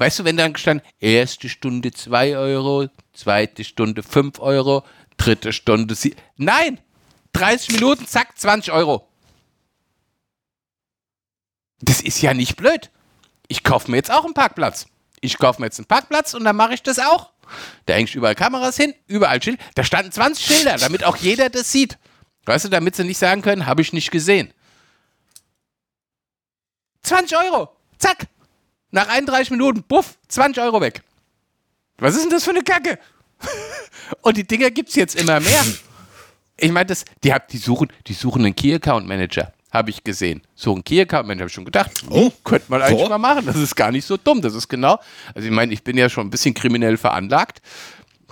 weißt 0.00 0.18
du, 0.18 0.24
wenn 0.24 0.38
dann 0.38 0.54
gestanden, 0.54 0.86
erste 0.98 1.48
Stunde 1.48 1.92
2 1.92 2.36
Euro, 2.38 2.88
zweite 3.12 3.64
Stunde 3.64 4.02
5 4.02 4.40
Euro, 4.40 4.82
dritte 5.18 5.52
Stunde. 5.52 5.94
Sie 5.94 6.16
Nein! 6.36 6.80
30 7.34 7.72
Minuten, 7.72 8.06
zack, 8.06 8.36
20 8.36 8.72
Euro. 8.72 9.06
Das 11.80 12.00
ist 12.00 12.20
ja 12.22 12.34
nicht 12.34 12.56
blöd. 12.56 12.90
Ich 13.46 13.62
kaufe 13.62 13.90
mir 13.90 13.98
jetzt 13.98 14.10
auch 14.10 14.24
einen 14.24 14.34
Parkplatz. 14.34 14.86
Ich 15.20 15.38
kaufe 15.38 15.60
mir 15.60 15.66
jetzt 15.66 15.78
einen 15.78 15.86
Parkplatz 15.86 16.34
und 16.34 16.44
dann 16.44 16.56
mache 16.56 16.74
ich 16.74 16.82
das 16.82 16.98
auch. 16.98 17.30
Da 17.86 17.94
hängst 17.94 18.14
überall 18.14 18.34
Kameras 18.34 18.76
hin, 18.76 18.94
überall 19.06 19.42
Schilder. 19.42 19.62
Da 19.74 19.84
standen 19.84 20.12
20 20.12 20.44
Schilder, 20.44 20.76
damit 20.78 21.04
auch 21.04 21.16
jeder 21.16 21.50
das 21.50 21.70
sieht. 21.70 21.98
Weißt 22.46 22.64
du, 22.64 22.68
damit 22.68 22.96
sie 22.96 23.04
nicht 23.04 23.18
sagen 23.18 23.42
können, 23.42 23.66
habe 23.66 23.82
ich 23.82 23.92
nicht 23.92 24.10
gesehen. 24.10 24.52
20 27.02 27.36
Euro. 27.36 27.76
Zack. 27.98 28.26
Nach 28.90 29.08
31 29.08 29.50
Minuten, 29.50 29.82
buff, 29.82 30.16
20 30.28 30.62
Euro 30.62 30.80
weg. 30.80 31.02
Was 31.98 32.14
ist 32.14 32.24
denn 32.24 32.30
das 32.30 32.44
für 32.44 32.50
eine 32.50 32.62
Kacke? 32.62 32.98
Und 34.22 34.36
die 34.36 34.46
Dinger 34.46 34.70
gibt 34.70 34.88
es 34.88 34.94
jetzt 34.94 35.20
immer 35.20 35.38
mehr. 35.40 35.64
Ich 36.56 36.72
meine, 36.72 36.94
die, 37.24 37.32
die, 37.50 37.58
suchen, 37.58 37.88
die 38.06 38.12
suchen 38.12 38.44
einen 38.44 38.54
Key 38.54 38.74
Account 38.74 39.06
Manager, 39.06 39.52
habe 39.72 39.90
ich 39.90 40.04
gesehen. 40.04 40.42
So 40.54 40.74
einen 40.74 40.84
Key 40.84 41.00
Account 41.00 41.26
Manager 41.26 41.42
habe 41.42 41.48
ich 41.48 41.54
schon 41.54 41.64
gedacht, 41.64 41.90
oh, 42.10 42.30
könnte 42.44 42.66
man 42.68 42.82
eigentlich 42.82 43.06
oh. 43.06 43.08
mal 43.08 43.18
machen. 43.18 43.46
Das 43.46 43.56
ist 43.56 43.74
gar 43.76 43.92
nicht 43.92 44.04
so 44.04 44.16
dumm. 44.16 44.42
Das 44.42 44.54
ist 44.54 44.68
genau, 44.68 44.98
also 45.34 45.46
ich 45.46 45.54
meine, 45.54 45.72
ich 45.72 45.82
bin 45.82 45.96
ja 45.96 46.08
schon 46.08 46.26
ein 46.26 46.30
bisschen 46.30 46.54
kriminell 46.54 46.96
veranlagt. 46.96 47.62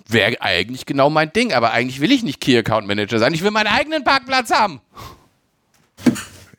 Wäre 0.09 0.41
eigentlich 0.41 0.87
genau 0.87 1.11
mein 1.11 1.33
Ding, 1.33 1.53
aber 1.53 1.73
eigentlich 1.73 2.01
will 2.01 2.13
ich 2.13 2.23
nicht 2.23 2.41
Key 2.41 2.57
Account 2.59 2.87
Manager 2.87 3.19
sein. 3.19 3.35
Ich 3.35 3.43
will 3.43 3.51
meinen 3.51 3.69
eigenen 3.69 4.05
Parkplatz 4.05 4.51
haben. 4.51 4.81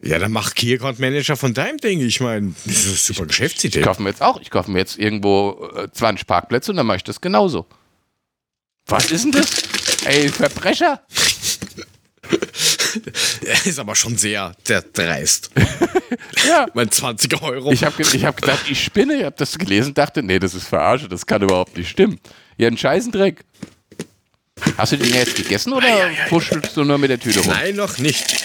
Ja, 0.02 0.18
dann 0.18 0.32
mach 0.32 0.56
Key 0.56 0.76
Account 0.76 1.00
Manager 1.00 1.36
von 1.36 1.54
deinem 1.54 1.78
Ding. 1.78 2.00
Ich 2.00 2.22
meine, 2.22 2.54
das 2.66 2.86
ist 2.86 3.06
super 3.06 3.26
Geschäftsidee. 3.26 3.80
Ich 3.80 3.86
kaufe 3.86 4.02
mir 4.02 4.10
jetzt 4.10 4.22
auch, 4.22 4.40
ich 4.40 4.50
kaufe 4.50 4.72
mir 4.72 4.80
jetzt 4.80 4.98
irgendwo 4.98 5.70
20 5.92 6.22
äh, 6.22 6.26
Parkplätze 6.26 6.72
und 6.72 6.78
dann 6.78 6.86
mache 6.86 6.98
ich 6.98 7.04
das 7.04 7.20
genauso. 7.20 7.66
Was 8.88 9.12
ist 9.12 9.26
denn 9.26 9.34
das? 9.34 9.62
Ey, 10.06 10.30
Verbrecher? 10.30 11.02
Er 13.46 13.66
ist 13.66 13.80
aber 13.80 13.96
schon 13.96 14.18
sehr, 14.18 14.54
sehr 14.66 14.82
dreist. 14.82 15.52
ja. 16.48 16.68
Mein 16.74 16.90
20 16.90 17.42
Euro. 17.42 17.72
Ich 17.72 17.84
habe 17.84 18.02
ich 18.02 18.26
hab 18.26 18.42
gedacht, 18.42 18.66
ich 18.68 18.84
spinne. 18.84 19.18
Ich 19.18 19.24
habe 19.24 19.36
das 19.38 19.58
gelesen 19.58 19.94
dachte, 19.94 20.24
nee, 20.24 20.40
das 20.40 20.56
ist 20.56 20.68
Verarsche. 20.68 21.08
Das 21.08 21.26
kann 21.26 21.42
überhaupt 21.42 21.78
nicht 21.78 21.90
stimmen. 21.90 22.20
Ja, 22.58 22.68
ein 22.68 22.78
Scheißendreck. 22.78 23.44
Hast 24.78 24.92
du 24.92 24.98
den 24.98 25.14
jetzt 25.14 25.36
gegessen 25.36 25.72
oder 25.72 25.88
ja, 25.88 26.10
ja, 26.10 26.26
puschelst 26.28 26.76
du 26.76 26.84
nur 26.84 26.98
mit 26.98 27.10
der 27.10 27.20
Tüte 27.20 27.40
rum? 27.40 27.50
Nein, 27.50 27.76
noch 27.76 27.98
nicht. 27.98 28.44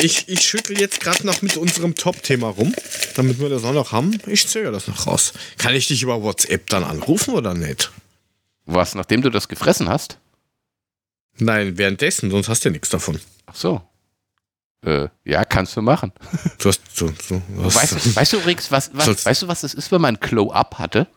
Ich, 0.00 0.28
ich 0.28 0.42
schüttel 0.42 0.78
jetzt 0.78 1.00
gerade 1.00 1.26
noch 1.26 1.42
mit 1.42 1.56
unserem 1.56 1.94
Top-Thema 1.94 2.48
rum, 2.48 2.74
damit 3.16 3.40
wir 3.40 3.48
das 3.48 3.64
auch 3.64 3.72
noch 3.72 3.92
haben. 3.92 4.18
Ich 4.26 4.46
zögere 4.46 4.72
das 4.72 4.86
noch 4.86 5.06
raus. 5.06 5.32
Kann 5.56 5.74
ich 5.74 5.88
dich 5.88 6.02
über 6.02 6.22
WhatsApp 6.22 6.68
dann 6.68 6.84
anrufen 6.84 7.34
oder 7.34 7.54
nicht? 7.54 7.90
Was, 8.64 8.94
nachdem 8.94 9.22
du 9.22 9.30
das 9.30 9.48
gefressen 9.48 9.88
hast? 9.88 10.18
Nein, 11.38 11.78
währenddessen, 11.78 12.30
sonst 12.30 12.48
hast 12.48 12.64
du 12.64 12.68
ja 12.68 12.72
nichts 12.72 12.90
davon. 12.90 13.20
Ach 13.46 13.54
so. 13.54 13.82
Äh, 14.84 15.08
ja, 15.24 15.44
kannst 15.44 15.76
du 15.76 15.82
machen. 15.82 16.12
Du 16.58 16.68
hast, 16.68 16.82
du, 16.96 17.12
du 17.28 17.42
hast 17.64 17.74
weißt, 17.74 18.16
weißt, 18.16 18.32
du 18.32 18.36
übrigens, 18.38 18.70
was, 18.70 18.90
was, 18.92 19.24
weißt 19.24 19.42
du, 19.42 19.48
was 19.48 19.62
das 19.62 19.74
ist, 19.74 19.90
wenn 19.90 20.00
man 20.00 20.16
ein 20.16 20.20
Glow-Up 20.20 20.78
hatte? 20.78 21.08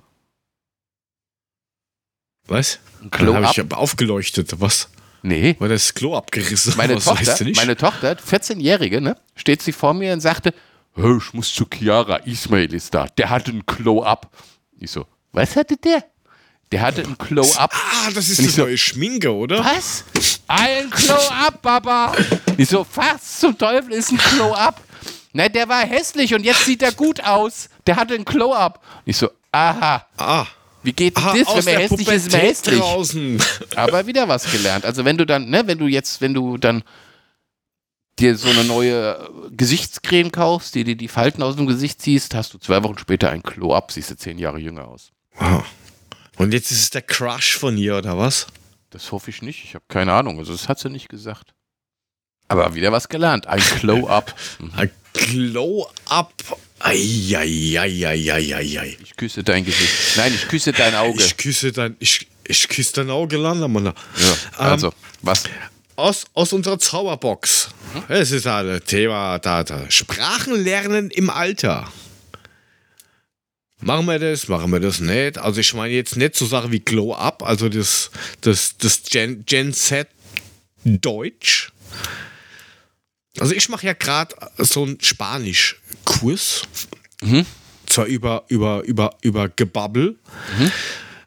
Was? 2.47 2.79
Ein 3.01 3.11
Glow 3.11 3.33
Dann 3.33 3.45
habe 3.45 3.61
ich 3.61 3.73
aufgeleuchtet. 3.73 4.59
Was? 4.59 4.89
Nee. 5.23 5.55
War 5.59 5.69
das 5.69 5.93
Klo 5.93 6.15
abgerissen? 6.15 6.73
Meine 6.77 6.95
was 6.95 7.05
Tochter, 7.05 7.37
meine 7.55 7.75
Tochter, 7.75 8.13
14-Jährige, 8.13 9.01
ne, 9.01 9.15
steht 9.35 9.61
sie 9.61 9.71
vor 9.71 9.93
mir 9.93 10.13
und 10.13 10.19
sagte, 10.19 10.53
ich 10.95 11.33
muss 11.33 11.53
zu 11.53 11.65
Chiara, 11.71 12.17
Ismail 12.17 12.73
ist 12.73 12.93
da. 12.93 13.07
Der 13.17 13.29
hatte 13.29 13.51
ein 13.51 13.63
Glow-Up. 13.65 14.29
Ich 14.79 14.91
so, 14.91 15.05
was 15.31 15.55
hatte 15.55 15.77
der? 15.77 16.03
Der 16.71 16.81
hatte 16.81 17.03
ein 17.03 17.15
Glow-Up. 17.17 17.71
Ah, 17.73 18.11
das 18.13 18.29
ist 18.29 18.43
das 18.43 18.55
so, 18.55 18.63
neue 18.63 18.77
Schminke, 18.77 19.33
oder? 19.33 19.63
Was? 19.63 20.05
Ein 20.47 20.89
Glow-Up, 20.89 21.61
Baba. 21.61 22.13
Ich 22.57 22.69
so, 22.69 22.85
was 22.95 23.39
zum 23.39 23.57
Teufel 23.57 23.93
ist 23.93 24.11
ein 24.11 24.17
Glow-Up? 24.17 24.81
Na, 25.33 25.47
der 25.47 25.67
war 25.69 25.85
hässlich 25.85 26.33
und 26.33 26.43
jetzt 26.43 26.65
sieht 26.65 26.81
er 26.81 26.91
gut 26.91 27.23
aus. 27.23 27.69
Der 27.87 27.95
hatte 27.95 28.15
ein 28.15 28.25
Glow-Up. 28.25 28.83
Ich 29.05 29.17
so, 29.17 29.29
aha. 29.51 30.05
Ah. 30.17 30.45
Wie 30.83 30.93
geht 30.93 31.17
Aha, 31.17 31.35
das? 31.35 31.65
Wenn 31.65 31.73
man 31.73 31.81
hässlich 31.81 32.07
ist, 32.07 32.31
man 32.31 32.41
hässlich. 32.41 32.79
Draußen. 32.79 33.43
Aber 33.75 34.07
wieder 34.07 34.27
was 34.27 34.51
gelernt. 34.51 34.85
Also 34.85 35.05
wenn 35.05 35.17
du 35.17 35.25
dann, 35.25 35.49
ne, 35.49 35.67
wenn 35.67 35.77
du 35.77 35.87
jetzt, 35.87 36.21
wenn 36.21 36.33
du 36.33 36.57
dann 36.57 36.83
dir 38.19 38.37
so 38.37 38.49
eine 38.49 38.63
neue 38.63 39.29
Gesichtscreme 39.51 40.31
kaufst, 40.31 40.75
die 40.75 40.83
dir 40.83 40.95
die 40.95 41.07
Falten 41.07 41.43
aus 41.43 41.55
dem 41.55 41.67
Gesicht 41.67 42.01
ziehst, 42.01 42.35
hast 42.35 42.53
du 42.53 42.57
zwei 42.57 42.83
Wochen 42.83 42.97
später 42.97 43.29
ein 43.29 43.43
Klo-Up, 43.43 43.91
siehst 43.91 44.11
du 44.11 44.17
zehn 44.17 44.37
Jahre 44.37 44.59
jünger 44.59 44.87
aus. 44.87 45.11
Wow. 45.35 45.63
Und 46.37 46.53
jetzt 46.53 46.71
ist 46.71 46.81
es 46.81 46.89
der 46.89 47.01
Crush 47.01 47.57
von 47.57 47.77
ihr, 47.77 47.97
oder 47.97 48.17
was? 48.17 48.47
Das 48.89 49.11
hoffe 49.11 49.29
ich 49.29 49.41
nicht. 49.41 49.63
Ich 49.63 49.75
habe 49.75 49.85
keine 49.87 50.13
Ahnung. 50.13 50.39
Also 50.39 50.51
das 50.51 50.67
hat 50.67 50.79
sie 50.79 50.89
nicht 50.89 51.09
gesagt. 51.09 51.53
Aber 52.47 52.75
wieder 52.75 52.91
was 52.91 53.07
gelernt. 53.07 53.47
Ein 53.47 53.61
Glow-Up. 53.79 54.35
Ein 54.75 54.91
Glow-Up. 55.13 56.33
Eieieiei. 56.83 58.17
Ich 59.03 59.15
küsse 59.15 59.43
dein 59.43 59.65
Gesicht. 59.65 60.17
Nein, 60.17 60.33
ich 60.33 60.47
küsse 60.47 60.71
dein 60.71 60.95
Auge. 60.95 61.23
Ich 61.23 61.37
küsse 61.37 61.71
dein, 61.71 61.95
ich, 61.99 62.27
ich 62.45 62.67
küsse 62.67 62.93
dein 62.93 63.09
Auge, 63.09 63.37
Landa, 63.37 63.67
Mann. 63.67 63.85
Ja, 63.85 63.93
also, 64.57 64.87
ähm, 64.87 64.93
was? 65.21 65.43
Aus, 65.95 66.25
aus 66.33 66.53
unserer 66.53 66.79
Zauberbox. 66.79 67.69
Hm? 67.93 68.03
Es 68.09 68.31
ist 68.31 68.47
ein 68.47 68.81
Thema, 68.85 69.39
da, 69.39 69.63
da. 69.63 69.89
Sprachenlernen 69.89 71.11
im 71.11 71.29
Alter. 71.29 71.91
Machen 73.83 74.05
wir 74.05 74.19
das, 74.19 74.47
machen 74.47 74.71
wir 74.71 74.79
das 74.79 74.99
nicht. 74.99 75.39
Also 75.39 75.59
ich 75.59 75.73
meine 75.73 75.93
jetzt 75.93 76.15
nicht 76.15 76.35
so 76.35 76.45
Sachen 76.45 76.71
wie 76.71 76.79
Glow 76.79 77.15
Up, 77.15 77.41
also 77.43 77.67
das, 77.67 78.11
das, 78.41 78.77
das 78.77 79.01
Gen, 79.03 79.43
Gen 79.45 79.73
Z 79.73 80.07
Deutsch. 80.83 81.71
Also 83.39 83.55
ich 83.55 83.69
mache 83.69 83.87
ja 83.87 83.93
gerade 83.93 84.35
so 84.57 84.83
einen 84.83 84.99
Spanisch-Kurs. 86.21 86.63
Mhm. 87.21 87.45
Zwar 87.87 88.05
über, 88.05 88.43
über, 88.47 88.83
über, 88.83 89.17
über 89.21 89.49
Gebabbel. 89.49 90.17
Mhm. 90.57 90.71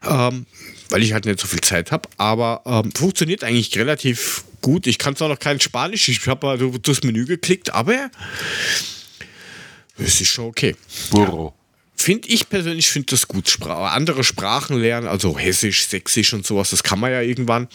Ähm, 0.02 0.46
weil 0.90 1.02
ich 1.02 1.12
halt 1.12 1.24
nicht 1.24 1.40
so 1.40 1.46
viel 1.46 1.60
Zeit 1.60 1.90
habe, 1.90 2.08
aber 2.18 2.62
ähm, 2.66 2.92
funktioniert 2.92 3.42
eigentlich 3.42 3.76
relativ 3.76 4.44
gut. 4.60 4.86
Ich 4.86 4.98
kann 4.98 5.16
zwar 5.16 5.28
noch 5.28 5.38
kein 5.38 5.58
Spanisch, 5.58 6.08
ich 6.08 6.26
habe 6.26 6.46
mal 6.46 6.58
durchs 6.58 7.02
Menü 7.02 7.24
geklickt, 7.24 7.72
aber 7.72 8.10
es 9.96 10.20
ist 10.20 10.28
schon 10.28 10.46
okay. 10.46 10.76
Burro. 11.10 11.54
Finde 11.96 12.28
ich 12.28 12.48
persönlich, 12.50 12.88
finde 12.88 13.06
das 13.06 13.26
gut. 13.26 13.48
Spra 13.48 13.94
andere 13.94 14.24
Sprachen 14.24 14.78
lernen, 14.78 15.06
also 15.08 15.38
Hessisch, 15.38 15.86
Sächsisch 15.86 16.34
und 16.34 16.46
sowas, 16.46 16.70
das 16.70 16.82
kann 16.82 17.00
man 17.00 17.10
ja 17.10 17.22
irgendwann. 17.22 17.68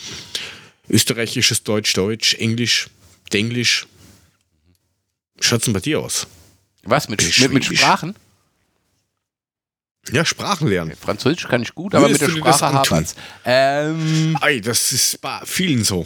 Österreichisches 0.88 1.64
Deutsch, 1.64 1.94
Deutsch, 1.94 2.36
Englisch, 2.36 2.90
Denglisch, 3.34 3.88
schaut 5.40 5.68
es 5.68 5.74
bei 5.74 5.80
dir 5.80 6.00
aus? 6.00 6.28
Was, 6.90 7.10
mit, 7.10 7.22
mit, 7.40 7.54
mit 7.54 7.66
Sprachen? 7.66 8.16
Ja, 10.12 10.26
Sprachen 10.26 10.68
lernen. 10.68 10.96
Französisch 11.00 11.48
kann 11.48 11.62
ich 11.62 11.76
gut, 11.76 11.94
aber 11.94 12.06
Würdest 12.08 12.22
mit 12.22 12.32
der 12.32 12.54
Sprache 12.54 12.74
hapert's. 12.74 13.16
Ähm, 13.46 14.38
Ei, 14.42 14.60
das 14.60 14.92
ist 14.92 15.22
bei 15.22 15.42
vielen 15.46 15.84
so. 15.84 16.06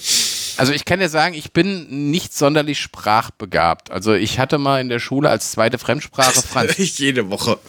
Also 0.58 0.74
ich 0.74 0.84
kann 0.86 1.00
dir 1.00 1.10
sagen, 1.10 1.36
ich 1.36 1.54
bin 1.54 2.12
nicht 2.12 2.34
sonderlich 2.34 2.80
sprachbegabt. 2.80 3.92
Also 3.92 4.14
ich 4.14 4.40
hatte 4.40 4.58
mal 4.58 4.82
in 4.82 4.90
der 4.90 5.00
Schule 5.00 5.30
als 5.30 5.52
zweite 5.52 5.78
Fremdsprache 5.78 6.42
Französisch. 6.48 7.00
jede 7.00 7.30
Woche. 7.30 7.60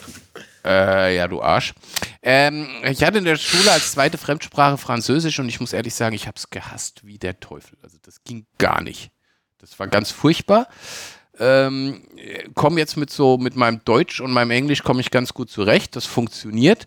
Äh, 0.65 1.15
ja, 1.15 1.27
du 1.27 1.41
Arsch. 1.41 1.73
Ähm, 2.21 2.67
ich 2.83 3.03
hatte 3.03 3.19
in 3.19 3.25
der 3.25 3.37
Schule 3.37 3.71
als 3.71 3.91
zweite 3.91 4.17
Fremdsprache 4.17 4.77
Französisch 4.77 5.39
und 5.39 5.47
ich 5.47 5.59
muss 5.59 5.73
ehrlich 5.73 5.93
sagen, 5.93 6.15
ich 6.15 6.27
habe 6.27 6.37
es 6.37 6.49
gehasst 6.49 7.05
wie 7.05 7.17
der 7.17 7.39
Teufel. 7.39 7.77
Also 7.81 7.97
das 8.01 8.23
ging 8.23 8.45
gar 8.57 8.81
nicht. 8.81 9.11
Das 9.59 9.79
war 9.79 9.87
ganz 9.87 10.11
furchtbar. 10.11 10.67
Ähm, 11.39 12.03
komme 12.53 12.79
jetzt 12.79 12.97
mit 12.97 13.09
so, 13.09 13.37
mit 13.37 13.55
meinem 13.55 13.81
Deutsch 13.85 14.21
und 14.21 14.31
meinem 14.31 14.51
Englisch 14.51 14.83
komme 14.83 15.01
ich 15.01 15.11
ganz 15.11 15.33
gut 15.33 15.49
zurecht. 15.49 15.95
Das 15.95 16.05
funktioniert. 16.05 16.85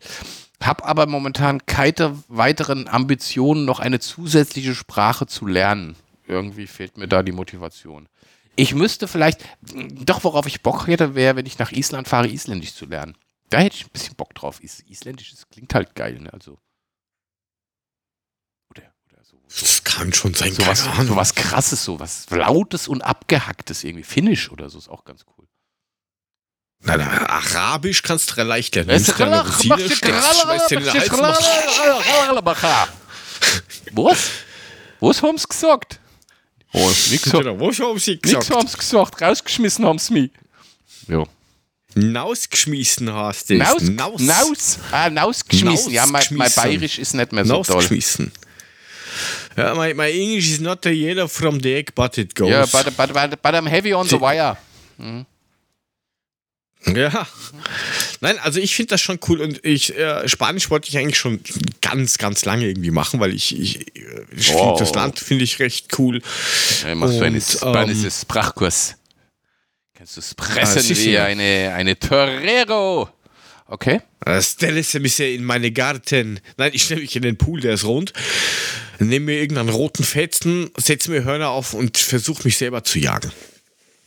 Hab 0.63 0.87
aber 0.87 1.07
momentan 1.07 1.65
keine 1.67 2.19
weiteren 2.29 2.89
Ambitionen, 2.89 3.65
noch 3.65 3.79
eine 3.79 4.01
zusätzliche 4.01 4.75
Sprache 4.75 5.27
zu 5.27 5.47
lernen. 5.47 5.97
Irgendwie 6.27 6.67
fehlt 6.67 6.99
mir 6.99 7.09
da 7.09 7.23
die 7.23 7.33
Motivation. 7.33 8.09
Ich 8.57 8.75
müsste 8.75 9.07
vielleicht, 9.07 9.45
doch 9.63 10.25
worauf 10.25 10.47
ich 10.47 10.63
Bock 10.63 10.89
hätte, 10.89 11.15
wäre, 11.15 11.37
wenn 11.37 11.47
ich 11.47 11.59
nach 11.59 11.71
Island 11.71 12.09
fahre, 12.09 12.27
Isländisch 12.27 12.75
zu 12.75 12.87
lernen. 12.87 13.17
Da 13.51 13.61
hätte 13.61 13.77
ich 13.77 13.87
ein 13.87 13.91
bisschen 13.93 14.17
Bock 14.17 14.35
drauf. 14.35 14.61
Isländisch, 14.61 15.31
das 15.31 15.49
klingt 15.49 15.73
halt 15.75 15.95
geil, 15.95 16.19
ne? 16.21 16.33
Also. 16.33 16.59
Das 19.49 19.83
kann 19.83 20.13
schon 20.13 20.35
sein, 20.35 20.53
so 20.53 20.67
was, 20.67 20.85
so 20.85 21.17
was 21.17 21.35
krasses, 21.35 21.83
so 21.83 21.99
was 21.99 22.29
Lautes 22.31 22.87
und 22.87 23.01
Abgehacktes 23.03 23.83
irgendwie. 23.83 24.05
Finnisch 24.05 24.51
oder 24.51 24.69
so 24.69 24.79
ist 24.79 24.89
auch 24.89 25.05
ganz 25.05 25.25
cool. 25.27 25.47
Na, 26.81 26.97
na, 26.97 27.29
Arabisch 27.29 28.03
kannst 28.03 28.37
du 28.37 28.43
leicht 28.43 28.75
lernen. 28.75 28.91
Was? 33.93 34.21
Was 35.01 35.23
haben 35.23 35.39
sie 35.39 35.49
gesagt? 35.49 36.01
Oh, 36.73 36.93
nix, 37.11 37.23
genau, 37.23 37.59
was 37.59 37.81
haben 37.81 37.99
sie 37.99 38.19
gesagt? 38.19 38.49
Nix 38.49 38.57
haben 38.57 38.69
sie 38.69 38.77
gesagt, 38.77 39.23
rausgeschmissen 39.23 39.85
haben 39.87 39.99
sie 39.99 40.13
mich. 40.13 40.31
Ja. 41.09 41.25
Nausgeschmissen 41.95 43.13
hast 43.13 43.49
du 43.49 43.57
Naus, 43.57 43.83
Naus. 43.83 44.21
Naus. 44.21 44.79
Ah, 44.93 45.09
nausgeschmissen. 45.09 45.91
Ja, 45.93 46.05
mein, 46.07 46.25
mein 46.31 46.53
Bayerisch 46.53 46.99
ist 46.99 47.15
nicht 47.15 47.33
mehr 47.33 47.45
so 47.45 47.63
toll. 47.63 47.77
Nausgeschmissen. 47.77 48.31
Yeah, 49.59 49.75
my, 49.75 49.93
my 49.93 50.09
English 50.09 50.51
is 50.51 50.61
not 50.61 50.83
the 50.83 50.93
yellow 50.93 51.27
from 51.27 51.61
the 51.61 51.75
egg, 51.75 51.91
but 51.95 52.17
it 52.17 52.35
goes. 52.35 52.49
Yeah, 52.49 52.65
but, 52.73 52.97
but, 52.97 53.13
but, 53.13 53.43
but 53.43 53.55
I'm 53.55 53.67
heavy 53.67 53.93
on 53.93 54.07
the 54.07 54.21
wire. 54.21 54.57
Mhm. 54.99 55.27
Ja. 56.87 57.27
Nein, 58.21 58.39
also 58.39 58.61
ich 58.61 58.77
finde 58.77 58.91
das 58.91 59.01
schon 59.01 59.19
cool 59.29 59.41
und 59.41 59.65
ich 59.65 59.97
äh, 59.97 60.29
Spanisch 60.29 60.71
wollte 60.71 60.89
ich 60.89 60.97
eigentlich 60.97 61.19
schon 61.19 61.41
ganz, 61.81 62.19
ganz 62.19 62.45
lange 62.45 62.67
irgendwie 62.67 62.93
machen, 62.93 63.19
weil 63.19 63.35
ich, 63.35 63.59
ich, 63.59 63.87
ich 64.31 64.55
oh. 64.55 64.77
das 64.79 64.95
Land 64.95 65.19
finde 65.19 65.43
ich 65.43 65.59
recht 65.59 65.99
cool. 65.99 66.23
Ja, 66.85 66.95
machst 66.95 67.15
und, 67.15 67.21
du 67.21 67.27
einen 67.27 67.41
spanisches 67.41 68.05
ähm, 68.05 68.23
Sprachkurs. 68.23 68.95
Kannst 69.95 70.17
du 70.17 70.21
es 70.21 70.35
pressen 70.35 70.83
Ah, 70.89 70.97
wie 70.97 71.19
eine, 71.19 71.75
eine 71.75 71.99
Torero. 71.99 73.09
Okay. 73.67 74.01
Äh, 74.25 74.41
Stelle 74.41 74.83
sie 74.85 75.01
mich 75.01 75.19
in 75.19 75.45
meine 75.45 75.73
Garten. 75.73 76.41
Nein, 76.57 76.71
ich 76.75 76.85
stelle 76.85 77.01
mich 77.01 77.15
in 77.17 77.23
den 77.23 77.37
Pool, 77.37 77.61
der 77.61 77.75
ist 77.75 77.85
rund. 77.85 78.13
Nehme 78.99 79.27
mir 79.27 79.41
irgendeinen 79.41 79.69
roten 79.69 80.03
Fetzen, 80.03 80.71
setze 80.77 81.11
mir 81.11 81.25
Hörner 81.25 81.51
auf 81.51 81.73
und 81.75 81.97
versuche 81.99 82.43
mich 82.45 82.57
selber 82.57 82.83
zu 82.83 82.99
jagen. 82.99 83.31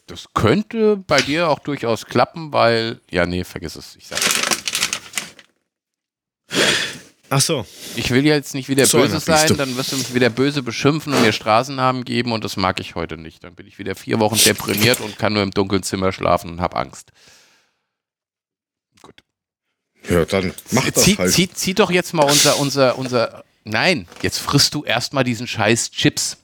Das 0.07 0.25
könnte 0.33 0.97
bei 0.97 1.21
dir 1.21 1.49
auch 1.49 1.59
durchaus 1.59 2.05
klappen, 2.05 2.51
weil. 2.51 2.99
Ja, 3.09 3.25
nee, 3.25 3.45
vergiss 3.45 3.75
es. 3.77 3.95
Ich 3.95 4.07
sag. 4.07 4.19
Ach 7.33 7.39
so. 7.39 7.65
Ich 7.95 8.11
will 8.11 8.25
jetzt 8.25 8.53
nicht 8.53 8.67
wieder 8.67 8.85
So 8.85 8.97
böse 8.97 9.21
sein, 9.21 9.55
dann 9.55 9.77
wirst 9.77 9.93
du 9.93 9.97
mich 9.97 10.13
wieder 10.13 10.29
böse 10.29 10.63
beschimpfen 10.63 11.13
und 11.13 11.21
mir 11.21 11.31
Straßennamen 11.31 12.03
geben 12.03 12.33
und 12.33 12.43
das 12.43 12.57
mag 12.57 12.81
ich 12.81 12.95
heute 12.95 13.15
nicht. 13.15 13.45
Dann 13.45 13.55
bin 13.55 13.67
ich 13.67 13.79
wieder 13.79 13.95
vier 13.95 14.19
Wochen 14.19 14.35
deprimiert 14.35 14.99
und 14.99 15.17
kann 15.17 15.31
nur 15.31 15.41
im 15.41 15.51
dunklen 15.51 15.81
Zimmer 15.81 16.11
schlafen 16.11 16.49
und 16.49 16.59
habe 16.59 16.75
Angst. 16.75 17.13
Ja, 20.09 20.25
dann 20.25 20.53
mach 20.71 20.89
das 20.89 21.03
zieh, 21.03 21.17
halt. 21.17 21.31
zieh, 21.31 21.49
zieh 21.49 21.73
doch 21.73 21.89
jetzt 21.89 22.13
mal 22.13 22.23
unser, 22.23 22.59
unser, 22.59 22.97
unser. 22.97 23.45
Nein, 23.63 24.07
jetzt 24.21 24.39
frisst 24.39 24.73
du 24.73 24.83
erstmal 24.83 25.23
diesen 25.23 25.47
scheiß 25.47 25.91
Chips. 25.91 26.37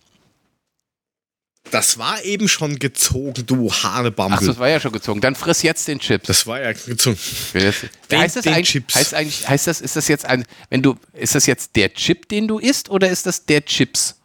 Das 1.71 1.97
war 1.97 2.23
eben 2.23 2.47
schon 2.47 2.79
gezogen, 2.79 3.45
du 3.45 3.69
Hanebambel. 3.73 4.39
Ach, 4.41 4.45
das 4.45 4.57
war 4.57 4.69
ja 4.69 4.79
schon 4.79 4.93
gezogen. 4.93 5.19
Dann 5.19 5.35
friss 5.35 5.63
jetzt 5.63 5.85
den 5.89 5.99
Chips. 5.99 6.25
das 6.27 6.47
war 6.47 6.61
ja 6.61 6.71
gezogen. 6.71 7.17
Den- 7.53 8.19
heißt 8.19 8.35
das 8.37 8.43
den 8.43 8.53
eigentlich, 8.53 8.69
Chips. 8.69 8.95
heißt 8.95 9.13
eigentlich, 9.13 9.49
heißt 9.49 9.67
das, 9.67 9.81
ist 9.81 9.95
das 9.97 10.07
jetzt 10.07 10.23
ein, 10.25 10.45
wenn 10.69 10.81
du, 10.81 10.95
ist 11.11 11.35
das 11.35 11.45
jetzt 11.45 11.75
der 11.75 11.93
Chip, 11.93 12.29
den 12.29 12.47
du 12.47 12.57
isst, 12.59 12.89
oder 12.89 13.09
ist 13.09 13.25
das 13.25 13.45
der 13.45 13.65
Chips? 13.65 14.15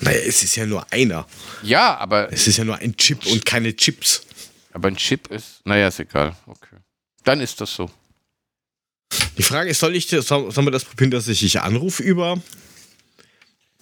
Naja, 0.00 0.18
es 0.26 0.42
ist 0.42 0.56
ja 0.56 0.66
nur 0.66 0.84
einer. 0.92 1.26
Ja, 1.62 1.96
aber, 1.98 2.32
Es 2.32 2.48
ist 2.48 2.56
ja 2.56 2.64
nur 2.64 2.78
ein 2.78 2.96
Chip 2.96 3.24
und 3.26 3.44
keine 3.46 3.76
Chips. 3.76 4.22
aber 4.72 4.88
ein 4.88 4.96
Chip 4.96 5.28
ist, 5.30 5.60
naja, 5.64 5.86
ist 5.88 6.00
egal. 6.00 6.34
Okay. 6.46 6.76
Dann 7.22 7.40
ist 7.40 7.60
das 7.60 7.72
so. 7.72 7.88
Die 9.38 9.42
Frage 9.42 9.70
ist, 9.70 9.80
soll 9.80 9.96
ich 9.96 10.06
soll, 10.08 10.22
sollen 10.52 10.66
wir 10.66 10.70
das 10.70 10.84
probieren, 10.84 11.10
dass 11.10 11.26
ich 11.28 11.40
dich 11.40 11.60
anrufe 11.60 12.02
über 12.02 12.40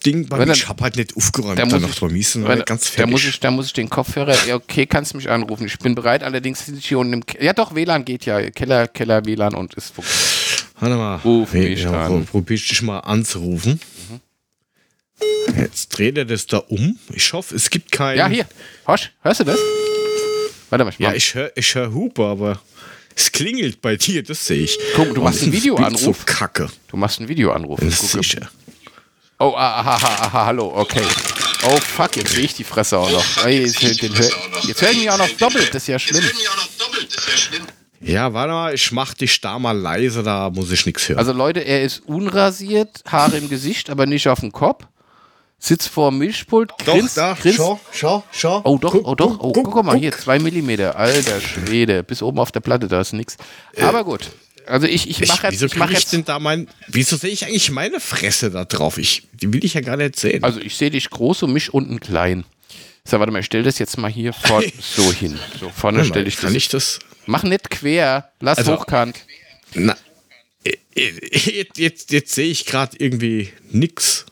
Ding? 0.06 0.30
Weil 0.30 0.40
Wenn 0.40 0.50
ich 0.50 0.68
habe 0.68 0.82
halt 0.82 0.96
nicht 0.96 1.16
aufgeräumt 1.16 1.58
Da 1.58 1.64
muss 1.64 1.74
mir 1.74 2.22
sind 2.22 2.44
Weil, 2.44 2.58
wir 2.58 2.64
ganz 2.64 2.84
da, 2.84 2.90
fertig. 2.90 3.10
muss 3.12 3.24
ich, 3.24 3.40
da 3.40 3.50
muss 3.50 3.66
ich 3.66 3.72
den 3.72 3.90
Kopfhörer, 3.90 4.36
ja, 4.46 4.54
okay, 4.54 4.86
kannst 4.86 5.14
mich 5.14 5.28
anrufen. 5.28 5.66
Ich 5.66 5.78
bin 5.78 5.94
bereit, 5.94 6.22
allerdings 6.22 6.64
sitze 6.64 6.78
ich 6.78 6.88
hier 6.88 6.98
unten 6.98 7.12
im, 7.14 7.26
Ke- 7.26 7.42
ja 7.44 7.52
doch, 7.52 7.74
WLAN 7.74 8.04
geht 8.04 8.24
ja. 8.26 8.50
Keller, 8.50 8.88
Keller, 8.88 9.24
WLAN 9.26 9.54
und 9.54 9.74
ist 9.74 9.94
funktioniert. 9.94 10.66
Warte 10.78 10.96
mal. 10.96 11.16
Ruf 11.16 11.52
mich 11.52 11.82
ja, 11.82 12.06
an. 12.06 12.24
Probier 12.24 12.56
ich 12.56 12.66
dich 12.68 12.80
mal 12.80 13.00
anzurufen. 13.00 13.78
Jetzt 15.56 15.88
dreht 15.90 16.16
er 16.16 16.24
das 16.24 16.46
da 16.46 16.58
um. 16.58 16.98
Ich 17.12 17.32
hoffe, 17.34 17.54
es 17.54 17.68
gibt 17.68 17.92
keinen. 17.92 18.16
Ja, 18.16 18.28
hier. 18.28 18.46
Hosch, 18.86 19.10
hörst 19.22 19.40
du 19.40 19.44
das? 19.44 19.58
Warte 20.70 20.84
mal, 20.84 20.90
ich 20.92 20.98
Ja, 20.98 21.08
mach- 21.10 21.16
ich 21.16 21.34
höre 21.34 21.52
ich 21.56 21.74
hör 21.74 21.92
Hupe, 21.92 22.24
aber 22.24 22.62
es 23.20 23.32
klingelt 23.32 23.80
bei 23.80 23.96
dir, 23.96 24.22
das 24.22 24.46
sehe 24.46 24.62
ich. 24.64 24.78
Guck, 24.96 25.14
du 25.14 25.20
Oh, 25.20 25.24
machst 25.24 25.38
das 25.38 25.42
einen 25.44 25.52
ist 25.52 25.58
Videoanruf. 25.62 26.00
So 26.00 26.14
kacke. 26.24 26.68
Du 26.88 26.96
machst 26.96 27.18
einen 27.18 27.28
Videoanruf. 27.28 27.80
Das 27.80 28.12
sicher. 28.12 28.48
Oh, 29.38 29.54
aha, 29.56 29.94
aha, 29.94 30.24
aha, 30.26 30.46
hallo, 30.46 30.70
okay. 30.74 31.02
Oh, 31.66 31.76
fuck, 31.78 32.16
jetzt 32.16 32.32
sehe 32.32 32.44
ich 32.44 32.54
die 32.54 32.64
Fresse 32.64 32.98
auch 32.98 33.10
noch. 33.10 33.44
Ey, 33.44 33.62
jetzt, 33.64 34.02
den 34.02 34.16
hör, 34.16 34.30
jetzt 34.66 34.82
hören 34.82 34.96
die 35.00 35.08
auch 35.10 35.18
noch 35.18 35.28
doppelt, 35.30 35.68
das 35.74 35.82
ist 35.82 35.88
ja 35.88 35.98
schlimm. 35.98 36.24
Ja, 38.02 38.32
warte 38.32 38.52
mal, 38.52 38.74
ich 38.74 38.92
mach 38.92 39.12
dich 39.14 39.40
da 39.42 39.58
mal 39.58 39.76
leise, 39.76 40.22
da 40.22 40.48
muss 40.50 40.70
ich 40.72 40.86
nichts 40.86 41.08
hören. 41.08 41.18
Also 41.18 41.32
Leute, 41.32 41.60
er 41.60 41.82
ist 41.82 42.02
unrasiert, 42.06 43.02
Haare 43.06 43.36
im 43.36 43.48
Gesicht, 43.50 43.90
aber 43.90 44.06
nicht 44.06 44.26
auf 44.28 44.40
dem 44.40 44.52
Kopf. 44.52 44.84
Sitzt 45.62 45.88
vor 45.88 46.10
dem 46.10 46.18
Milchpult, 46.18 46.72
grinst, 46.78 47.16
grinst. 47.16 47.58
schau, 47.58 47.78
schau, 47.92 48.24
schau. 48.32 48.62
Oh 48.64 48.78
doch, 48.78 48.92
Guck, 48.92 49.06
oh 49.06 49.14
doch, 49.14 49.38
oh, 49.40 49.52
guck, 49.52 49.74
mal 49.84 49.92
guck. 49.92 50.00
hier, 50.00 50.12
zwei 50.12 50.38
Millimeter, 50.38 50.96
alter 50.96 51.38
Schwede, 51.38 52.02
bis 52.02 52.22
oben 52.22 52.38
auf 52.38 52.50
der 52.50 52.60
Platte, 52.60 52.88
da 52.88 52.98
ist 53.00 53.12
nix. 53.12 53.36
Aber 53.78 54.04
gut, 54.04 54.30
also 54.66 54.86
ich, 54.86 55.10
ich 55.10 55.20
mache 55.28 55.48
jetzt, 55.48 55.52
wieso 55.52 55.66
ich 55.66 55.76
mach 55.76 55.90
jetzt, 55.90 56.14
denn 56.14 56.24
da 56.24 56.38
mein, 56.38 56.66
wieso 56.88 57.16
sehe 57.16 57.28
ich 57.30 57.44
eigentlich 57.44 57.70
meine 57.70 58.00
Fresse 58.00 58.50
da 58.50 58.64
drauf? 58.64 58.96
Ich, 58.96 59.24
die 59.34 59.52
will 59.52 59.62
ich 59.62 59.74
ja 59.74 59.82
gar 59.82 59.98
nicht 59.98 60.18
sehen. 60.18 60.42
also 60.44 60.60
ich 60.60 60.76
sehe 60.76 60.90
dich 60.90 61.10
groß 61.10 61.42
und 61.42 61.52
mich 61.52 61.74
unten 61.74 62.00
klein. 62.00 62.44
So, 63.04 63.18
warte 63.18 63.30
mal, 63.30 63.40
ich 63.40 63.46
stelle 63.46 63.64
das 63.64 63.78
jetzt 63.78 63.98
mal 63.98 64.10
hier 64.10 64.32
vor, 64.32 64.62
so 64.80 65.12
hin. 65.12 65.38
So, 65.60 65.68
vorne 65.68 65.98
mal, 65.98 66.04
stelle 66.04 66.26
ich 66.26 66.36
kann 66.36 66.54
das. 66.54 66.56
ich 66.56 66.68
das? 66.68 66.98
Mach 67.26 67.42
nicht 67.42 67.68
quer, 67.70 68.30
lass 68.40 68.58
Also- 68.58 68.78
hochkant. 68.78 69.18
Na, 69.74 69.94
äh, 70.64 70.72
äh, 70.94 71.12
jetzt, 71.50 71.78
jetzt, 71.78 72.12
jetzt 72.12 72.34
sehe 72.34 72.50
ich 72.50 72.64
gerade 72.64 72.96
irgendwie 72.98 73.52
nix. 73.70 74.24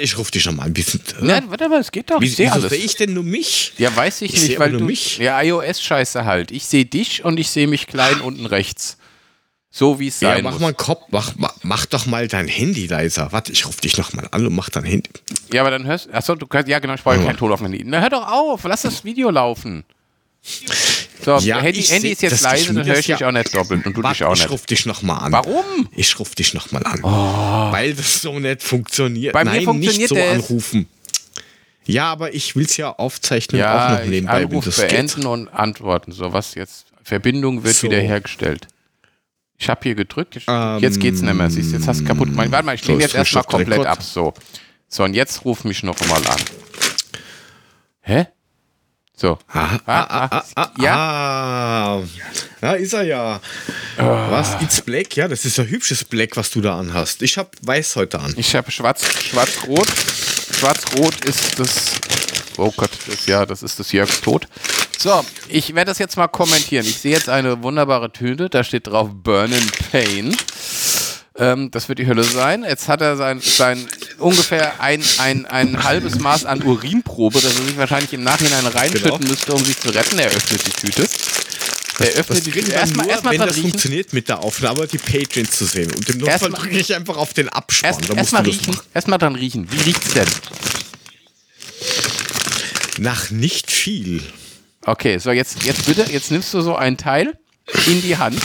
Ich 0.00 0.16
rufe 0.16 0.30
dich 0.30 0.46
nochmal 0.46 0.66
ein 0.66 0.72
bisschen. 0.72 1.00
Nein, 1.20 1.44
warte 1.48 1.68
mal, 1.68 1.80
es 1.80 1.92
geht 1.92 2.10
doch, 2.10 2.20
Wie, 2.20 2.26
ich 2.26 2.36
sehe 2.36 2.50
alles. 2.50 2.70
sehe 2.70 2.78
ich 2.82 2.96
denn 2.96 3.12
nur 3.12 3.22
mich? 3.24 3.74
Ja, 3.76 3.94
weiß 3.94 4.22
ich, 4.22 4.32
Ich 4.34 4.48
nicht, 4.48 4.58
weil 4.58 4.70
nur 4.70 4.80
du. 4.80 4.86
mich. 4.86 5.18
Ja, 5.18 5.40
iOS-Scheiße 5.42 6.24
halt. 6.24 6.50
Ich 6.52 6.64
sehe 6.64 6.86
dich 6.86 7.22
und 7.24 7.38
ich 7.38 7.50
sehe 7.50 7.66
mich 7.66 7.86
klein 7.86 8.20
unten 8.22 8.46
rechts. 8.46 8.96
So 9.70 9.98
wie 10.00 10.06
es 10.08 10.20
Ja, 10.20 10.34
sein 10.34 10.44
mach 10.44 10.52
muss. 10.52 10.60
mal 10.62 10.72
Kopf, 10.74 11.02
mach, 11.10 11.32
mach, 11.36 11.52
mach 11.64 11.84
doch 11.86 12.06
mal 12.06 12.28
dein 12.28 12.48
Handy 12.48 12.86
leiser. 12.86 13.32
Warte, 13.32 13.52
ich 13.52 13.66
rufe 13.66 13.80
dich 13.82 13.98
nochmal 13.98 14.26
an 14.30 14.46
und 14.46 14.54
mach 14.54 14.70
dein 14.70 14.84
Handy. 14.84 15.10
Ja, 15.52 15.62
aber 15.62 15.70
dann 15.72 15.84
hörst 15.84 16.14
Achso, 16.14 16.34
du 16.36 16.46
kannst. 16.46 16.68
Ja, 16.68 16.78
genau, 16.78 16.94
ich 16.94 17.02
brauche 17.02 17.18
keinen 17.18 17.36
Ton 17.36 17.52
auf 17.52 17.58
dem 17.60 17.64
Handy. 17.72 17.82
Na, 17.84 18.00
hör 18.00 18.08
doch 18.10 18.26
auf, 18.26 18.62
lass 18.64 18.82
das 18.82 19.04
Video 19.04 19.30
laufen. 19.30 19.84
So, 21.24 21.38
Ja, 21.38 21.58
Handy, 21.60 21.80
ich 21.80 21.90
Handy 21.90 22.10
ist 22.10 22.20
jetzt 22.20 22.42
leise, 22.42 22.74
dann 22.74 22.84
höre 22.86 22.98
ich 22.98 23.06
dich 23.06 23.18
ja- 23.20 23.28
auch 23.28 23.32
nicht 23.32 23.54
doppelt 23.54 23.86
und 23.86 23.94
du 23.96 24.02
dich 24.02 24.04
Warte, 24.04 24.28
auch 24.28 24.34
ich 24.34 24.40
nicht. 24.40 24.50
rufe 24.50 24.66
dich 24.66 24.84
nochmal 24.84 25.20
an. 25.24 25.32
Warum? 25.32 25.88
Ich 25.96 26.18
rufe 26.18 26.34
dich 26.34 26.52
nochmal 26.52 26.84
an. 26.84 27.00
Oh. 27.02 27.72
Weil 27.72 27.94
das 27.94 28.20
so 28.20 28.38
nicht 28.38 28.62
funktioniert. 28.62 29.32
Bei 29.32 29.42
mir 29.44 29.52
Nein, 29.52 29.64
funktioniert 29.64 29.98
nicht 29.98 30.08
so 30.10 30.14
das. 30.16 30.28
anrufen. 30.50 30.86
Ja, 31.86 32.12
aber 32.12 32.34
ich 32.34 32.54
will 32.56 32.64
es 32.66 32.76
ja 32.76 32.90
aufzeichnen 32.92 33.60
auch 33.62 33.64
Ja, 33.66 33.92
noch 33.94 34.00
ich 34.04 34.10
nebenbei, 34.10 34.40
wenn 34.42 34.48
Anruf 34.48 34.76
beenden 34.76 35.16
geht. 35.16 35.24
und 35.26 35.48
antworten. 35.48 36.12
So, 36.12 36.32
was 36.32 36.54
jetzt? 36.54 36.86
Verbindung 37.02 37.64
wird 37.64 37.76
So. 37.76 37.86
wiederhergestellt. 37.86 38.66
Ich 39.56 39.68
habe 39.70 39.80
hier 39.82 39.94
gedrückt, 39.94 40.36
ich, 40.36 40.46
jetzt 40.80 41.00
geht's 41.00 41.22
nicht 41.22 41.34
mehr. 41.34 41.48
Siehst 41.50 41.72
jetzt 41.72 41.86
hast 41.86 42.00
du 42.00 42.04
kaputt 42.04 42.28
gemacht. 42.28 42.50
Warte 42.50 42.66
mal, 42.66 42.74
ich 42.74 42.82
So, 42.82 42.92
nehme 42.92 43.04
ist 43.04 43.12
jetzt 43.12 43.18
erstmal 43.18 43.44
komplett 43.44 43.78
Rekord. 43.80 43.86
ab. 43.86 44.02
So. 44.02 44.34
So, 44.88 45.04
und 45.04 45.14
jetzt 45.14 45.44
ruf 45.44 45.64
mich 45.64 45.82
noch 45.82 45.98
mal 46.06 46.20
an. 46.26 46.40
Hä? 48.02 48.26
So. 49.16 49.38
Ah, 49.52 49.78
ah, 49.86 50.06
ah, 50.08 50.28
ah, 50.32 50.42
ah, 50.56 50.72
Ja? 50.76 52.02
Ja, 52.60 52.72
ist 52.72 52.92
er 52.94 53.02
ja. 53.04 53.40
Was? 53.96 54.60
It's 54.60 54.80
Black? 54.82 55.14
Ja, 55.14 55.28
das 55.28 55.44
ist 55.44 55.58
ein 55.60 55.68
hübsches 55.68 56.04
Black, 56.04 56.36
was 56.36 56.50
du 56.50 56.60
da 56.60 56.78
anhast. 56.78 57.22
Ich 57.22 57.38
hab 57.38 57.54
weiß 57.62 57.94
heute 57.94 58.18
an. 58.18 58.34
Ich 58.36 58.56
habe 58.56 58.72
schwarz, 58.72 59.04
schwarz-rot. 59.22 59.86
Schwarz-rot 60.58 61.24
ist 61.26 61.58
das. 61.60 61.92
Oh 62.56 62.72
Gott, 62.76 62.90
das, 63.06 63.26
ja, 63.26 63.46
das 63.46 63.62
ist 63.62 63.78
das 63.78 63.92
Jörgs 63.92 64.20
Tod. 64.20 64.48
So, 64.98 65.24
ich 65.48 65.74
werde 65.74 65.90
das 65.90 65.98
jetzt 65.98 66.16
mal 66.16 66.28
kommentieren. 66.28 66.86
Ich 66.86 66.98
sehe 66.98 67.12
jetzt 67.12 67.28
eine 67.28 67.62
wunderbare 67.62 68.12
Tüte, 68.12 68.48
da 68.48 68.64
steht 68.64 68.88
drauf 68.88 69.10
Burning 69.12 69.70
Pain. 69.92 70.36
Ähm, 71.36 71.70
das 71.72 71.88
wird 71.88 71.98
die 71.98 72.06
Hölle 72.06 72.22
sein. 72.22 72.62
Jetzt 72.64 72.86
hat 72.88 73.00
er 73.00 73.16
sein, 73.16 73.40
sein 73.40 73.84
ungefähr 74.18 74.80
ein, 74.80 75.02
ein, 75.18 75.46
ein 75.46 75.82
halbes 75.82 76.18
Maß 76.20 76.44
an 76.44 76.62
Urinprobe, 76.62 77.40
das 77.40 77.56
er 77.58 77.64
sich 77.64 77.76
wahrscheinlich 77.76 78.12
im 78.12 78.22
Nachhinein 78.22 78.64
reinschütten 78.66 79.18
Genau. 79.18 79.28
müsste, 79.30 79.52
um 79.52 79.64
sich 79.64 79.78
zu 79.80 79.88
retten. 79.90 80.18
Er 80.18 80.28
öffnet 80.28 80.64
die 80.66 80.70
Tüte. 80.70 81.08
Er 81.98 82.06
öffnet 82.20 82.46
die 82.46 82.50
Tüte. 82.52 82.70
Erstmal, 82.72 83.06
nur, 83.06 83.12
erstmal 83.12 83.32
wenn 83.34 83.40
das 83.40 83.56
riechen. 83.56 83.70
funktioniert 83.70 84.12
mit 84.12 84.28
der 84.28 84.44
Aufnahme, 84.44 84.86
die 84.86 84.98
Patrons 84.98 85.50
zu 85.50 85.64
sehen. 85.64 85.90
Und 85.92 86.08
im 86.08 86.18
Notfall 86.18 86.32
Erstmal- 86.40 86.60
drücke 86.60 86.78
ich 86.78 86.94
einfach 86.94 87.16
auf 87.16 87.32
den 87.34 87.48
Abspann. 87.48 87.90
Erst, 88.00 88.10
erstmal 88.16 88.42
du 88.44 88.50
das 88.50 88.60
riechen. 88.60 88.80
Erstmal 88.94 89.18
dran 89.18 89.34
riechen. 89.34 89.68
Wie 89.72 89.80
riecht's 89.80 90.12
denn? 90.14 90.28
Nach 92.98 93.30
nicht 93.30 93.70
viel. 93.72 94.22
Okay, 94.86 95.18
so 95.18 95.32
jetzt, 95.32 95.64
jetzt 95.64 95.86
bitte, 95.86 96.04
jetzt 96.12 96.30
nimmst 96.30 96.54
du 96.54 96.60
so 96.60 96.76
ein 96.76 96.96
Teil 96.96 97.36
in 97.86 98.02
die 98.02 98.16
Hand. 98.18 98.40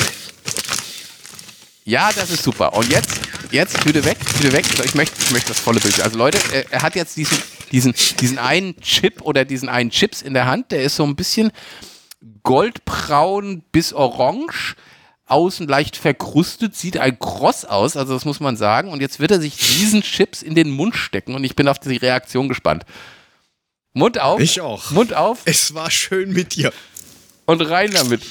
Ja, 1.89 2.11
das 2.13 2.29
ist 2.29 2.43
super. 2.43 2.73
Und 2.73 2.87
jetzt, 2.91 3.19
jetzt 3.49 3.81
Tüte 3.81 4.05
weg, 4.05 4.19
Tüte 4.37 4.53
weg. 4.53 4.63
So, 4.77 4.83
ich 4.83 4.93
möchte, 4.93 5.15
ich 5.23 5.31
möchte 5.31 5.47
das 5.47 5.59
volle 5.59 5.79
Bild. 5.79 5.99
Also 6.01 6.19
Leute, 6.19 6.37
er, 6.53 6.71
er 6.71 6.81
hat 6.83 6.95
jetzt 6.95 7.17
diesen, 7.17 7.35
diesen, 7.71 7.95
diesen 8.19 8.37
einen 8.37 8.79
Chip 8.79 9.23
oder 9.23 9.43
diesen 9.43 9.69
einen 9.69 9.89
Chips 9.89 10.21
in 10.21 10.35
der 10.35 10.45
Hand. 10.45 10.71
Der 10.71 10.83
ist 10.83 10.95
so 10.97 11.03
ein 11.03 11.15
bisschen 11.15 11.51
goldbraun 12.43 13.63
bis 13.71 13.91
orange. 13.93 14.75
Außen 15.25 15.67
leicht 15.67 15.97
verkrustet, 15.97 16.75
sieht 16.75 16.97
ein 16.97 17.17
Cross 17.17 17.65
aus, 17.65 17.97
also 17.97 18.13
das 18.13 18.25
muss 18.25 18.39
man 18.39 18.55
sagen. 18.55 18.91
Und 18.91 19.01
jetzt 19.01 19.19
wird 19.19 19.31
er 19.31 19.41
sich 19.41 19.55
diesen 19.57 20.03
Chips 20.03 20.43
in 20.43 20.53
den 20.53 20.69
Mund 20.69 20.95
stecken 20.95 21.33
und 21.33 21.43
ich 21.43 21.55
bin 21.55 21.67
auf 21.67 21.79
die 21.79 21.97
Reaktion 21.97 22.49
gespannt. 22.49 22.83
Mund 23.93 24.19
auf. 24.19 24.39
Ich 24.39 24.61
auch. 24.61 24.91
Mund 24.91 25.15
auf 25.15 25.39
Es 25.45 25.73
war 25.73 25.89
schön 25.89 26.33
mit 26.33 26.55
dir. 26.55 26.71
und 27.45 27.61
rein 27.61 27.91
damit. 27.91 28.21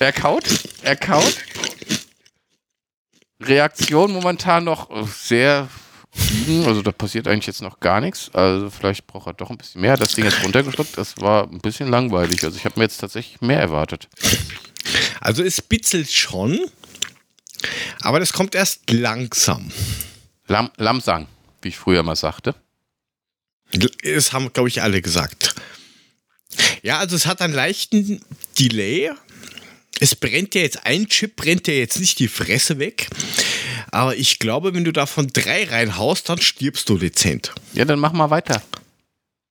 Er 0.00 0.12
kaut, 0.12 0.44
er 0.82 0.96
kaut. 0.96 1.36
Reaktion 3.44 4.12
momentan 4.12 4.64
noch 4.64 4.90
äh, 4.90 5.04
sehr. 5.06 5.68
Also 6.66 6.82
da 6.82 6.92
passiert 6.92 7.26
eigentlich 7.26 7.46
jetzt 7.46 7.62
noch 7.62 7.80
gar 7.80 8.00
nichts. 8.00 8.30
Also 8.34 8.68
vielleicht 8.68 9.06
braucht 9.06 9.28
er 9.28 9.32
doch 9.32 9.48
ein 9.48 9.56
bisschen 9.56 9.80
mehr. 9.80 9.96
Das 9.96 10.14
Ding 10.14 10.26
ist 10.26 10.44
runtergeschluckt. 10.44 10.98
Das 10.98 11.18
war 11.20 11.44
ein 11.44 11.60
bisschen 11.60 11.88
langweilig. 11.88 12.44
Also 12.44 12.58
ich 12.58 12.66
habe 12.66 12.78
mir 12.78 12.84
jetzt 12.84 12.98
tatsächlich 12.98 13.40
mehr 13.40 13.60
erwartet. 13.60 14.08
Also 15.20 15.42
es 15.42 15.62
bitzelt 15.62 16.10
schon, 16.10 16.60
aber 18.02 18.20
das 18.20 18.32
kommt 18.32 18.54
erst 18.54 18.90
langsam. 18.90 19.70
Lam 20.48 20.70
Lamsang, 20.76 21.28
wie 21.62 21.68
ich 21.68 21.78
früher 21.78 22.02
mal 22.02 22.16
sagte. 22.16 22.54
Das 24.02 24.32
haben, 24.32 24.52
glaube 24.52 24.68
ich, 24.68 24.82
alle 24.82 25.00
gesagt. 25.00 25.54
Ja, 26.82 26.98
also 26.98 27.16
es 27.16 27.26
hat 27.26 27.40
einen 27.40 27.54
leichten 27.54 28.20
Delay. 28.58 29.12
Es 30.02 30.16
brennt 30.16 30.56
ja 30.56 30.62
jetzt, 30.62 30.84
ein 30.84 31.06
Chip 31.06 31.36
brennt 31.36 31.68
ja 31.68 31.74
jetzt 31.74 32.00
nicht 32.00 32.18
die 32.18 32.26
Fresse 32.26 32.80
weg. 32.80 33.06
Aber 33.92 34.16
ich 34.16 34.40
glaube, 34.40 34.74
wenn 34.74 34.82
du 34.82 34.90
davon 34.90 35.28
drei 35.28 35.62
reinhaust, 35.62 36.28
dann 36.28 36.40
stirbst 36.40 36.88
du 36.88 36.98
dezent. 36.98 37.52
Ja, 37.72 37.84
dann 37.84 38.00
mach 38.00 38.10
mal 38.12 38.28
weiter. 38.28 38.60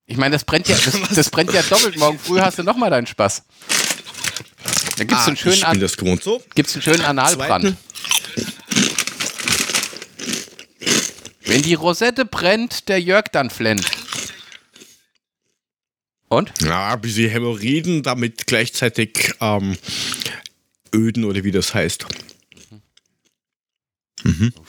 Ich 0.08 0.18
meine, 0.18 0.34
das 0.36 0.44
brennt 0.44 0.68
ja, 0.68 0.76
das, 0.76 1.00
das 1.16 1.30
brennt 1.30 1.54
ja 1.54 1.62
doppelt. 1.62 1.96
Morgen 1.96 2.20
früh 2.20 2.42
hast 2.42 2.60
du 2.60 2.64
nochmal 2.64 2.90
deinen 2.90 3.08
Spaß. 3.08 3.44
Da 4.98 5.06
gibt's 5.06 5.24
Ah, 5.24 5.28
einen 5.28 5.38
schönen, 5.38 5.56
ich 5.56 5.66
bin 5.70 5.80
das 5.80 5.96
gewohnt 5.96 6.22
so. 6.22 6.44
gibt's 6.54 6.74
einen 6.74 6.82
schönen 6.82 7.04
Analbrand. 7.04 7.64
Zweiten. 7.64 7.78
Wenn 11.46 11.62
die 11.62 11.76
Rosette 11.76 12.26
brennt, 12.26 12.90
der 12.90 13.00
Jörg 13.00 13.30
dann 13.32 13.50
flennt. 13.52 13.90
Und? 16.28 16.52
Ja, 16.62 16.94
ein 16.94 17.00
bisschen 17.00 17.30
Hämorrhoiden, 17.30 18.04
damit 18.04 18.48
gleichzeitig 18.48 19.34
ähm, 19.40 19.78
Öden 20.94 21.24
oder 21.24 21.44
wie 21.44 21.52
das 21.52 21.74
heißt. 21.74 22.06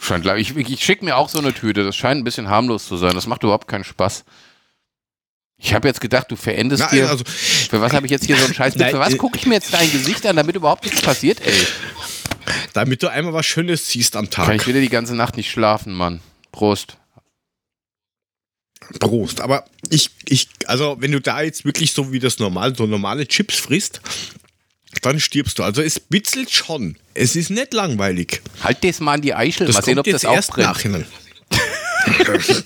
Scheint, 0.01 0.23
glaub 0.23 0.37
ich 0.37 0.55
ich 0.55 0.83
schicke 0.83 1.05
mir 1.05 1.15
auch 1.15 1.29
so 1.29 1.39
eine 1.39 1.53
Tüte. 1.53 1.83
Das 1.83 1.95
scheint 1.95 2.21
ein 2.21 2.23
bisschen 2.23 2.49
harmlos 2.49 2.87
zu 2.87 2.97
sein. 2.97 3.13
Das 3.13 3.27
macht 3.27 3.43
überhaupt 3.43 3.67
keinen 3.67 3.83
Spaß. 3.83 4.25
Ich 5.57 5.73
habe 5.73 5.87
jetzt 5.87 6.01
gedacht, 6.01 6.29
du 6.29 6.35
verendest 6.35 6.91
dir. 6.91 7.09
also, 7.09 7.23
Für 7.25 7.79
was 7.79 7.93
habe 7.93 8.05
ich 8.05 8.11
jetzt 8.11 8.25
hier 8.25 8.35
so 8.35 8.45
einen 8.45 8.53
Scheiß? 8.53 8.75
Nein, 8.75 8.91
Für 8.91 8.99
was 8.99 9.13
äh, 9.13 9.17
gucke 9.17 9.37
ich 9.37 9.45
mir 9.45 9.53
jetzt 9.53 9.73
dein 9.73 9.89
Gesicht 9.91 10.25
an, 10.25 10.35
damit 10.35 10.55
überhaupt 10.55 10.83
nichts 10.83 11.01
passiert, 11.01 11.39
ey? 11.45 11.53
damit 12.73 13.01
du 13.03 13.07
einmal 13.07 13.33
was 13.33 13.45
Schönes 13.45 13.89
siehst 13.89 14.15
am 14.15 14.29
Kann 14.29 14.55
ich 14.55 14.61
Tag. 14.61 14.67
wieder 14.67 14.81
die 14.81 14.89
ganze 14.89 15.15
Nacht 15.15 15.37
nicht 15.37 15.49
schlafen, 15.51 15.93
Mann. 15.93 16.19
Prost. 16.51 16.97
Prost. 18.99 19.39
Aber 19.39 19.63
ich, 19.89 20.09
ich, 20.25 20.49
also 20.65 20.97
wenn 20.99 21.11
du 21.11 21.21
da 21.21 21.41
jetzt 21.41 21.63
wirklich 21.63 21.93
so 21.93 22.11
wie 22.11 22.19
das 22.19 22.39
normal, 22.39 22.75
so 22.75 22.85
normale 22.85 23.27
Chips 23.27 23.55
frisst, 23.57 24.01
dann 25.01 25.19
stirbst 25.19 25.59
du. 25.59 25.63
Also 25.63 25.81
es 25.81 25.99
bitzelt 25.99 26.51
schon. 26.51 26.97
Es 27.13 27.35
ist 27.35 27.49
nicht 27.49 27.73
langweilig. 27.73 28.41
Halt 28.61 28.83
das 28.83 28.99
mal 28.99 29.13
an 29.13 29.21
die 29.21 29.33
Eichel. 29.33 29.67
Das 29.67 29.75
mal 29.75 29.83
sehen, 29.83 29.99
ob 29.99 30.05
das 30.05 30.25
auch 30.25 30.35
erst 30.35 30.51
brennt. 30.51 30.67
nachhinein. 30.67 31.05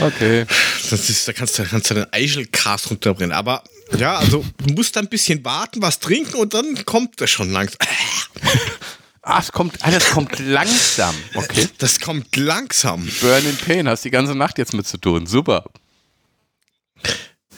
Okay. 0.00 0.46
Das 0.90 1.10
ist, 1.10 1.26
da 1.26 1.32
kannst 1.32 1.58
du, 1.58 1.64
kannst 1.64 1.90
du 1.90 1.94
den 1.94 2.06
Eichelkas 2.12 2.88
runterbrennen. 2.90 3.32
Aber 3.32 3.64
ja, 3.96 4.16
also 4.16 4.44
du 4.64 4.74
musst 4.74 4.96
ein 4.96 5.08
bisschen 5.08 5.44
warten, 5.44 5.82
was 5.82 5.98
trinken 5.98 6.36
und 6.36 6.54
dann 6.54 6.84
kommt 6.84 7.20
das 7.20 7.30
schon 7.30 7.50
langsam. 7.50 7.78
Ah, 9.20 9.40
es 9.40 9.52
kommt, 9.52 9.76
ah, 9.82 9.90
das 9.90 10.08
kommt 10.08 10.38
langsam. 10.38 11.14
Okay. 11.34 11.68
Das 11.76 12.00
kommt 12.00 12.34
langsam. 12.36 13.06
Burn 13.20 13.44
in 13.44 13.56
Pain, 13.58 13.86
hast 13.86 14.02
die 14.06 14.10
ganze 14.10 14.34
Nacht 14.34 14.56
jetzt 14.56 14.72
mit 14.72 14.86
zu 14.86 14.96
tun. 14.96 15.26
Super. 15.26 15.64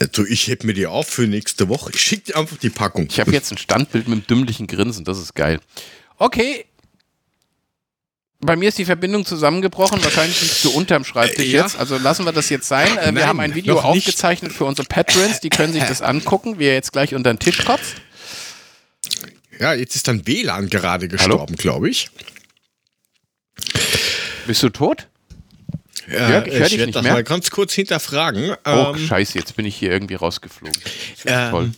Also 0.00 0.24
ich 0.26 0.48
heb 0.48 0.64
mir 0.64 0.72
die 0.72 0.86
auf 0.86 1.08
für 1.08 1.26
nächste 1.26 1.68
Woche. 1.68 1.90
Ich 1.94 2.00
schick 2.00 2.24
dir 2.24 2.36
einfach 2.36 2.56
die 2.56 2.70
Packung. 2.70 3.06
Ich 3.10 3.20
habe 3.20 3.32
jetzt 3.32 3.52
ein 3.52 3.58
Standbild 3.58 4.08
mit 4.08 4.16
einem 4.16 4.26
dümmlichen 4.26 4.66
Grinsen, 4.66 5.04
das 5.04 5.18
ist 5.18 5.34
geil. 5.34 5.60
Okay. 6.16 6.64
Bei 8.42 8.56
mir 8.56 8.70
ist 8.70 8.78
die 8.78 8.86
Verbindung 8.86 9.26
zusammengebrochen. 9.26 10.02
Wahrscheinlich 10.02 10.40
liegst 10.40 10.64
du 10.64 10.70
unterm 10.70 11.04
Schreibtisch 11.04 11.44
Äh, 11.48 11.50
ja. 11.50 11.62
jetzt. 11.64 11.78
Also 11.78 11.98
lassen 11.98 12.24
wir 12.24 12.32
das 12.32 12.48
jetzt 12.48 12.66
sein. 12.66 12.96
Äh, 12.96 13.06
wir 13.06 13.12
Nein, 13.12 13.26
haben 13.26 13.40
ein 13.40 13.54
Video 13.54 13.78
aufgezeichnet 13.78 14.52
für 14.52 14.64
unsere 14.64 14.88
Patrons. 14.88 15.40
Die 15.40 15.50
können 15.50 15.74
sich 15.74 15.84
das 15.84 16.00
angucken, 16.02 16.58
wie 16.58 16.64
er 16.64 16.72
jetzt 16.74 16.92
gleich 16.92 17.14
unter 17.14 17.30
den 17.34 17.38
Tisch 17.38 17.62
kotzt. 17.66 17.96
Ja, 19.58 19.74
jetzt 19.74 19.94
ist 19.94 20.08
dann 20.08 20.26
WLAN 20.26 20.70
gerade 20.70 21.08
gestorben, 21.08 21.56
glaube 21.56 21.90
ich. 21.90 22.08
Bist 24.46 24.62
du 24.62 24.70
tot? 24.70 25.06
Ja, 26.10 26.28
Jörg, 26.30 26.46
ich 26.46 26.54
hör 26.54 26.68
dich 26.68 26.78
werd 26.78 26.86
nicht 26.86 26.96
das 26.96 27.02
mehr. 27.04 27.12
mal 27.14 27.24
ganz 27.24 27.50
kurz 27.50 27.72
hinterfragen. 27.72 28.56
Oh, 28.64 28.92
Ähm, 28.94 28.98
scheiße, 29.06 29.38
jetzt 29.38 29.54
bin 29.56 29.64
ich 29.66 29.76
hier 29.76 29.90
irgendwie 29.92 30.14
rausgeflogen. 30.16 30.76
ähm, 31.26 31.50
Toll. 31.50 31.70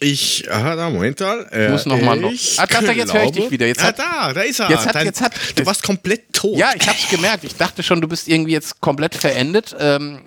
Ich, 0.00 0.50
aha, 0.50 0.76
da, 0.76 0.90
Moment 0.90 1.20
mal. 1.20 1.46
Äh, 1.52 1.66
Ich 1.66 1.70
muss 1.70 1.86
noch 1.86 2.00
mal 2.00 2.16
noch- 2.16 2.32
ich 2.32 2.58
Ah, 2.58 2.66
da, 2.66 2.80
da, 2.80 2.92
jetzt 2.92 3.12
höre 3.14 3.24
ich 3.24 3.32
dich 3.32 3.50
wieder. 3.50 3.66
Jetzt 3.66 3.80
ah, 3.82 3.86
hat- 3.88 3.98
da, 3.98 4.32
da 4.32 4.40
ist 4.42 4.60
er. 4.60 4.70
jetzt 4.70 4.86
hat- 4.86 4.94
Dein- 4.94 5.06
jetzt 5.06 5.20
hat- 5.20 5.32
du 5.56 5.66
warst 5.66 5.82
komplett 5.82 6.32
tot. 6.32 6.56
Ja, 6.58 6.72
ich 6.78 6.86
hab's 6.88 7.08
gemerkt. 7.10 7.44
Ich 7.44 7.54
dachte 7.56 7.82
schon, 7.82 8.00
du 8.00 8.08
bist 8.08 8.28
irgendwie 8.28 8.52
jetzt 8.52 8.80
komplett 8.80 9.14
verendet. 9.14 9.74
Ähm, 9.78 10.22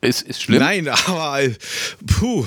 ist, 0.00 0.22
ist 0.22 0.42
schlimm. 0.42 0.60
Nein, 0.60 0.88
aber 0.88 1.42
äh, 1.42 1.54
puh. 2.06 2.46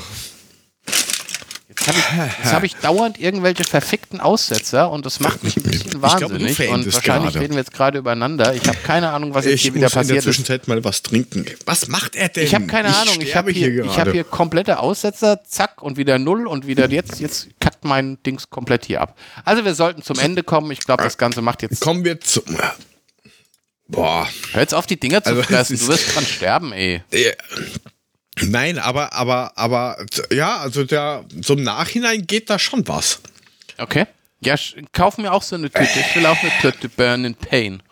Jetzt 1.85 1.87
habe 1.87 1.97
ich, 1.97 2.51
jetzt 2.51 2.63
ich 2.63 2.75
dauernd 2.75 3.19
irgendwelche 3.19 3.63
verfickten 3.63 4.19
Aussetzer 4.21 4.91
und 4.91 5.05
das 5.05 5.19
macht 5.19 5.43
mich 5.43 5.57
ein 5.57 5.63
bisschen 5.63 5.93
Ich 5.95 6.01
wahnsinnig. 6.01 6.49
und 6.49 6.55
verendest 6.55 6.95
wahrscheinlich 6.95 7.33
gerade. 7.33 7.43
reden 7.43 7.53
wir 7.53 7.59
jetzt 7.59 7.73
gerade 7.73 7.97
übereinander. 7.97 8.53
Ich 8.53 8.67
habe 8.67 8.77
keine 8.83 9.09
Ahnung, 9.09 9.33
was 9.33 9.45
jetzt 9.45 9.55
Ich 9.55 9.61
hier 9.63 9.73
wieder 9.73 9.85
muss 9.85 9.93
in 9.93 9.95
der 9.95 10.01
passiert 10.01 10.17
ist. 10.19 10.23
Zwischenzeit 10.25 10.67
mal 10.67 10.83
was 10.83 11.01
trinken. 11.01 11.45
Was 11.65 11.87
macht 11.87 12.15
er 12.15 12.29
denn? 12.29 12.43
Ich 12.43 12.53
habe 12.53 12.67
keine 12.67 12.95
Ahnung. 12.95 13.15
Ich 13.19 13.35
habe 13.35 13.51
hier, 13.51 13.69
ich 13.69 13.75
gerade. 13.77 14.01
hab 14.01 14.11
hier 14.11 14.23
komplette 14.23 14.79
Aussetzer, 14.79 15.43
zack 15.43 15.81
und 15.81 15.97
wieder 15.97 16.19
null 16.19 16.45
und 16.45 16.67
wieder 16.67 16.89
jetzt, 16.89 17.19
jetzt 17.19 17.47
kackt 17.59 17.83
mein 17.83 18.21
Dings 18.23 18.49
komplett 18.49 18.85
hier 18.85 19.01
ab. 19.01 19.17
Also 19.43 19.65
wir 19.65 19.73
sollten 19.73 20.03
zum 20.03 20.19
Ende 20.19 20.43
kommen. 20.43 20.69
Ich 20.71 20.81
glaube, 20.81 21.03
das 21.03 21.17
Ganze 21.17 21.41
macht 21.41 21.63
jetzt. 21.63 21.81
Kommen 21.81 22.05
wir 22.05 22.19
zum. 22.21 22.43
Boah. 23.87 24.27
Hör 24.53 24.61
jetzt 24.61 24.73
auf, 24.73 24.85
die 24.85 24.99
Dinger 24.99 25.21
zu 25.23 25.29
Also, 25.31 25.41
es 25.41 25.47
fressen. 25.47 25.77
Du 25.79 25.87
wirst 25.87 26.15
dran 26.15 26.25
sterben, 26.25 26.71
ey. 26.71 27.01
Äh, 27.11 27.33
Nein, 28.41 28.79
aber, 28.79 29.13
aber, 29.13 29.57
aber, 29.57 30.05
ja, 30.31 30.57
also 30.57 30.83
der, 30.83 31.25
so 31.41 31.53
im 31.53 31.63
Nachhinein 31.63 32.25
geht 32.25 32.49
da 32.49 32.59
schon 32.59 32.87
was. 32.87 33.21
Okay. 33.77 34.05
Ja, 34.43 34.55
kauf 34.91 35.17
mir 35.17 35.31
auch 35.31 35.43
so 35.43 35.55
eine 35.55 35.69
Tüte. 35.69 35.99
Ich 35.99 36.15
will 36.15 36.25
auch 36.25 36.41
eine 36.41 36.51
Tüte 36.61 36.89
Burn 36.89 37.25
in 37.25 37.35
Pain. 37.35 37.83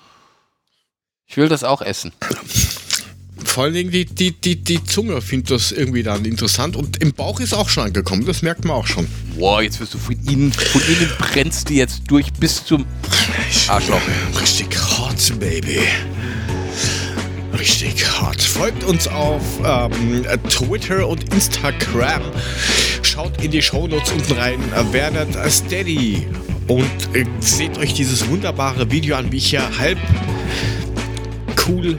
Ich 1.28 1.38
will 1.38 1.48
das 1.48 1.64
auch 1.64 1.82
essen. 1.82 2.12
Vor 3.46 3.64
allen 3.66 3.74
Dingen 3.74 3.92
die, 3.92 4.06
die, 4.06 4.32
die, 4.32 4.56
die 4.58 4.84
Zunge 4.84 5.22
findet 5.22 5.52
das 5.52 5.72
irgendwie 5.72 6.04
dann 6.04 6.26
interessant 6.26 6.76
und 6.76 6.98
im 7.02 7.14
Bauch 7.14 7.40
ist 7.40 7.54
auch 7.54 7.70
schon 7.70 7.86
angekommen, 7.86 8.26
das 8.26 8.42
merkt 8.42 8.66
man 8.66 8.76
auch 8.76 8.88
schon. 8.88 9.08
Boah, 9.38 9.62
jetzt 9.62 9.80
wirst 9.80 9.94
du 9.94 9.98
von 9.98 10.16
innen, 10.28 10.52
von 10.52 10.82
innen 10.82 11.10
brennst 11.18 11.70
du 11.70 11.74
jetzt 11.74 12.04
durch 12.08 12.32
bis 12.34 12.66
zum 12.66 12.86
Arschloch. 13.68 14.02
Richtig 14.40 14.68
hot, 14.98 15.40
Baby. 15.40 15.80
Richtig 17.60 18.22
hot. 18.22 18.42
Folgt 18.42 18.86
uns 18.86 19.08
auf 19.10 19.42
ähm, 19.66 20.26
Twitter 20.50 21.06
und 21.06 21.34
Instagram. 21.34 22.22
Schaut 23.02 23.44
in 23.44 23.52
die 23.52 23.62
Shownotes 23.62 24.14
unten 24.14 24.34
rein. 24.34 24.60
Werdet 24.92 25.36
steady. 25.52 26.26
Und 26.68 26.86
äh, 27.14 27.26
seht 27.42 27.78
euch 27.78 27.94
dieses 27.94 28.30
wunderbare 28.30 28.90
Video 28.92 29.18
an, 29.18 29.30
wie 29.34 29.38
ich 29.38 29.50
hier 29.50 29.78
halb 29.78 29.98
cool 31.68 31.98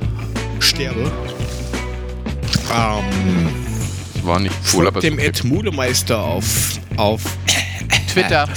sterbe. 0.61 1.13
Ähm, 2.73 3.49
war 4.23 4.39
nicht 4.41 4.55
cool, 4.73 4.87
aber 4.87 5.03
folgt 5.03 5.05
dem. 5.05 5.19
Ed 5.19 5.45
Mulemeister 5.45 6.23
auf, 6.23 6.79
auf, 6.97 7.23
Twitter. 8.11 8.49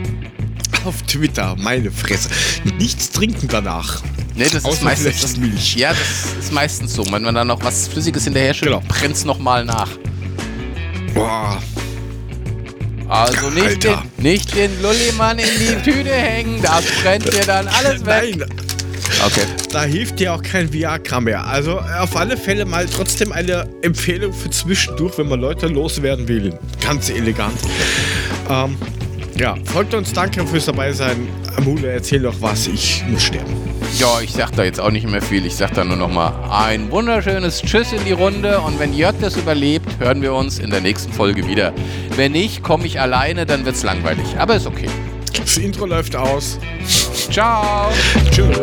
auf 0.84 1.02
Twitter. 1.02 1.56
Meine 1.58 1.90
Fresse. 1.90 2.30
Nichts 2.78 3.10
trinken 3.10 3.48
danach. 3.48 4.02
Nee, 4.34 4.44
das 4.50 4.64
ist 4.64 4.82
meistens 4.82 5.20
das, 5.20 5.36
Milch. 5.36 5.76
Ja, 5.76 5.90
das 5.90 6.34
ist 6.44 6.52
meistens 6.52 6.94
so. 6.94 7.04
Wenn 7.10 7.22
man 7.22 7.34
dann 7.34 7.46
noch 7.48 7.62
was 7.62 7.88
Flüssiges 7.88 8.24
hinterher 8.24 8.54
schüttet, 8.54 8.74
Genau. 8.74 8.82
brennt's 8.88 9.24
noch 9.24 9.38
mal 9.38 9.64
nach. 9.64 9.90
Boah. 11.14 11.62
Also 13.08 13.50
nicht 13.50 13.84
den, 13.84 13.98
nicht 14.16 14.54
den 14.56 14.70
Lullimann 14.80 15.38
in 15.38 15.44
die 15.58 15.82
Tüte 15.90 16.12
hängen, 16.14 16.62
das 16.62 16.82
brennt 17.02 17.26
dir 17.30 17.44
dann 17.44 17.68
alles 17.68 18.04
weg. 18.06 18.36
Nein, 18.38 18.48
Okay. 19.26 19.42
da 19.70 19.84
hilft 19.84 20.18
dir 20.18 20.32
auch 20.32 20.42
kein 20.42 20.72
Viagra 20.72 21.20
mehr. 21.20 21.46
Also 21.46 21.78
auf 21.78 22.16
alle 22.16 22.36
Fälle 22.38 22.64
mal 22.64 22.86
trotzdem 22.86 23.30
eine 23.32 23.68
Empfehlung 23.82 24.32
für 24.32 24.48
zwischendurch, 24.48 25.18
wenn 25.18 25.28
man 25.28 25.40
Leute 25.40 25.66
loswerden 25.66 26.26
will. 26.26 26.58
Ganz 26.82 27.10
elegant. 27.10 27.58
Ähm, 28.48 28.76
ja, 29.38 29.56
folgt 29.66 29.92
uns, 29.92 30.12
danke 30.14 30.46
fürs 30.46 30.64
dabei 30.64 30.92
sein. 30.92 31.28
Mule, 31.62 31.88
erzähl 31.92 32.20
doch 32.22 32.34
was, 32.40 32.66
ich 32.66 33.04
muss 33.08 33.24
sterben. 33.24 33.52
Ja, 33.98 34.20
ich 34.20 34.32
sag 34.32 34.52
da 34.52 34.64
jetzt 34.64 34.80
auch 34.80 34.90
nicht 34.90 35.08
mehr 35.08 35.22
viel. 35.22 35.44
Ich 35.46 35.54
sag 35.56 35.74
da 35.74 35.84
nur 35.84 35.96
noch 35.96 36.10
mal 36.10 36.32
ein 36.50 36.90
wunderschönes 36.90 37.62
Tschüss 37.62 37.92
in 37.92 38.04
die 38.04 38.12
Runde. 38.12 38.60
Und 38.60 38.78
wenn 38.78 38.92
Jörg 38.94 39.14
das 39.20 39.36
überlebt, 39.36 39.98
hören 39.98 40.22
wir 40.22 40.34
uns 40.34 40.58
in 40.58 40.70
der 40.70 40.80
nächsten 40.80 41.12
Folge 41.12 41.46
wieder. 41.46 41.72
Wenn 42.16 42.32
nicht, 42.32 42.62
komme 42.62 42.86
ich 42.86 43.00
alleine, 43.00 43.46
dann 43.46 43.64
wird's 43.64 43.82
langweilig. 43.82 44.36
Aber 44.38 44.56
ist 44.56 44.66
okay. 44.66 44.88
Das 45.38 45.56
Intro 45.56 45.86
läuft 45.86 46.16
aus. 46.16 46.58
Ciao. 47.30 47.90
Tschüss. 48.30 48.60